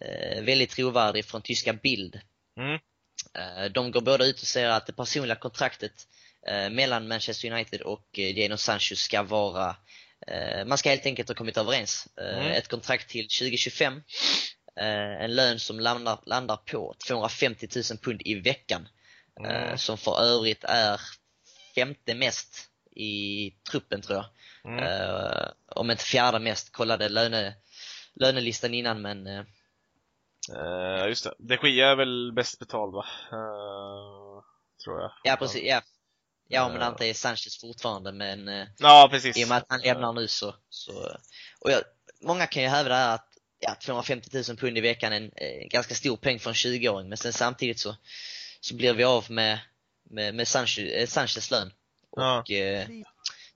eh, 0.00 0.42
väldigt 0.42 0.70
trovärdig 0.70 1.24
från 1.24 1.42
tyska 1.42 1.72
Bild. 1.72 2.20
Mm. 2.60 2.78
Eh, 3.34 3.72
de 3.72 3.90
går 3.90 4.00
båda 4.00 4.24
ut 4.24 4.40
och 4.40 4.46
säger 4.46 4.68
att 4.68 4.86
det 4.86 4.92
personliga 4.92 5.36
kontraktet 5.36 5.92
eh, 6.48 6.70
mellan 6.70 7.08
Manchester 7.08 7.52
United 7.52 7.80
och 7.80 8.18
eh, 8.18 8.38
Jadon 8.38 8.58
Sancho 8.58 8.96
ska 8.96 9.22
vara 9.22 9.76
eh, 10.26 10.64
man 10.66 10.78
ska 10.78 10.90
helt 10.90 11.06
enkelt 11.06 11.28
ha 11.28 11.34
kommit 11.34 11.56
överens. 11.56 12.08
Eh, 12.20 12.38
mm. 12.38 12.52
Ett 12.52 12.68
kontrakt 12.68 13.08
till 13.08 13.28
2025. 13.28 14.02
En 15.20 15.34
lön 15.34 15.58
som 15.60 15.80
landar, 15.80 16.18
landar 16.26 16.56
på 16.56 16.94
250 17.06 17.68
000 17.90 17.98
pund 17.98 18.22
i 18.24 18.34
veckan. 18.34 18.88
Mm. 19.40 19.78
Som 19.78 19.98
för 19.98 20.22
övrigt 20.22 20.64
är 20.64 21.00
femte 21.76 22.14
mest 22.14 22.70
i 22.90 23.50
truppen 23.70 24.02
tror 24.02 24.16
jag. 24.16 24.26
Mm. 24.72 25.52
Om 25.66 25.90
inte 25.90 26.04
fjärde 26.04 26.38
mest, 26.38 26.72
kollade 26.72 27.08
löne, 27.08 27.54
lönelistan 28.14 28.74
innan 28.74 29.02
men 29.02 29.46
Ja, 30.48 31.02
uh, 31.02 31.08
just 31.08 31.24
det. 31.24 31.34
De 31.38 31.68
Gia 31.68 31.90
är 31.90 31.96
väl 31.96 32.32
bäst 32.32 32.58
betald 32.58 32.94
va? 32.94 33.04
Uh, 33.32 34.42
tror 34.84 35.00
jag. 35.00 35.12
Ja, 35.24 35.36
precis. 35.36 35.62
Ja, 35.64 35.82
ja 36.48 36.68
men 36.68 36.82
uh, 36.82 36.88
inte 36.88 37.06
är 37.06 37.14
Sanchez 37.14 37.60
fortfarande, 37.60 38.12
men 38.12 38.48
uh, 38.48 38.66
ja, 38.78 39.08
precis. 39.10 39.36
i 39.36 39.44
och 39.44 39.48
med 39.48 39.58
att 39.58 39.66
han 39.68 39.80
lämnar 39.80 40.12
nu 40.12 40.28
så, 40.28 40.54
så 40.68 40.92
och 41.60 41.70
jag, 41.70 41.82
många 42.20 42.46
kan 42.46 42.62
ju 42.62 42.68
hävda 42.68 43.12
att 43.12 43.28
ja, 43.58 43.74
250 43.74 44.30
000 44.48 44.56
pund 44.56 44.78
i 44.78 44.80
veckan 44.80 45.12
är 45.12 45.16
en 45.16 45.32
eh, 45.36 45.68
ganska 45.70 45.94
stor 45.94 46.16
peng 46.16 46.38
för 46.38 46.50
en 46.50 46.54
20-åring, 46.54 47.08
men 47.08 47.18
sen 47.18 47.32
samtidigt 47.32 47.78
så, 47.78 47.96
så 48.60 48.74
blir 48.74 48.94
vi 48.94 49.04
av 49.04 49.30
med, 49.30 49.58
med, 50.10 50.34
med 50.34 50.48
Sanchez, 50.48 50.78
eh, 50.78 51.06
Sanchez 51.06 51.50
lön. 51.50 51.72
Och 52.10 52.50
eh, 52.50 52.88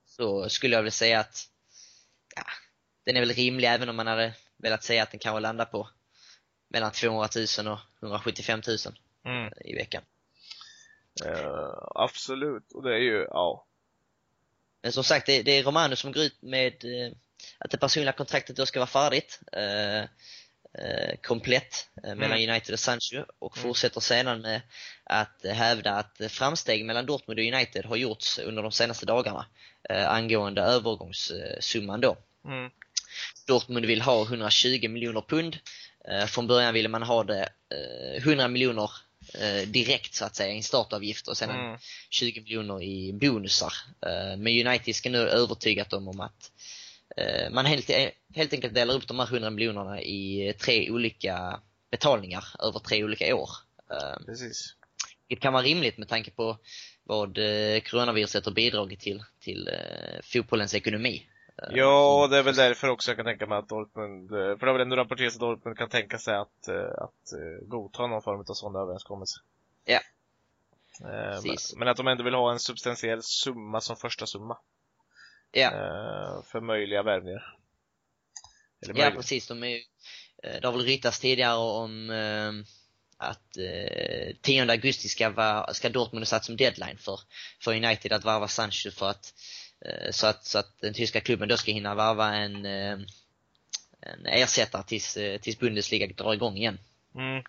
så 0.07 0.49
skulle 0.49 0.77
jag 0.77 0.83
väl 0.83 0.93
säga 0.93 1.21
att 1.21 1.49
ja, 2.37 2.43
den 3.05 3.17
är 3.17 3.21
väl 3.21 3.33
rimlig 3.33 3.69
även 3.69 3.89
om 3.89 3.97
man 3.97 4.07
hade 4.07 4.35
velat 4.57 4.85
säga 4.85 5.03
att 5.03 5.11
den 5.11 5.21
kanske 5.21 5.41
landar 5.41 5.65
på 5.65 5.89
mellan 6.69 6.93
200 6.93 7.29
000 7.59 7.73
och 7.73 7.79
175 8.03 8.63
000 8.67 8.77
mm. 9.25 9.53
i 9.65 9.75
veckan. 9.75 10.03
Uh, 11.27 11.89
absolut, 11.95 12.73
och 12.73 12.83
det 12.83 12.95
är 12.95 12.99
ju, 12.99 13.27
ja. 13.31 13.67
Men 14.83 14.93
som 14.93 15.05
sagt, 15.05 15.27
det, 15.27 15.43
det 15.43 15.51
är 15.53 15.63
Romano 15.63 15.97
som 15.97 16.13
går 16.13 16.23
ut 16.23 16.43
med 16.43 16.85
eh, 16.85 17.13
att 17.59 17.71
det 17.71 17.79
personliga 17.79 18.13
kontraktet 18.13 18.57
då 18.57 18.67
ska 18.67 18.79
vara 18.79 18.87
färdigt. 18.87 19.41
Eh, 19.53 20.09
komplett 21.23 21.89
eh, 22.05 22.15
mellan 22.15 22.39
Mm. 22.39 22.51
United 22.51 22.73
och 22.73 22.79
Sancho 22.81 23.25
och 23.39 23.57
Mm. 23.57 23.69
fortsätter 23.69 24.01
sedan 24.01 24.41
med 24.41 24.61
att 25.05 25.45
eh, 25.45 25.53
hävda 25.53 25.93
att 25.93 26.21
framsteg 26.29 26.85
mellan 26.85 27.07
Dortmund 27.07 27.41
och 27.41 27.47
United 27.47 27.85
har 27.87 27.97
gjorts 27.97 28.39
under 28.39 28.63
de 28.63 28.73
senaste 28.73 29.07
dagarna 29.07 29.47
eh, 29.91 30.11
angående 30.11 30.63
övergångssumman 30.63 32.01
då. 32.01 32.17
Mm. 32.45 32.71
Dortmund 33.47 33.87
vill 33.87 34.01
ha 34.03 34.23
120 34.25 34.89
miljoner 34.89 35.21
pund. 35.29 35.59
Eh, 36.09 36.27
från 36.27 36.47
början 36.47 36.75
ville 36.75 36.89
man 36.89 37.03
ha 37.03 37.25
det 37.25 37.49
eh, 38.15 38.23
100 38.23 38.49
miljoner 38.49 38.91
eh, 39.35 39.69
direkt 39.69 40.15
så 40.15 40.25
att 40.25 40.37
säga, 40.37 40.55
i 40.55 40.63
startavgift 40.63 41.29
och 41.29 41.37
sen 41.37 41.51
en 41.51 41.61
Mm. 41.67 41.79
20 42.11 42.41
miljoner 42.41 42.83
i 42.83 43.13
bonusar. 43.13 43.73
Eh, 44.07 44.37
Men 44.37 44.67
United 44.67 44.95
ska 44.97 45.11
nu 45.11 45.19
övertygat 45.19 45.91
dem 45.91 46.09
om 46.09 46.21
att 46.21 46.51
eh, 46.53 46.80
man 47.53 47.67
helt, 47.67 47.91
helt 48.35 48.53
enkelt 48.53 48.75
delar 48.75 48.95
upp 48.95 49.09
de 49.09 49.19
här 49.19 49.27
100 49.27 49.51
miljonerna 49.51 50.03
i 50.03 50.55
tre 50.59 50.91
olika 50.91 51.61
betalningar 51.91 52.45
över 52.59 52.79
tre 52.79 53.05
olika 53.05 53.37
år. 53.37 53.51
Eh, 53.91 54.25
Precis. 54.27 54.75
Det 55.29 55.37
kan 55.37 55.53
vara 55.53 55.63
rimligt 55.63 55.99
med 55.99 56.09
tanke 56.09 56.31
på 56.31 56.59
vad 57.05 57.39
eh, 57.39 57.81
coronaviruset 57.81 58.45
har 58.45 58.53
bidragit 58.53 59.01
till, 59.01 59.23
till 59.41 59.69
eh, 59.69 60.21
fotbollens 60.23 60.75
ekonomi. 60.75 61.27
Eh, 61.63 61.69
Ja, 61.79 62.29
det 62.31 62.37
är 62.39 62.43
väl 62.43 62.55
därför 62.55 62.89
också 62.89 63.11
jag 63.11 63.17
kan 63.17 63.27
tänka 63.27 63.47
mig 63.47 63.59
att 63.59 63.69
Dortmund, 63.69 64.33
eh, 64.33 64.37
för 64.39 64.57
det 64.61 64.67
har 64.67 64.73
väl 64.73 64.83
ändå 64.83 64.97
rapporterats 64.97 65.37
att 65.37 65.41
Dortmund 65.41 65.79
kan 65.79 65.89
tänka 65.89 66.19
sig 66.19 66.37
att, 66.37 66.69
eh, 66.69 66.75
att 66.99 67.33
eh, 67.33 67.67
godta 67.67 68.07
någon 68.07 68.23
form 68.23 68.41
av 68.41 68.55
sån 68.55 68.77
överenskommelse. 68.77 69.41
Ja. 69.85 70.01
Eh, 71.01 71.41
Men, 71.45 71.57
men 71.77 71.89
att 71.89 71.97
de 71.97 72.07
ändå 72.07 72.25
vill 72.25 72.35
ha 72.35 72.53
en 72.53 72.59
substantiell 72.59 73.23
summa 73.23 73.81
som 73.81 73.97
första 73.97 74.27
summa. 74.27 74.59
Ja. 75.53 75.71
eh, 75.71 76.43
För 76.43 76.61
möjliga 76.61 77.03
värvningar. 77.03 77.57
Eller 78.83 78.95
Ja, 78.95 78.99
möjliga. 79.05 79.17
precis. 79.21 79.47
De 79.47 79.63
är, 79.63 79.69
ju- 79.69 79.83
eh, 80.43 80.61
det 80.61 80.67
har 80.67 80.73
väl 80.73 80.87
ryktats 80.87 81.21
tidigare 81.21 81.57
om 81.57 82.11
eh, 82.11 82.53
att 83.17 83.57
eh, 83.57 84.37
10 84.43 84.71
augusti 84.71 85.09
ska, 85.09 85.31
vara, 85.31 85.75
ska 85.75 85.89
Dortmund 85.89 86.21
ha 86.23 86.27
satt 86.27 86.45
som 86.45 86.57
deadline 86.57 86.99
för, 86.99 87.21
för 87.61 87.75
United 87.77 88.13
att 88.13 88.25
varva 88.25 88.49
Sancho 88.49 88.91
för 88.91 89.11
att, 89.11 89.35
eh, 89.87 90.11
så 90.11 90.27
att, 90.27 90.45
så 90.45 90.59
att 90.59 90.79
den 90.81 90.95
tyska 90.95 91.21
klubben 91.21 91.49
då 91.49 91.57
ska 91.57 91.73
hinna 91.73 91.95
varva 91.95 92.35
en, 92.35 92.67
eh, 92.67 92.99
en 94.01 94.27
ersättare 94.27 94.83
tills, 94.83 95.17
eh, 95.17 95.39
tills 95.41 95.59
Bundesliga 95.59 96.07
drar 96.07 96.35
igång 96.35 96.57
igen. 96.57 96.79
Mm. 97.15 97.45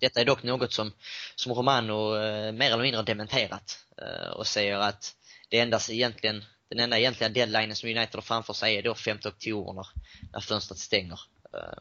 Detta 0.00 0.20
är 0.20 0.24
dock 0.24 0.42
något 0.42 0.72
som, 0.72 0.92
som 1.34 1.52
Romano 1.52 2.10
mer 2.52 2.66
eller 2.72 2.82
mindre 2.82 2.96
har 2.98 3.02
dementerat 3.04 3.78
eh, 4.02 4.30
och 4.30 4.46
säger 4.46 4.76
att 4.76 5.16
det 5.48 5.58
endast 5.60 5.90
egentligen, 5.90 6.44
den 6.70 6.78
enda 6.80 6.98
egentliga 6.98 7.28
deadlinen 7.28 7.76
som 7.76 7.88
United 7.88 8.14
har 8.14 8.22
framför 8.22 8.52
sig 8.52 8.76
är 8.76 8.82
då 8.82 8.94
5 8.94 9.18
oktober 9.24 9.72
när, 9.72 9.86
när 10.32 10.40
fönstret 10.40 10.78
stänger. 10.78 11.20
Eh, 11.54 11.78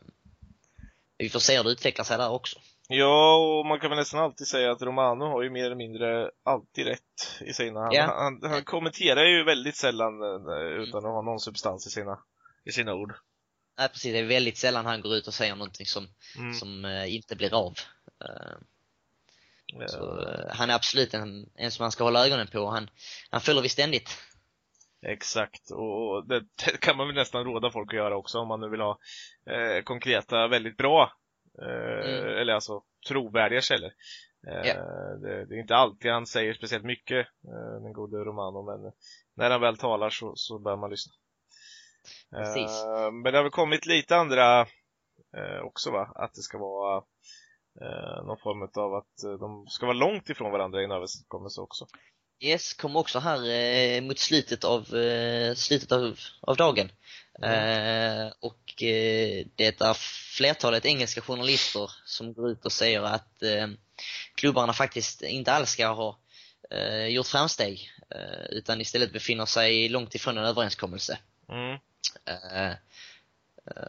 Vi 1.17 1.29
får 1.29 1.39
se 1.39 1.57
hur 1.57 1.63
det 1.63 1.69
utvecklar 1.69 2.05
sig 2.05 2.17
där 2.17 2.29
också. 2.29 2.59
Ja, 2.87 3.35
och 3.35 3.65
man 3.65 3.79
kan 3.79 3.89
väl 3.89 3.99
nästan 3.99 4.19
alltid 4.19 4.47
säga 4.47 4.71
att 4.71 4.81
Romano 4.81 5.25
har 5.25 5.41
ju 5.43 5.49
mer 5.49 5.65
eller 5.65 5.75
mindre 5.75 6.31
alltid 6.43 6.87
rätt 6.87 7.41
i 7.41 7.53
sina... 7.53 7.79
Han, 7.79 7.93
Ja. 7.93 8.03
han, 8.03 8.51
han 8.51 8.63
kommenterar 8.63 9.25
ju 9.25 9.43
väldigt 9.43 9.75
sällan 9.77 10.21
eh, 10.23 10.83
utan 10.83 10.97
att 10.97 11.03
ha 11.13 11.21
någon 11.21 11.39
substans 11.39 11.87
i 11.87 11.89
sina, 11.89 12.19
i 12.65 12.71
sina 12.71 12.93
ord. 12.93 13.13
Nej 13.77 13.89
precis, 13.89 14.13
det 14.13 14.19
är 14.19 14.23
väldigt 14.23 14.57
sällan 14.57 14.85
han 14.85 15.01
går 15.01 15.15
ut 15.15 15.27
och 15.27 15.33
säger 15.33 15.55
någonting 15.55 15.85
som, 15.85 16.07
Mm. 16.37 16.53
som 16.53 16.85
eh, 16.85 17.15
inte 17.15 17.35
blir 17.35 17.53
av. 17.53 17.73
Eh, 18.25 18.57
Eh, 19.81 19.87
Så, 19.87 20.21
eh, 20.21 20.55
han 20.55 20.69
är 20.69 20.73
absolut 20.75 21.13
en, 21.13 21.49
en 21.55 21.71
som 21.71 21.83
man 21.83 21.91
ska 21.91 22.03
hålla 22.03 22.25
ögonen 22.25 22.47
på. 22.47 22.67
Han, 22.69 22.89
han 23.29 23.41
följer 23.41 23.61
vi 23.61 23.69
ständigt. 23.69 24.17
Exakt, 25.07 25.71
och 25.71 26.27
det 26.27 26.39
det 26.65 26.77
kan 26.81 26.97
man 26.97 27.07
väl 27.07 27.15
nästan 27.15 27.43
råda 27.43 27.71
folk 27.71 27.93
att 27.93 27.97
göra 27.97 28.17
också 28.17 28.39
om 28.39 28.47
man 28.47 28.59
nu 28.59 28.69
vill 28.69 28.81
ha 28.81 28.99
eh, 29.49 29.83
konkreta, 29.83 30.47
väldigt 30.47 30.77
bra, 30.77 31.11
eh, 31.61 32.09
Mm. 32.09 32.37
eller 32.37 32.53
alltså 32.53 32.83
trovärdiga 33.07 33.61
källor. 33.61 33.91
Eh, 34.47 34.67
Ja. 34.67 34.73
det, 35.21 35.45
det 35.45 35.55
är 35.55 35.59
inte 35.59 35.75
alltid 35.75 36.11
han 36.11 36.25
säger 36.25 36.53
speciellt 36.53 36.85
mycket, 36.85 37.27
eh, 37.27 37.81
den 37.83 37.93
gode 37.93 38.17
Romano, 38.17 38.63
men 38.63 38.91
när 39.35 39.49
han 39.51 39.61
väl 39.61 39.77
talar 39.77 40.09
så, 40.09 40.33
så 40.35 40.59
bör 40.59 40.75
man 40.77 40.89
lyssna. 40.89 41.13
Precis. 42.31 42.83
Eh, 42.83 43.11
men 43.11 43.31
det 43.31 43.37
har 43.37 43.43
väl 43.43 43.51
kommit 43.51 43.85
lite 43.85 44.15
andra 44.17 44.61
eh, 45.37 45.59
också 45.63 45.91
va, 45.91 46.11
att 46.15 46.33
det 46.33 46.41
ska 46.41 46.57
vara 46.57 46.97
eh, 47.81 48.25
någon 48.25 48.37
form 48.37 48.61
av 48.75 48.93
att 48.93 49.23
eh, 49.23 49.31
de 49.39 49.67
ska 49.67 49.85
vara 49.85 49.97
långt 49.97 50.29
ifrån 50.29 50.51
varandra 50.51 50.81
i 50.81 50.83
en 50.83 50.91
överenskommelse 50.91 51.61
också. 51.61 51.85
Yes, 52.41 52.73
kom 52.73 52.95
också 52.95 53.19
här 53.19 53.49
eh, 53.49 54.01
mot 54.01 54.19
slutet 54.19 54.63
av, 54.63 54.95
eh, 54.95 55.55
slutet 55.55 55.91
av, 55.91 56.19
av 56.41 56.57
dagen. 56.57 56.91
Eh, 57.43 58.31
och 58.39 58.83
eh, 58.83 59.45
det 59.55 59.81
är 59.81 59.93
flertalet 60.37 60.85
engelska 60.85 61.21
journalister 61.21 61.91
som 62.05 62.33
går 62.33 62.51
ut 62.51 62.65
och 62.65 62.71
säger 62.71 63.01
att 63.01 63.43
eh, 63.43 63.67
klubbarna 64.35 64.73
faktiskt 64.73 65.21
inte 65.21 65.51
alls 65.51 65.69
ska 65.69 65.87
ha 65.87 66.19
eh, 66.71 67.05
gjort 67.05 67.27
framsteg, 67.27 67.91
utan 68.49 68.81
istället 68.81 69.13
befinner 69.13 69.45
sig 69.45 69.89
långt 69.89 70.15
ifrån 70.15 70.37
en 70.37 70.45
överenskommelse. 70.45 71.17
Mm. 71.49 71.77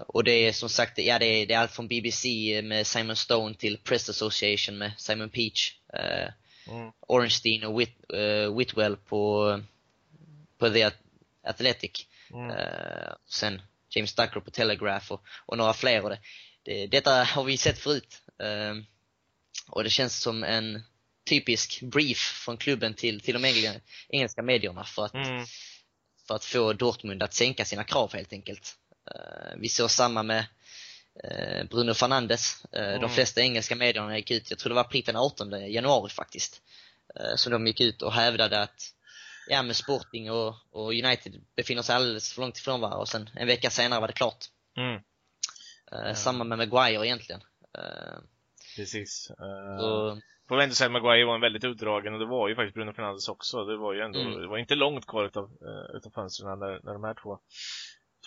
Och 0.07 0.24
det 0.24 0.32
är 0.32 0.53
som 0.53 0.68
sagt, 0.68 0.98
ja 0.98 1.18
det 1.18 1.26
är, 1.26 1.46
det 1.46 1.55
är 1.55 1.59
allt 1.59 1.70
från 1.70 1.88
BBC 1.88 2.61
med 2.62 2.86
Simon 2.86 3.16
Stone 3.16 3.55
till 3.55 3.78
Press 3.78 4.09
Association 4.09 4.78
med 4.78 4.92
Simon 4.96 5.30
Peach. 5.30 5.74
Eh, 5.92 6.28
Mm. 6.70 6.92
Ornstein 7.00 7.64
och 7.64 7.80
Whit, 7.80 8.10
eh, 8.14 8.56
Whitwell 8.56 8.96
på, 8.96 9.60
på 10.58 10.70
The 10.70 10.90
Athletic. 11.44 12.06
Mm. 12.32 12.50
Eh, 12.50 13.12
sen 13.26 13.62
James 13.88 14.14
Ducker 14.14 14.40
på 14.40 14.50
Telegraph 14.50 15.12
och, 15.12 15.22
och 15.46 15.58
några 15.58 15.72
fler. 15.72 16.04
Och 16.04 16.10
det, 16.10 16.20
det, 16.62 16.86
detta 16.86 17.24
har 17.24 17.44
vi 17.44 17.56
sett 17.56 17.78
förut. 17.78 18.22
Eh, 18.42 18.74
och 19.68 19.84
det 19.84 19.90
känns 19.90 20.20
som 20.20 20.44
en 20.44 20.82
typisk 21.28 21.82
brief 21.82 22.18
från 22.18 22.56
klubben 22.56 22.94
till, 22.94 23.20
till 23.20 23.42
de 23.42 23.72
engelska 24.08 24.42
medierna 24.42 24.84
för 24.84 25.04
att, 25.04 25.14
Mm. 25.14 25.44
för 26.26 26.34
att 26.34 26.44
få 26.44 26.72
Dortmund 26.72 27.22
att 27.22 27.34
sänka 27.34 27.64
sina 27.64 27.84
krav 27.84 28.12
helt 28.14 28.32
enkelt. 28.32 28.76
Vi 29.56 29.68
såg 29.68 29.90
samma 29.90 30.22
med 30.22 30.46
Bruno 31.70 31.94
Fernandes. 31.94 32.64
Eh, 32.72 32.88
Mm. 32.88 33.00
De 33.00 33.11
flesta 33.11 33.40
engelska 33.40 33.76
medierna 33.76 34.16
gick 34.16 34.30
ut, 34.30 34.50
jag 34.50 34.58
tror 34.58 34.68
det 34.70 34.74
var 34.74 34.84
prick 34.84 35.06
den 35.06 35.16
18 35.16 35.72
januari 35.72 36.11
faktiskt, 36.11 36.62
eh, 37.14 37.34
så 37.36 37.50
de 37.50 37.66
gick 37.66 37.80
ut 37.80 38.02
och 38.02 38.12
hävdade 38.12 38.61
att 38.62 38.94
ja, 39.48 39.62
men 39.62 39.74
Sporting 39.74 40.30
och, 40.30 40.54
och 40.70 40.88
United 40.90 41.40
befinner 41.56 41.82
sig 41.82 41.96
alldeles 41.96 42.32
för 42.32 42.40
långt 42.40 42.58
ifrån 42.58 42.80
varandra 42.80 42.98
och 43.00 43.08
sen 43.08 43.30
en 43.34 43.46
vecka 43.46 43.70
senare 43.70 44.00
var 44.00 44.06
det 44.06 44.12
klart. 44.14 44.44
Mm. 44.76 44.94
Eh, 44.94 45.00
Ja. 46.08 46.14
Samma 46.14 46.44
med 46.44 46.58
Maguire 46.58 47.06
egentligen. 47.06 47.40
Eh, 47.78 48.18
Precis. 48.76 49.30
Eh, 49.30 49.80
så, 49.80 50.20
Får 50.48 50.56
vi 50.56 50.62
ändå 50.62 50.74
säga 50.74 50.86
att 50.86 50.92
Maguire 50.92 51.24
var 51.26 51.34
en 51.34 51.40
väldigt 51.40 51.64
utdragen 51.64 52.14
och 52.14 52.20
det 52.20 52.26
var 52.26 52.48
ju 52.48 52.54
faktiskt 52.54 52.74
Bruno 52.74 52.92
Fernandes 52.92 53.28
också. 53.28 53.64
Det 53.64 53.76
var 53.76 53.92
ju 53.92 54.00
ändå, 54.00 54.20
Mm. 54.20 54.40
det 54.40 54.46
var 54.46 54.58
inte 54.58 54.74
långt 54.74 55.06
kvar 55.06 55.24
utav, 55.24 55.50
utav 55.94 56.11
fönstren 56.11 56.58
när, 56.58 56.80
när 56.84 56.92
de 56.92 57.04
här 57.04 57.14
två, 57.22 57.38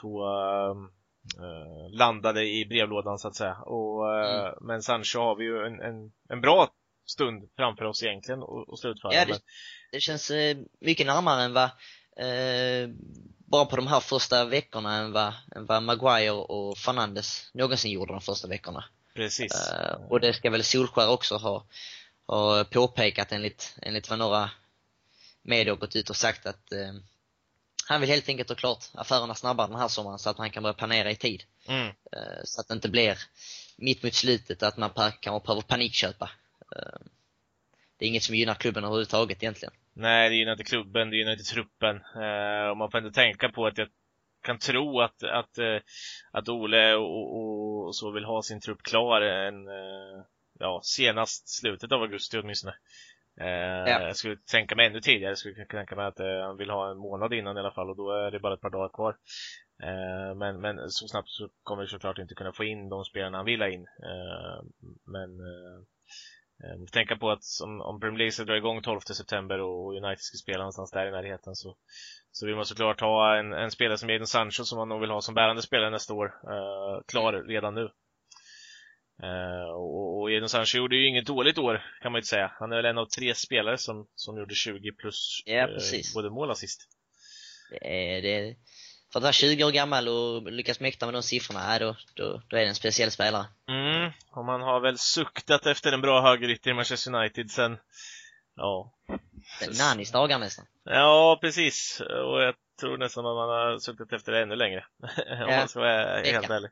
två 0.01 0.25
ehm, 0.25 0.91
eh, 1.39 1.89
landade 1.97 2.43
i 2.45 2.65
brevlådan 2.65 3.19
så 3.19 3.27
att 3.27 3.35
säga. 3.35 3.55
Och, 3.55 4.15
eh, 4.19 4.39
Mm. 4.45 4.53
Men 4.61 4.81
Sancho 4.83 5.19
har 5.19 5.35
vi 5.35 5.43
ju 5.45 5.65
en, 5.65 5.81
en, 5.81 6.11
en 6.29 6.41
bra 6.41 6.69
stund 7.05 7.49
framför 7.55 7.85
oss 7.85 8.03
egentligen 8.03 8.43
och, 8.43 8.69
och 8.69 8.79
slutföra. 8.79 9.13
Ja, 9.13 9.25
det- 9.25 9.41
det 9.91 9.99
känns 9.99 10.31
eh, 10.31 10.57
mycket 10.79 11.05
närmare 11.07 11.41
än 11.43 11.53
vad, 11.53 11.69
eh, 12.17 12.89
bara 13.37 13.65
på 13.65 13.75
de 13.75 13.87
här 13.87 13.99
första 13.99 14.45
veckorna 14.45 14.95
än 14.95 15.11
vad, 15.11 15.33
än 15.55 15.65
vad 15.65 15.83
Maguire 15.83 16.31
och 16.31 16.77
Fernandes 16.77 17.49
någonsin 17.53 17.91
gjorde 17.91 18.13
de 18.13 18.21
första 18.21 18.47
veckorna. 18.47 18.85
precis. 19.13 19.71
Eh, 19.71 19.95
och 20.09 20.19
det 20.19 20.33
ska 20.33 20.49
väl 20.49 20.63
Solskär 20.63 21.09
också 21.09 21.35
ha, 21.37 21.65
ha 22.27 22.63
påpekat 22.63 23.31
enligt, 23.31 23.75
enligt 23.81 24.09
vad 24.09 24.19
några 24.19 24.49
medier 25.41 25.75
gått 25.75 25.95
ut 25.95 26.09
och 26.09 26.15
sagt 26.15 26.45
att 26.45 26.71
eh, 26.71 26.93
han 27.87 28.01
vill 28.01 28.09
helt 28.09 28.29
enkelt 28.29 28.49
ha 28.49 28.55
klart 28.55 28.85
affärerna 28.93 29.35
snabbare 29.35 29.67
den 29.67 29.79
här 29.79 29.87
sommaren 29.87 30.19
så 30.19 30.29
att 30.29 30.37
man 30.37 30.49
kan 30.49 30.63
börja 30.63 30.73
planera 30.73 31.11
i 31.11 31.15
tid. 31.15 31.43
Mm. 31.67 31.87
Eh, 31.87 32.43
så 32.43 32.61
att 32.61 32.67
det 32.67 32.73
inte 32.73 32.89
blir 32.89 33.17
mitt 33.77 34.03
mot 34.03 34.13
slutet 34.13 34.63
att 34.63 34.77
man 34.77 34.89
kanske 35.19 35.45
behöver 35.45 35.61
panikköpa. 35.61 36.31
Eh, 36.75 36.99
det 37.97 38.05
är 38.05 38.09
inget 38.09 38.23
som 38.23 38.35
gynnar 38.35 38.55
klubben 38.55 38.83
överhuvudtaget 38.83 39.43
egentligen. 39.43 39.73
Nej, 39.93 40.29
det 40.29 40.35
gynnar 40.35 40.51
inte 40.51 40.63
klubben, 40.63 41.09
det 41.09 41.17
gynnar 41.17 41.31
inte 41.31 41.43
truppen. 41.43 41.95
Eh, 41.95 42.69
och 42.69 42.77
man 42.77 42.91
får 42.91 42.97
ändå 42.97 43.11
tänka 43.11 43.49
på 43.49 43.65
att 43.65 43.77
jag 43.77 43.87
kan 44.41 44.59
tro 44.59 45.01
att, 45.01 45.23
att, 45.23 45.59
att 46.31 46.49
Ole 46.49 46.95
och, 46.95 47.35
och, 47.35 47.87
och 47.87 47.95
så 47.95 48.11
vill 48.11 48.25
ha 48.25 48.43
sin 48.43 48.59
trupp 48.59 48.83
klar 48.83 49.21
en, 49.21 49.55
ja, 50.59 50.81
senast 50.83 51.49
slutet 51.49 51.91
av 51.91 52.01
augusti 52.01 52.37
åtminstone. 52.37 52.73
Eh, 53.41 53.91
Jag 54.07 54.15
skulle 54.15 54.37
tänka 54.51 54.75
mig 54.75 54.87
ännu 54.87 54.99
tidigare, 55.01 55.31
jag 55.31 55.37
skulle 55.37 55.65
tänka 55.65 55.95
mig 55.95 56.05
att 56.05 56.19
eh, 56.19 56.41
han 56.41 56.57
vill 56.57 56.69
ha 56.69 56.91
en 56.91 56.97
månad 56.97 57.33
innan 57.33 57.57
i 57.57 57.59
alla 57.59 57.71
fall 57.71 57.89
och 57.89 57.95
då 57.95 58.11
är 58.11 58.31
det 58.31 58.39
bara 58.39 58.53
ett 58.53 58.61
par 58.61 58.69
dagar 58.69 58.89
kvar. 58.89 59.17
Eh, 59.83 60.35
men, 60.35 60.61
men 60.61 60.89
så 60.89 61.07
snabbt 61.07 61.29
så 61.29 61.49
kommer 61.63 61.81
vi 61.81 61.87
såklart 61.87 62.17
inte 62.19 62.35
kunna 62.35 62.53
få 62.53 62.63
in 62.63 62.89
de 62.89 63.05
spelarna 63.05 63.37
han 63.37 63.45
vill 63.45 63.61
ha 63.61 63.69
in. 63.69 63.81
Eh, 63.81 64.63
men 65.05 65.39
eh, 65.39 65.83
Eh, 66.63 66.71
vi 66.79 66.85
får 66.87 66.91
tänka 66.91 67.15
på 67.15 67.31
att 67.31 67.43
om, 67.63 67.81
om 67.81 67.99
Premier 67.99 68.17
League 68.17 68.31
ska 68.31 68.43
dra 68.43 68.57
igång 68.57 68.81
12 68.81 68.99
september 68.99 69.59
och 69.61 69.95
United 69.95 70.19
ska 70.19 70.37
spela 70.37 70.57
någonstans 70.57 70.91
där 70.91 71.05
i 71.05 71.11
närheten 71.11 71.55
så, 71.55 71.77
så 72.31 72.45
vill 72.45 72.55
man 72.55 72.65
såklart 72.65 73.01
ha 73.01 73.37
en, 73.37 73.53
en 73.53 73.71
spelare 73.71 73.97
som 73.97 74.09
Jadon 74.09 74.27
Sancho 74.27 74.63
som 74.63 74.77
man 74.77 74.89
nog 74.89 75.01
vill 75.01 75.09
ha 75.09 75.21
som 75.21 75.35
bärande 75.35 75.61
spelare 75.61 75.89
nästa 75.89 76.13
år 76.13 76.33
klar 77.07 77.33
redan 77.47 77.75
nu. 77.75 77.89
Uh, 79.23 79.69
och, 79.69 80.21
och 80.21 80.31
Jadon 80.31 80.49
Sancho 80.49 80.77
gjorde 80.77 80.95
ju 80.95 81.07
inget 81.07 81.25
dåligt 81.25 81.57
år 81.57 81.83
kan 82.01 82.11
man 82.11 82.17
ju 82.17 82.19
inte 82.19 82.29
säga. 82.29 82.51
Han 82.59 82.71
är 82.71 82.75
väl 82.75 82.85
en 82.85 82.97
av 82.97 83.05
tre 83.05 83.35
spelare 83.35 83.77
som, 83.77 84.07
som 84.15 84.37
gjorde 84.37 84.55
20 84.55 84.91
plus 84.91 85.43
ja, 85.45 85.67
uh, 85.67 85.77
både 86.13 86.29
mål 86.29 86.47
och 86.47 86.53
assist. 86.53 86.87
Det 87.69 88.15
är, 88.17 88.21
det, 88.21 88.55
för 89.13 89.19
att 89.19 89.23
vara 89.23 89.33
20 89.33 89.63
år 89.63 89.71
gammal 89.71 90.07
och 90.07 90.51
lyckas 90.51 90.79
mäkta 90.79 91.05
med 91.05 91.15
de 91.15 91.23
siffrorna, 91.23 91.79
då, 91.79 91.95
då, 92.13 92.41
då 92.47 92.57
är 92.57 92.61
det 92.61 92.67
en 92.67 92.75
speciell 92.75 93.11
spelare. 93.11 93.45
Mm, 93.67 94.11
och 94.31 94.45
man 94.45 94.61
har 94.61 94.79
väl 94.79 94.97
suktat 94.97 95.65
efter 95.65 95.91
en 95.91 96.01
bra 96.01 96.21
högerytter 96.21 96.71
i 96.71 96.73
Manchester 96.73 97.15
United 97.15 97.51
sen, 97.51 97.77
ja. 98.55 98.93
Nanis 99.79 100.11
dagar 100.11 100.39
nästan. 100.39 100.65
Ja, 100.83 101.37
precis. 101.41 102.01
Och 102.01 102.41
jag 102.41 102.55
tror 102.79 102.97
nästan 102.97 103.25
att 103.25 103.35
man 103.35 103.49
har 103.49 103.79
suktat 103.79 104.13
efter 104.13 104.31
det 104.31 104.41
ännu 104.41 104.55
längre. 104.55 104.85
om 105.47 105.55
man 105.57 105.67
ska 105.67 105.79
vara 105.79 106.21
helt 106.21 106.49
ärlig. 106.49 106.69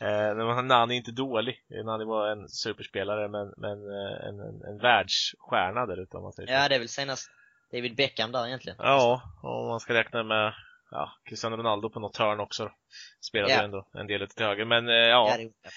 Eh, 0.00 0.62
Nani 0.62 0.94
är 0.94 0.98
inte 0.98 1.12
dålig. 1.12 1.64
Nani 1.84 2.04
var 2.04 2.28
en 2.28 2.48
superspelare, 2.48 3.28
men, 3.28 3.54
men 3.56 3.90
eh, 3.90 4.28
en, 4.28 4.40
en, 4.40 4.62
en 4.62 4.78
världsstjärna 4.78 5.86
där 5.86 6.02
ute 6.02 6.16
om 6.16 6.22
man 6.22 6.32
säger 6.32 6.46
så. 6.46 6.52
Ja, 6.52 6.68
det 6.68 6.74
är 6.74 6.78
väl 6.78 6.88
senast 6.88 7.30
David 7.72 7.96
Beckham 7.96 8.32
där 8.32 8.46
egentligen. 8.46 8.76
Ja, 8.80 9.22
om 9.42 9.66
man 9.66 9.80
ska 9.80 9.94
räkna 9.94 10.22
med 10.22 10.54
ja, 10.90 11.12
Cristiano 11.24 11.56
Ronaldo 11.56 11.90
på 11.90 12.00
något 12.00 12.16
hörn 12.16 12.40
också. 12.40 12.70
Spelade 13.20 13.52
ja. 13.52 13.62
ändå 13.62 13.88
en 13.92 14.06
del 14.06 14.28
till 14.28 14.46
höger, 14.46 14.64
men 14.64 14.88
eh, 14.88 14.94
ja. 14.94 15.28
ja, 15.30 15.36
det, 15.36 15.42
ja 15.42 15.70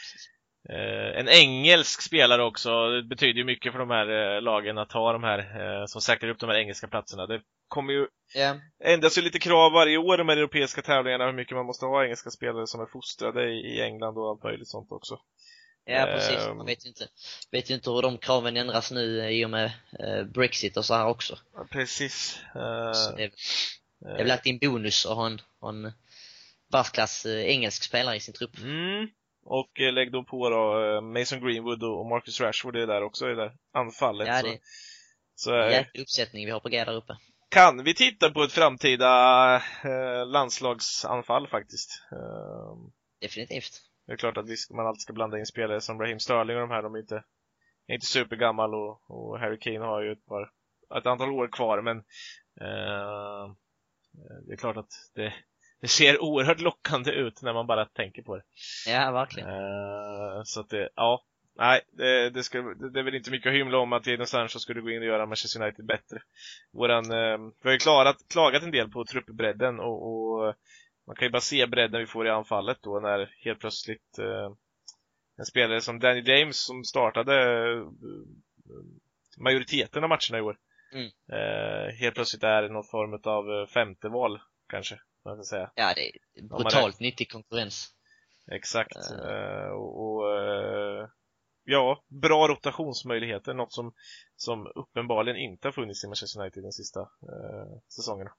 en 0.69 1.29
engelsk 1.29 2.01
spelare 2.01 2.43
också. 2.43 2.89
Det 2.89 3.03
betyder 3.03 3.37
ju 3.37 3.43
mycket 3.43 3.71
för 3.71 3.79
de 3.79 3.89
här 3.89 4.35
eh, 4.35 4.41
lagen 4.41 4.77
att 4.77 4.91
ha 4.91 5.13
de 5.13 5.23
här 5.23 5.39
eh, 5.39 5.85
som 5.85 6.01
säkrar 6.01 6.29
upp 6.29 6.39
de 6.39 6.49
här 6.49 6.57
engelska 6.57 6.87
platserna. 6.87 7.27
Det 7.27 7.41
kommer 7.67 7.93
ju 7.93 8.07
yeah. 8.35 8.57
ändras 8.83 9.17
ju 9.17 9.21
lite 9.21 9.39
krav 9.39 9.71
varje 9.71 9.97
år 9.97 10.23
med 10.23 10.37
de 10.37 10.41
europeiska 10.41 10.81
tävlingarna 10.81 11.25
hur 11.25 11.33
mycket 11.33 11.57
man 11.57 11.65
måste 11.65 11.85
ha 11.85 12.03
engelska 12.03 12.29
spelare 12.29 12.67
som 12.67 12.81
är 12.81 12.85
fostrade 12.85 13.49
i, 13.49 13.81
England 13.81 14.17
och 14.17 14.29
allt 14.29 14.43
möjligt 14.43 14.67
sånt 14.67 14.91
också. 14.91 15.19
Ja, 15.85 16.05
precis. 16.05 16.47
Man 16.47 16.65
vet 16.65 16.85
ju 16.85 16.89
inte, 16.89 17.07
vet 17.51 17.69
ju 17.69 17.73
inte 17.73 17.89
hur 17.89 18.01
de 18.01 18.17
kraven 18.17 18.57
ändras 18.57 18.91
nu 18.91 19.31
i 19.31 19.45
och 19.45 19.49
med 19.49 19.71
Brexit 20.33 20.77
och 20.77 20.85
så 20.85 20.93
här 20.93 21.07
också. 21.07 21.37
Ja, 21.53 21.67
precis. 21.71 22.39
Så 22.93 23.15
det, 23.17 23.23
är, 23.23 23.31
det 23.99 24.09
är 24.09 24.17
väl 24.17 24.31
alltid 24.31 24.53
en 24.53 24.71
bonus 24.71 25.05
att 25.05 25.15
ha 25.15 25.27
en, 25.27 25.41
ha 25.59 25.69
en 25.69 25.91
världsklass 26.71 27.25
engelsk 27.25 27.83
spelare 27.83 28.15
i 28.15 28.19
sin 28.19 28.33
trupp. 28.33 28.57
Mm. 28.57 29.07
Och 29.45 29.81
eh, 29.81 29.93
lägg 29.93 30.11
då 30.11 30.23
på 30.23 30.49
då 30.49 30.83
eh, 30.83 31.01
Mason 31.01 31.39
Greenwood 31.39 31.83
och 31.83 32.05
Marcus 32.05 32.41
Rashford 32.41 32.75
är 32.75 32.87
där 32.87 33.03
också 33.03 33.25
i 33.25 33.29
det 33.29 33.35
där 33.35 33.53
anfallet. 33.73 34.27
Ja, 34.27 34.41
det 34.41 34.49
är 34.49 34.59
så, 35.35 35.49
så, 35.49 35.55
jäkla 35.55 36.01
uppsättning 36.01 36.45
vi 36.45 36.51
har 36.51 36.59
på 36.59 36.69
G 36.69 36.83
där 36.85 36.95
uppe. 36.95 37.17
Kan 37.49 37.83
vi 37.83 37.93
titta 37.93 38.29
på 38.29 38.43
ett 38.43 38.51
framtida 38.51 39.55
eh, 39.83 40.27
landslagsanfall 40.27 41.47
faktiskt? 41.47 42.03
Eh, 42.11 42.75
Definitivt. 43.21 43.81
Det 44.07 44.13
är 44.13 44.17
klart 44.17 44.37
att 44.37 44.49
vi, 44.49 44.55
man 44.71 44.87
alltid 44.87 45.01
ska 45.01 45.13
blanda 45.13 45.39
in 45.39 45.45
spelare 45.45 45.81
som 45.81 46.01
Raheem 46.01 46.19
Sterling 46.19 46.55
och 46.55 46.61
de 46.61 46.69
här, 46.69 46.83
de 46.83 46.95
är 46.95 46.99
inte, 46.99 47.23
är 47.87 47.93
inte 47.93 48.05
supergammal 48.05 48.75
och, 48.75 49.11
och 49.11 49.39
Harry 49.39 49.59
Kane 49.59 49.85
har 49.85 50.01
ju 50.01 50.11
ett, 50.11 50.25
par, 50.25 50.51
ett 50.97 51.05
antal 51.05 51.31
år 51.31 51.47
kvar 51.47 51.81
men 51.81 51.97
eh, 52.61 53.55
det 54.47 54.53
är 54.53 54.57
klart 54.57 54.77
att 54.77 54.91
det, 55.15 55.33
det 55.85 55.89
ser 55.89 56.21
oerhört 56.21 56.59
lockande 56.59 57.11
ut 57.11 57.41
när 57.41 57.53
man 57.53 57.67
bara 57.67 57.85
tänker 57.85 58.21
på 58.21 58.35
det. 58.35 58.43
Ja, 58.87 59.11
verkligen. 59.11 59.49
Uh, 59.49 60.41
så 60.43 60.59
att 60.59 60.69
det, 60.69 60.89
ja. 60.95 61.23
Nej, 61.57 61.81
det, 61.91 62.29
det, 62.29 62.43
ska, 62.43 62.61
det, 62.61 62.89
det 62.89 62.99
är 62.99 63.03
väl 63.03 63.15
inte 63.15 63.31
mycket 63.31 63.49
att 63.49 63.55
hymla 63.55 63.77
om 63.77 63.93
att 63.93 64.07
Jadon 64.07 64.27
Sancho 64.27 64.59
skulle 64.59 64.81
gå 64.81 64.89
in 64.89 64.99
och 64.99 65.07
göra 65.07 65.25
Manchester 65.25 65.61
United 65.61 65.85
bättre. 65.85 66.21
Våran, 66.73 67.11
uh, 67.11 67.51
vi 67.63 67.69
har 67.69 67.71
ju 67.71 67.77
klarat, 67.77 68.17
klagat 68.29 68.63
en 68.63 68.71
del 68.71 68.89
på 68.89 69.05
truppbredden 69.05 69.79
och, 69.79 70.07
och, 70.11 70.55
man 71.07 71.15
kan 71.15 71.25
ju 71.25 71.31
bara 71.31 71.41
se 71.41 71.67
bredden 71.67 71.99
vi 71.99 72.07
får 72.07 72.27
i 72.27 72.29
anfallet 72.29 72.77
då 72.81 72.99
när 72.99 73.31
helt 73.43 73.59
plötsligt 73.59 74.19
uh, 74.19 74.55
en 75.37 75.45
spelare 75.45 75.81
som 75.81 75.99
Danny 75.99 76.21
James 76.21 76.65
som 76.65 76.83
startade 76.83 77.35
majoriteten 79.37 80.03
av 80.03 80.09
matcherna 80.09 80.37
i 80.37 80.41
år 80.41 80.57
mm. 80.93 81.09
helt 81.99 82.15
plötsligt 82.15 82.43
är 82.43 82.69
någon 82.69 82.83
form 82.83 83.19
av 83.23 83.67
femte 83.67 84.09
val 84.09 84.39
kanske 84.69 84.99
man 85.25 85.43
ska 85.43 85.55
säga. 85.55 85.71
Ja, 85.75 85.93
det 85.95 86.07
är 86.07 86.11
brutalt 86.47 86.99
nyttig 86.99 87.31
konkurrens. 87.31 87.91
Exakt. 88.51 88.97
Uh. 89.11 89.71
och, 89.71 90.05
och 90.05 90.23
uh, 90.23 91.07
ja, 91.63 92.03
bra 92.21 92.47
rotationsmöjligheter, 92.47 93.53
något 93.53 93.73
som, 93.73 93.93
som 94.35 94.71
uppenbarligen 94.75 95.37
inte 95.37 95.67
har 95.67 95.71
funnits 95.71 96.03
i 96.03 96.07
Manchester 96.07 96.41
United 96.41 96.63
de 96.63 96.71
sista 96.71 96.99
uh, 96.99 97.79
säsongerna. 97.95 98.31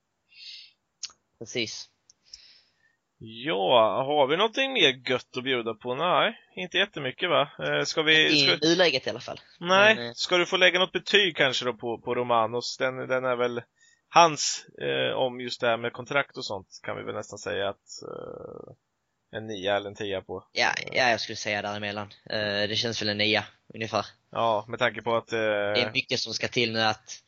Precis. 1.38 1.90
Ja, 3.18 4.04
har 4.06 4.26
vi 4.26 4.36
någonting 4.36 4.72
mer 4.72 5.10
gött 5.10 5.36
att 5.36 5.44
bjuda 5.44 5.74
på? 5.74 5.94
Nej, 5.94 6.38
inte 6.56 6.78
jättemycket 6.78 7.30
va? 7.30 7.50
Ska 7.84 8.02
vi... 8.02 8.38
Ska... 8.38 8.52
I 8.52 8.70
nuläget 8.70 9.06
i 9.06 9.10
alla 9.10 9.20
fall. 9.20 9.40
Nej, 9.60 9.96
Men, 9.96 10.14
ska 10.14 10.36
du 10.36 10.46
få 10.46 10.56
lägga 10.56 10.78
något 10.78 10.92
betyg 10.92 11.36
kanske 11.36 11.64
då 11.64 11.74
på, 11.74 12.00
på 12.00 12.14
Romanos? 12.14 12.76
Den, 12.78 12.96
den 12.96 13.24
är 13.24 13.36
väl 13.36 13.62
hans, 14.16 14.66
eh, 14.82 15.16
om 15.16 15.40
just 15.40 15.60
det 15.60 15.66
här 15.66 15.76
med 15.76 15.92
kontrakt 15.92 16.36
och 16.36 16.44
sånt, 16.44 16.80
kan 16.82 16.96
vi 16.96 17.02
väl 17.02 17.14
nästan 17.14 17.38
säga 17.38 17.68
att 17.68 18.02
eh, 18.02 18.72
en 19.38 19.46
nia 19.46 19.76
eller 19.76 19.88
en 19.88 19.94
tia 19.94 20.20
på. 20.20 20.48
Ja, 20.52 20.68
ja 20.92 21.10
jag 21.10 21.20
skulle 21.20 21.36
säga 21.36 21.62
däremellan. 21.62 22.08
Eh, 22.30 22.68
det 22.68 22.76
känns 22.76 23.02
väl 23.02 23.08
en 23.08 23.18
nia, 23.18 23.44
ungefär. 23.74 24.06
Ja, 24.30 24.64
med 24.68 24.78
tanke 24.78 25.02
på 25.02 25.16
att... 25.16 25.32
Eh... 25.32 25.38
Det 25.38 25.82
är 25.82 25.92
mycket 25.92 26.20
som 26.20 26.34
ska 26.34 26.48
till 26.48 26.72
nu 26.72 26.80
att, 26.80 27.22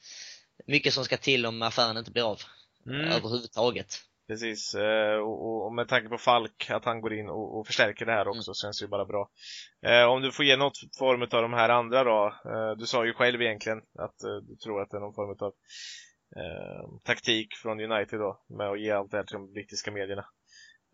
mycket 0.66 0.92
som 0.92 1.04
ska 1.04 1.16
till 1.16 1.46
om 1.46 1.62
affären 1.62 1.96
inte 1.96 2.10
blir 2.10 2.30
av. 2.30 2.38
Mm. 2.86 3.08
Överhuvudtaget. 3.08 3.94
Precis, 4.28 4.74
eh, 4.74 5.18
och, 5.18 5.66
och, 5.66 5.72
med 5.72 5.88
tanke 5.88 6.08
på 6.08 6.18
Falk, 6.18 6.70
att 6.70 6.84
han 6.84 7.00
går 7.00 7.14
in 7.14 7.28
och, 7.28 7.58
och 7.58 7.66
förstärker 7.66 8.06
det 8.06 8.12
här 8.12 8.26
mm. 8.26 8.38
också, 8.38 8.50
mm. 8.50 8.54
känns 8.54 8.78
det 8.78 8.84
ju 8.84 8.88
bara 8.88 9.04
bra. 9.04 9.30
Eh, 9.82 10.04
om 10.04 10.22
du 10.22 10.32
får 10.32 10.44
ge 10.44 10.56
något 10.56 10.78
form 10.98 11.22
av 11.22 11.42
de 11.42 11.52
här 11.52 11.68
andra 11.68 12.04
då, 12.04 12.34
eh, 12.44 12.70
du 12.78 12.86
sa 12.86 13.06
ju 13.06 13.12
själv 13.12 13.42
egentligen 13.42 13.78
att 13.98 14.18
du 14.48 14.56
tror 14.56 14.82
att 14.82 14.90
det 14.90 14.96
är 14.96 15.00
någon 15.00 15.14
form 15.14 15.36
av 15.40 15.52
eh, 16.36 16.88
taktik 17.04 17.54
från 17.54 17.80
United 17.80 18.18
då 18.18 18.40
med 18.48 18.68
att 18.68 18.80
ge 18.80 18.90
allt 18.90 19.10
det 19.10 19.16
här 19.16 19.24
till 19.24 19.34
de 19.34 19.52
brittiska 19.52 19.90
medierna. 19.90 20.24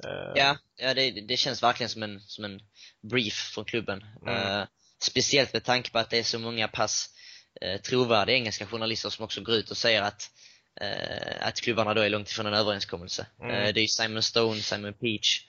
Eh, 0.04 0.32
ja, 0.34 0.56
ja 0.76 0.94
det, 0.94 1.10
det 1.10 1.36
känns 1.36 1.62
verkligen 1.62 1.90
som 1.90 2.02
en, 2.02 2.20
som 2.20 2.44
en 2.44 2.60
brief 3.10 3.50
från 3.54 3.64
klubben. 3.64 4.04
Mm. 4.22 4.34
Eh, 4.34 4.66
speciellt 4.98 5.52
med 5.52 5.64
tanke 5.64 5.90
på 5.90 5.98
att 5.98 6.10
det 6.10 6.18
är 6.18 6.22
så 6.22 6.38
många 6.38 6.68
pass 6.68 7.10
eh, 7.60 7.80
trovärdiga 7.80 8.36
engelska 8.36 8.66
journalister 8.66 9.10
som 9.10 9.24
också 9.24 9.40
går 9.40 9.54
ut 9.54 9.70
och 9.70 9.76
säger 9.76 10.02
att 10.02 10.30
eh, 10.80 11.46
att 11.46 11.60
klubbarna 11.60 11.94
då 11.94 12.00
är 12.00 12.10
långt 12.10 12.30
ifrån 12.30 12.46
en 12.46 12.54
överenskommelse. 12.54 13.26
Mm. 13.40 13.50
Eh, 13.50 13.74
det 13.74 13.80
är 13.80 13.86
Simon 13.86 14.22
Stone, 14.22 14.60
Simon 14.60 14.94
Peach, 14.94 15.46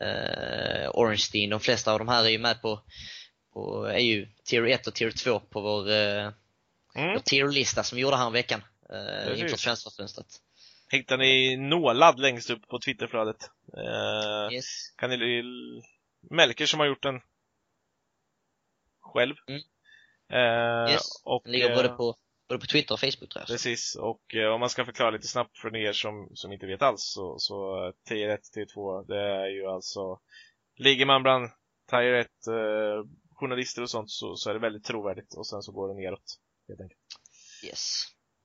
eh, 0.00 0.90
Ornstein, 0.90 1.50
de 1.50 1.60
flesta 1.60 1.92
av 1.92 1.98
de 1.98 2.08
här 2.08 2.24
är 2.24 2.28
ju 2.28 2.38
med 2.38 2.62
på, 2.62 2.80
på 3.52 3.84
är 3.84 3.98
ju 3.98 4.28
tier 4.44 4.66
1 4.66 4.86
och 4.86 4.94
tier 4.94 5.10
2 5.10 5.40
på 5.40 5.60
vår, 5.60 5.90
eh, 5.90 6.32
mm. 6.96 7.14
vår 7.14 7.18
tier-lista 7.18 7.82
som 7.82 7.96
vi 7.96 8.02
gjorde 8.02 8.16
här 8.16 8.30
veckan 8.30 8.62
eh, 8.90 9.40
inför 9.40 9.56
transferfönstret. 9.56 10.26
Hittar 10.90 11.18
ni 11.18 11.56
nålad 11.56 12.20
längst 12.20 12.50
upp 12.50 12.68
på 12.68 12.78
Twitterflödet. 12.78 13.50
Eh, 13.76 14.54
yes. 14.54 14.94
Kan 14.96 15.10
ni, 15.10 15.42
Melker 16.30 16.66
som 16.66 16.80
har 16.80 16.86
gjort 16.86 17.02
den 17.02 17.20
själv. 19.00 19.34
Mm. 19.46 19.60
Eh, 20.28 20.92
yes. 20.92 21.22
och, 21.24 21.42
den 21.44 21.52
ligger 21.52 21.76
både 21.76 21.88
eh, 21.88 21.96
på, 21.96 22.16
både 22.48 22.60
på 22.60 22.66
Twitter 22.66 22.94
och 22.94 23.00
Facebook 23.00 23.30
tror 23.32 23.40
jag. 23.40 23.46
Precis, 23.46 23.96
och 23.96 24.34
eh, 24.34 24.48
om 24.48 24.60
man 24.60 24.70
ska 24.70 24.84
förklara 24.84 25.10
lite 25.10 25.28
snabbt 25.28 25.58
för 25.58 25.76
er 25.76 25.92
som, 25.92 26.30
som 26.34 26.52
inte 26.52 26.66
vet 26.66 26.82
alls 26.82 27.02
så, 27.02 27.38
så 27.38 27.92
tier 28.08 28.28
1, 28.28 28.40
tier 28.52 28.66
2, 28.66 29.02
det 29.02 29.20
är 29.20 29.46
ju 29.46 29.66
alltså 29.66 30.20
Ligger 30.76 31.06
man 31.06 31.22
bland 31.22 31.50
tier 31.90 32.12
1 32.12 32.26
eh, 32.46 33.04
journalister 33.34 33.82
och 33.82 33.90
sånt 33.90 34.10
så, 34.10 34.36
så 34.36 34.50
är 34.50 34.54
det 34.54 34.60
väldigt 34.60 34.84
trovärdigt 34.84 35.34
och 35.34 35.46
sen 35.46 35.62
så 35.62 35.72
går 35.72 35.88
det 35.88 35.94
neråt 35.94 36.40
helt 36.68 36.80
enkelt. 36.80 37.00
Yes. 37.64 38.04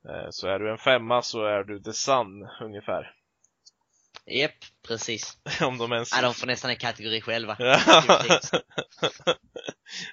Eh, 0.09 0.27
så 0.29 0.47
är 0.47 0.59
du 0.59 0.71
en 0.71 0.77
femma 0.77 1.21
så 1.21 1.45
är 1.45 1.63
du 1.63 1.79
the 1.79 1.93
sun 1.93 2.47
ungefär. 2.61 3.15
Japp, 4.25 4.51
precis. 4.87 5.37
Om 5.61 5.77
de 5.77 5.91
ens... 5.91 6.11
Ja, 6.15 6.21
de 6.21 6.33
får 6.33 6.47
nästan 6.47 6.71
en 6.71 6.77
kategori 6.77 7.21
själva. 7.21 7.57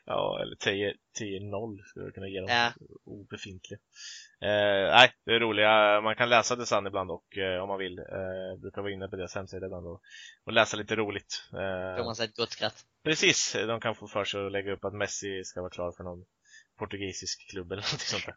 ja, 0.04 0.38
eller 0.42 0.56
10-0 0.56 1.84
skulle 1.84 2.06
du 2.06 2.12
kunna 2.12 2.28
ge 2.28 2.40
dem. 2.40 2.48
Ja. 2.48 2.72
Obefintliga. 3.04 3.78
Eh, 4.40 4.90
nej, 4.90 5.12
det 5.24 5.34
är 5.34 5.40
roliga. 5.40 6.00
Man 6.00 6.16
kan 6.16 6.28
läsa 6.28 6.56
The 6.56 6.66
Sun 6.66 6.86
ibland 6.86 7.10
och 7.10 7.38
eh, 7.38 7.62
om 7.62 7.68
man 7.68 7.78
vill. 7.78 7.98
Eh, 7.98 8.60
brukar 8.60 8.82
vara 8.82 8.92
inne 8.92 9.08
på 9.08 9.16
deras 9.16 9.34
hemsida 9.34 9.66
ibland 9.66 9.86
och, 9.86 10.00
och 10.44 10.52
läsa 10.52 10.76
lite 10.76 10.96
roligt. 10.96 11.42
Eh, 11.52 11.96
Får 11.96 12.04
man 12.04 12.16
sig 12.16 12.26
ett 12.26 12.36
gott 12.36 12.50
skratt. 12.50 12.84
Precis, 13.04 13.52
de 13.52 13.80
kan 13.80 13.94
få 13.94 14.08
för 14.08 14.24
sig 14.24 14.46
att 14.46 14.52
lägga 14.52 14.72
upp 14.72 14.84
att 14.84 14.94
Messi 14.94 15.44
ska 15.44 15.60
vara 15.60 15.70
klar 15.70 15.92
för 15.92 16.04
någon 16.04 16.24
portugisisk 16.78 17.50
klubb 17.50 17.72
eller 17.72 17.82
något 17.82 18.00
sånt 18.00 18.26
där. 18.26 18.34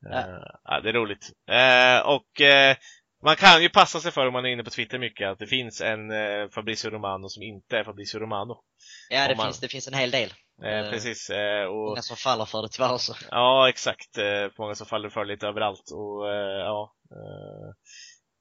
Ja. 0.00 0.18
Uh, 0.18 0.42
ja, 0.64 0.80
det 0.80 0.88
är 0.88 0.92
roligt. 0.92 1.30
Uh, 1.50 2.06
och 2.08 2.40
uh, 2.40 2.76
man 3.22 3.36
kan 3.36 3.62
ju 3.62 3.68
passa 3.68 4.00
sig 4.00 4.12
för 4.12 4.26
om 4.26 4.32
man 4.32 4.44
är 4.46 4.48
inne 4.50 4.64
på 4.64 4.70
Twitter 4.70 4.98
mycket 4.98 5.28
att 5.28 5.38
det 5.38 5.46
finns 5.46 5.80
en 5.80 6.10
eh, 6.10 6.48
Fabrizio 6.48 6.90
Romano 6.90 7.28
som 7.28 7.42
inte 7.42 7.78
är 7.78 7.84
Fabrizio 7.84 8.18
Romano. 8.18 8.62
Ja, 9.10 9.28
det, 9.28 9.36
man- 9.36 9.46
finns, 9.46 9.60
det 9.60 9.68
finns 9.68 9.88
en 9.88 9.94
hel 9.94 10.10
del. 10.10 10.30
Eh, 10.30 10.34
Eh, 10.70 10.90
precis. 10.90 11.30
Eh, 11.30 11.64
och, 11.64 11.74
Många 11.88 12.02
som 12.02 12.16
faller 12.16 12.44
för 12.44 12.62
det 12.62 12.68
tyvärr 12.68 12.92
också. 12.94 13.14
ja, 13.30 13.68
exakt. 13.68 14.18
Eh, 14.18 14.48
många 14.58 14.74
som 14.74 14.86
faller 14.86 15.08
för 15.08 15.24
lite 15.24 15.46
överallt. 15.46 15.90
Och 15.94 16.30
eh, 16.32 16.58
ja, 16.58 16.94
eh, 17.10 17.74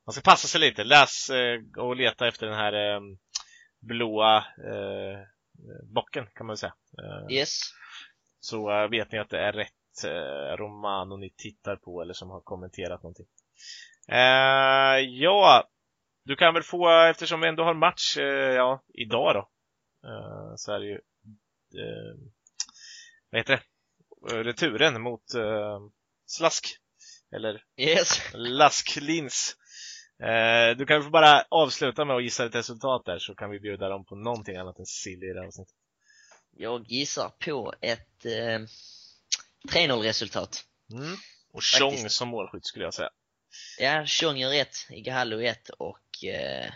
man 0.06 0.14
ska 0.14 0.22
passa 0.22 0.48
sig 0.48 0.62
lite. 0.62 0.84
Läs 0.84 1.30
eh, 1.30 1.60
och 1.78 1.96
leta 1.96 2.28
efter 2.28 2.46
den 2.48 2.56
här 2.56 2.74
eh, 2.96 3.00
blåa 3.82 4.38
eh, 4.38 5.20
bocken 5.94 6.26
kan 6.36 6.46
man 6.46 6.52
väl 6.54 6.58
säga. 6.58 6.74
Eh, 7.04 7.36
Yes. 7.36 7.60
Så 8.40 8.72
eh, 8.72 8.90
vet 8.90 9.12
ni 9.12 9.20
att 9.20 9.30
det 9.30 9.40
är 9.40 9.52
rätt 9.54 9.74
eh, 10.04 10.56
Romano 10.58 11.18
ni 11.18 11.30
tittar 11.30 11.76
på 11.76 12.02
eller 12.02 12.14
som 12.14 12.30
har 12.30 12.42
kommenterat 12.42 13.04
någonting. 13.04 13.26
Eh, 14.08 15.00
ja, 15.00 15.70
du 16.24 16.36
kan 16.36 16.54
väl 16.54 16.64
få, 16.64 16.90
eftersom 16.90 17.42
vi 17.42 17.48
ändå 17.48 17.64
har 17.64 17.74
match, 17.74 18.18
eh, 18.18 18.54
ja, 18.56 18.84
idag 18.94 19.36
då. 19.36 19.50
Eh, 20.10 20.54
så 20.56 20.74
är 20.74 20.80
det 20.80 20.86
ju, 20.86 20.96
eh, 21.82 22.16
vad 23.32 23.40
heter 23.40 23.54
det? 23.54 24.36
Eh, 24.36 24.44
Returen 24.44 25.02
mot 25.02 25.34
eh, 25.34 25.80
Slask. 26.26 26.68
Eller 27.36 27.64
Yes. 27.78 28.34
Lasklins. 28.34 29.56
Eh, 30.24 30.78
du 30.78 30.86
kan 30.86 31.04
få 31.04 31.10
bara 31.10 31.46
avsluta 31.50 32.06
med 32.06 32.16
att 32.16 32.24
gissa 32.24 32.46
ett 32.46 32.56
resultat 32.56 33.06
där 33.06 33.20
så 33.20 33.36
kan 33.36 33.50
vi 33.50 33.60
bjuda 33.60 33.90
dem 33.90 34.06
på 34.06 34.16
någonting 34.16 34.58
annat 34.58 34.80
än 34.80 34.86
sill 34.86 35.24
i 35.24 35.34
det 35.34 35.40
här 35.40 35.48
avsnittet. 35.48 35.76
Jag 36.52 36.86
gissar 36.88 37.32
på 37.46 37.74
ett 37.82 38.26
eh, 38.26 38.60
3-0 39.70 40.02
resultat. 40.02 40.66
Mm. 40.92 41.16
Och 41.54 41.64
Tjong 41.64 42.10
som 42.10 42.28
målskytt 42.28 42.66
skulle 42.66 42.86
jag 42.86 42.94
säga. 42.94 43.10
Ja, 43.80 44.06
Tjong 44.06 44.38
gör 44.38 44.54
ett, 44.54 44.76
Igahallo 44.90 45.42
ett 45.42 45.70
och 45.70 46.24
eh, 46.26 46.72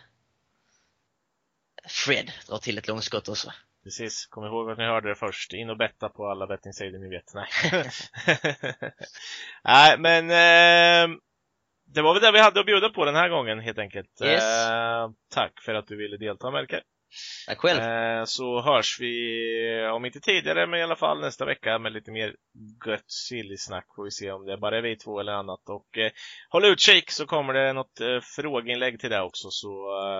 Fred 1.87 2.31
drar 2.47 2.57
till 2.57 2.77
ett 2.77 2.87
långskott 2.87 3.29
också. 3.29 3.51
Precis, 3.83 4.25
kom 4.25 4.45
ihåg 4.45 4.71
att 4.71 4.77
ni 4.77 4.83
hörde 4.83 5.09
det 5.09 5.15
först. 5.15 5.53
In 5.53 5.69
och 5.69 5.77
betta 5.77 6.09
på 6.09 6.29
alla 6.29 6.47
bettingsidor 6.47 6.99
ni 6.99 7.09
vet. 7.09 7.33
Nej, 7.33 7.47
Nej 9.97 9.97
men 9.97 10.29
eh, 10.29 11.17
det 11.85 12.01
var 12.01 12.13
väl 12.13 12.21
det 12.21 12.31
vi 12.31 12.39
hade 12.39 12.59
att 12.59 12.65
bjuda 12.65 12.89
på 12.89 13.05
den 13.05 13.15
här 13.15 13.29
gången 13.29 13.59
helt 13.59 13.77
enkelt. 13.77 14.21
Yes. 14.23 14.43
Eh, 14.43 15.09
tack 15.29 15.61
för 15.61 15.73
att 15.73 15.87
du 15.87 15.95
ville 15.95 16.17
delta 16.17 16.51
Melker. 16.51 16.83
Tack 17.47 17.57
själv. 17.57 17.79
Eh, 17.81 18.25
så 18.25 18.61
hörs 18.61 18.99
vi, 18.99 19.87
om 19.93 20.05
inte 20.05 20.19
tidigare, 20.19 20.67
men 20.67 20.79
i 20.79 20.83
alla 20.83 20.95
fall 20.95 21.21
nästa 21.21 21.45
vecka 21.45 21.79
med 21.79 21.93
lite 21.93 22.11
mer 22.11 22.35
gött 22.85 23.11
silly-snack. 23.11 23.85
Får 23.95 24.03
vi 24.03 24.11
se 24.11 24.31
om 24.31 24.45
det 24.45 24.57
bara 24.57 24.77
är 24.77 24.81
vi 24.81 24.95
två 24.95 25.19
eller 25.19 25.31
annat. 25.31 25.69
Och 25.69 25.97
eh, 25.97 26.11
håll 26.49 26.65
utkik 26.65 27.11
så 27.11 27.25
kommer 27.25 27.53
det 27.53 27.73
något 27.73 27.99
eh, 28.01 28.19
frågeinlägg 28.21 28.99
till 28.99 29.09
det 29.09 29.21
också. 29.21 29.47
Så 29.51 29.69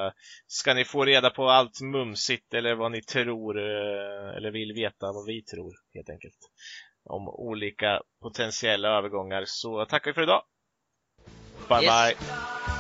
eh, 0.08 0.12
ska 0.48 0.74
ni 0.74 0.86
få 0.86 1.06
reda 1.06 1.30
på 1.30 1.50
allt 1.50 1.82
mumsigt 1.82 2.54
eller 2.54 2.76
vad 2.76 2.92
ni 2.92 3.02
tror 3.02 3.60
eller 4.38 4.52
vill 4.52 4.74
veta 4.74 5.12
vad 5.12 5.26
vi 5.26 5.42
tror 5.44 5.74
helt 5.94 6.10
enkelt. 6.10 6.38
Om 7.06 7.28
olika 7.28 8.02
potentiella 8.22 8.90
övergångar. 8.90 9.44
Så 9.46 9.86
tackar 9.86 10.12
vi 10.12 10.16
för 10.16 10.24
idag. 10.24 10.44
Bye 11.70 11.84
Yes. 11.84 12.18
bye! 12.18 12.71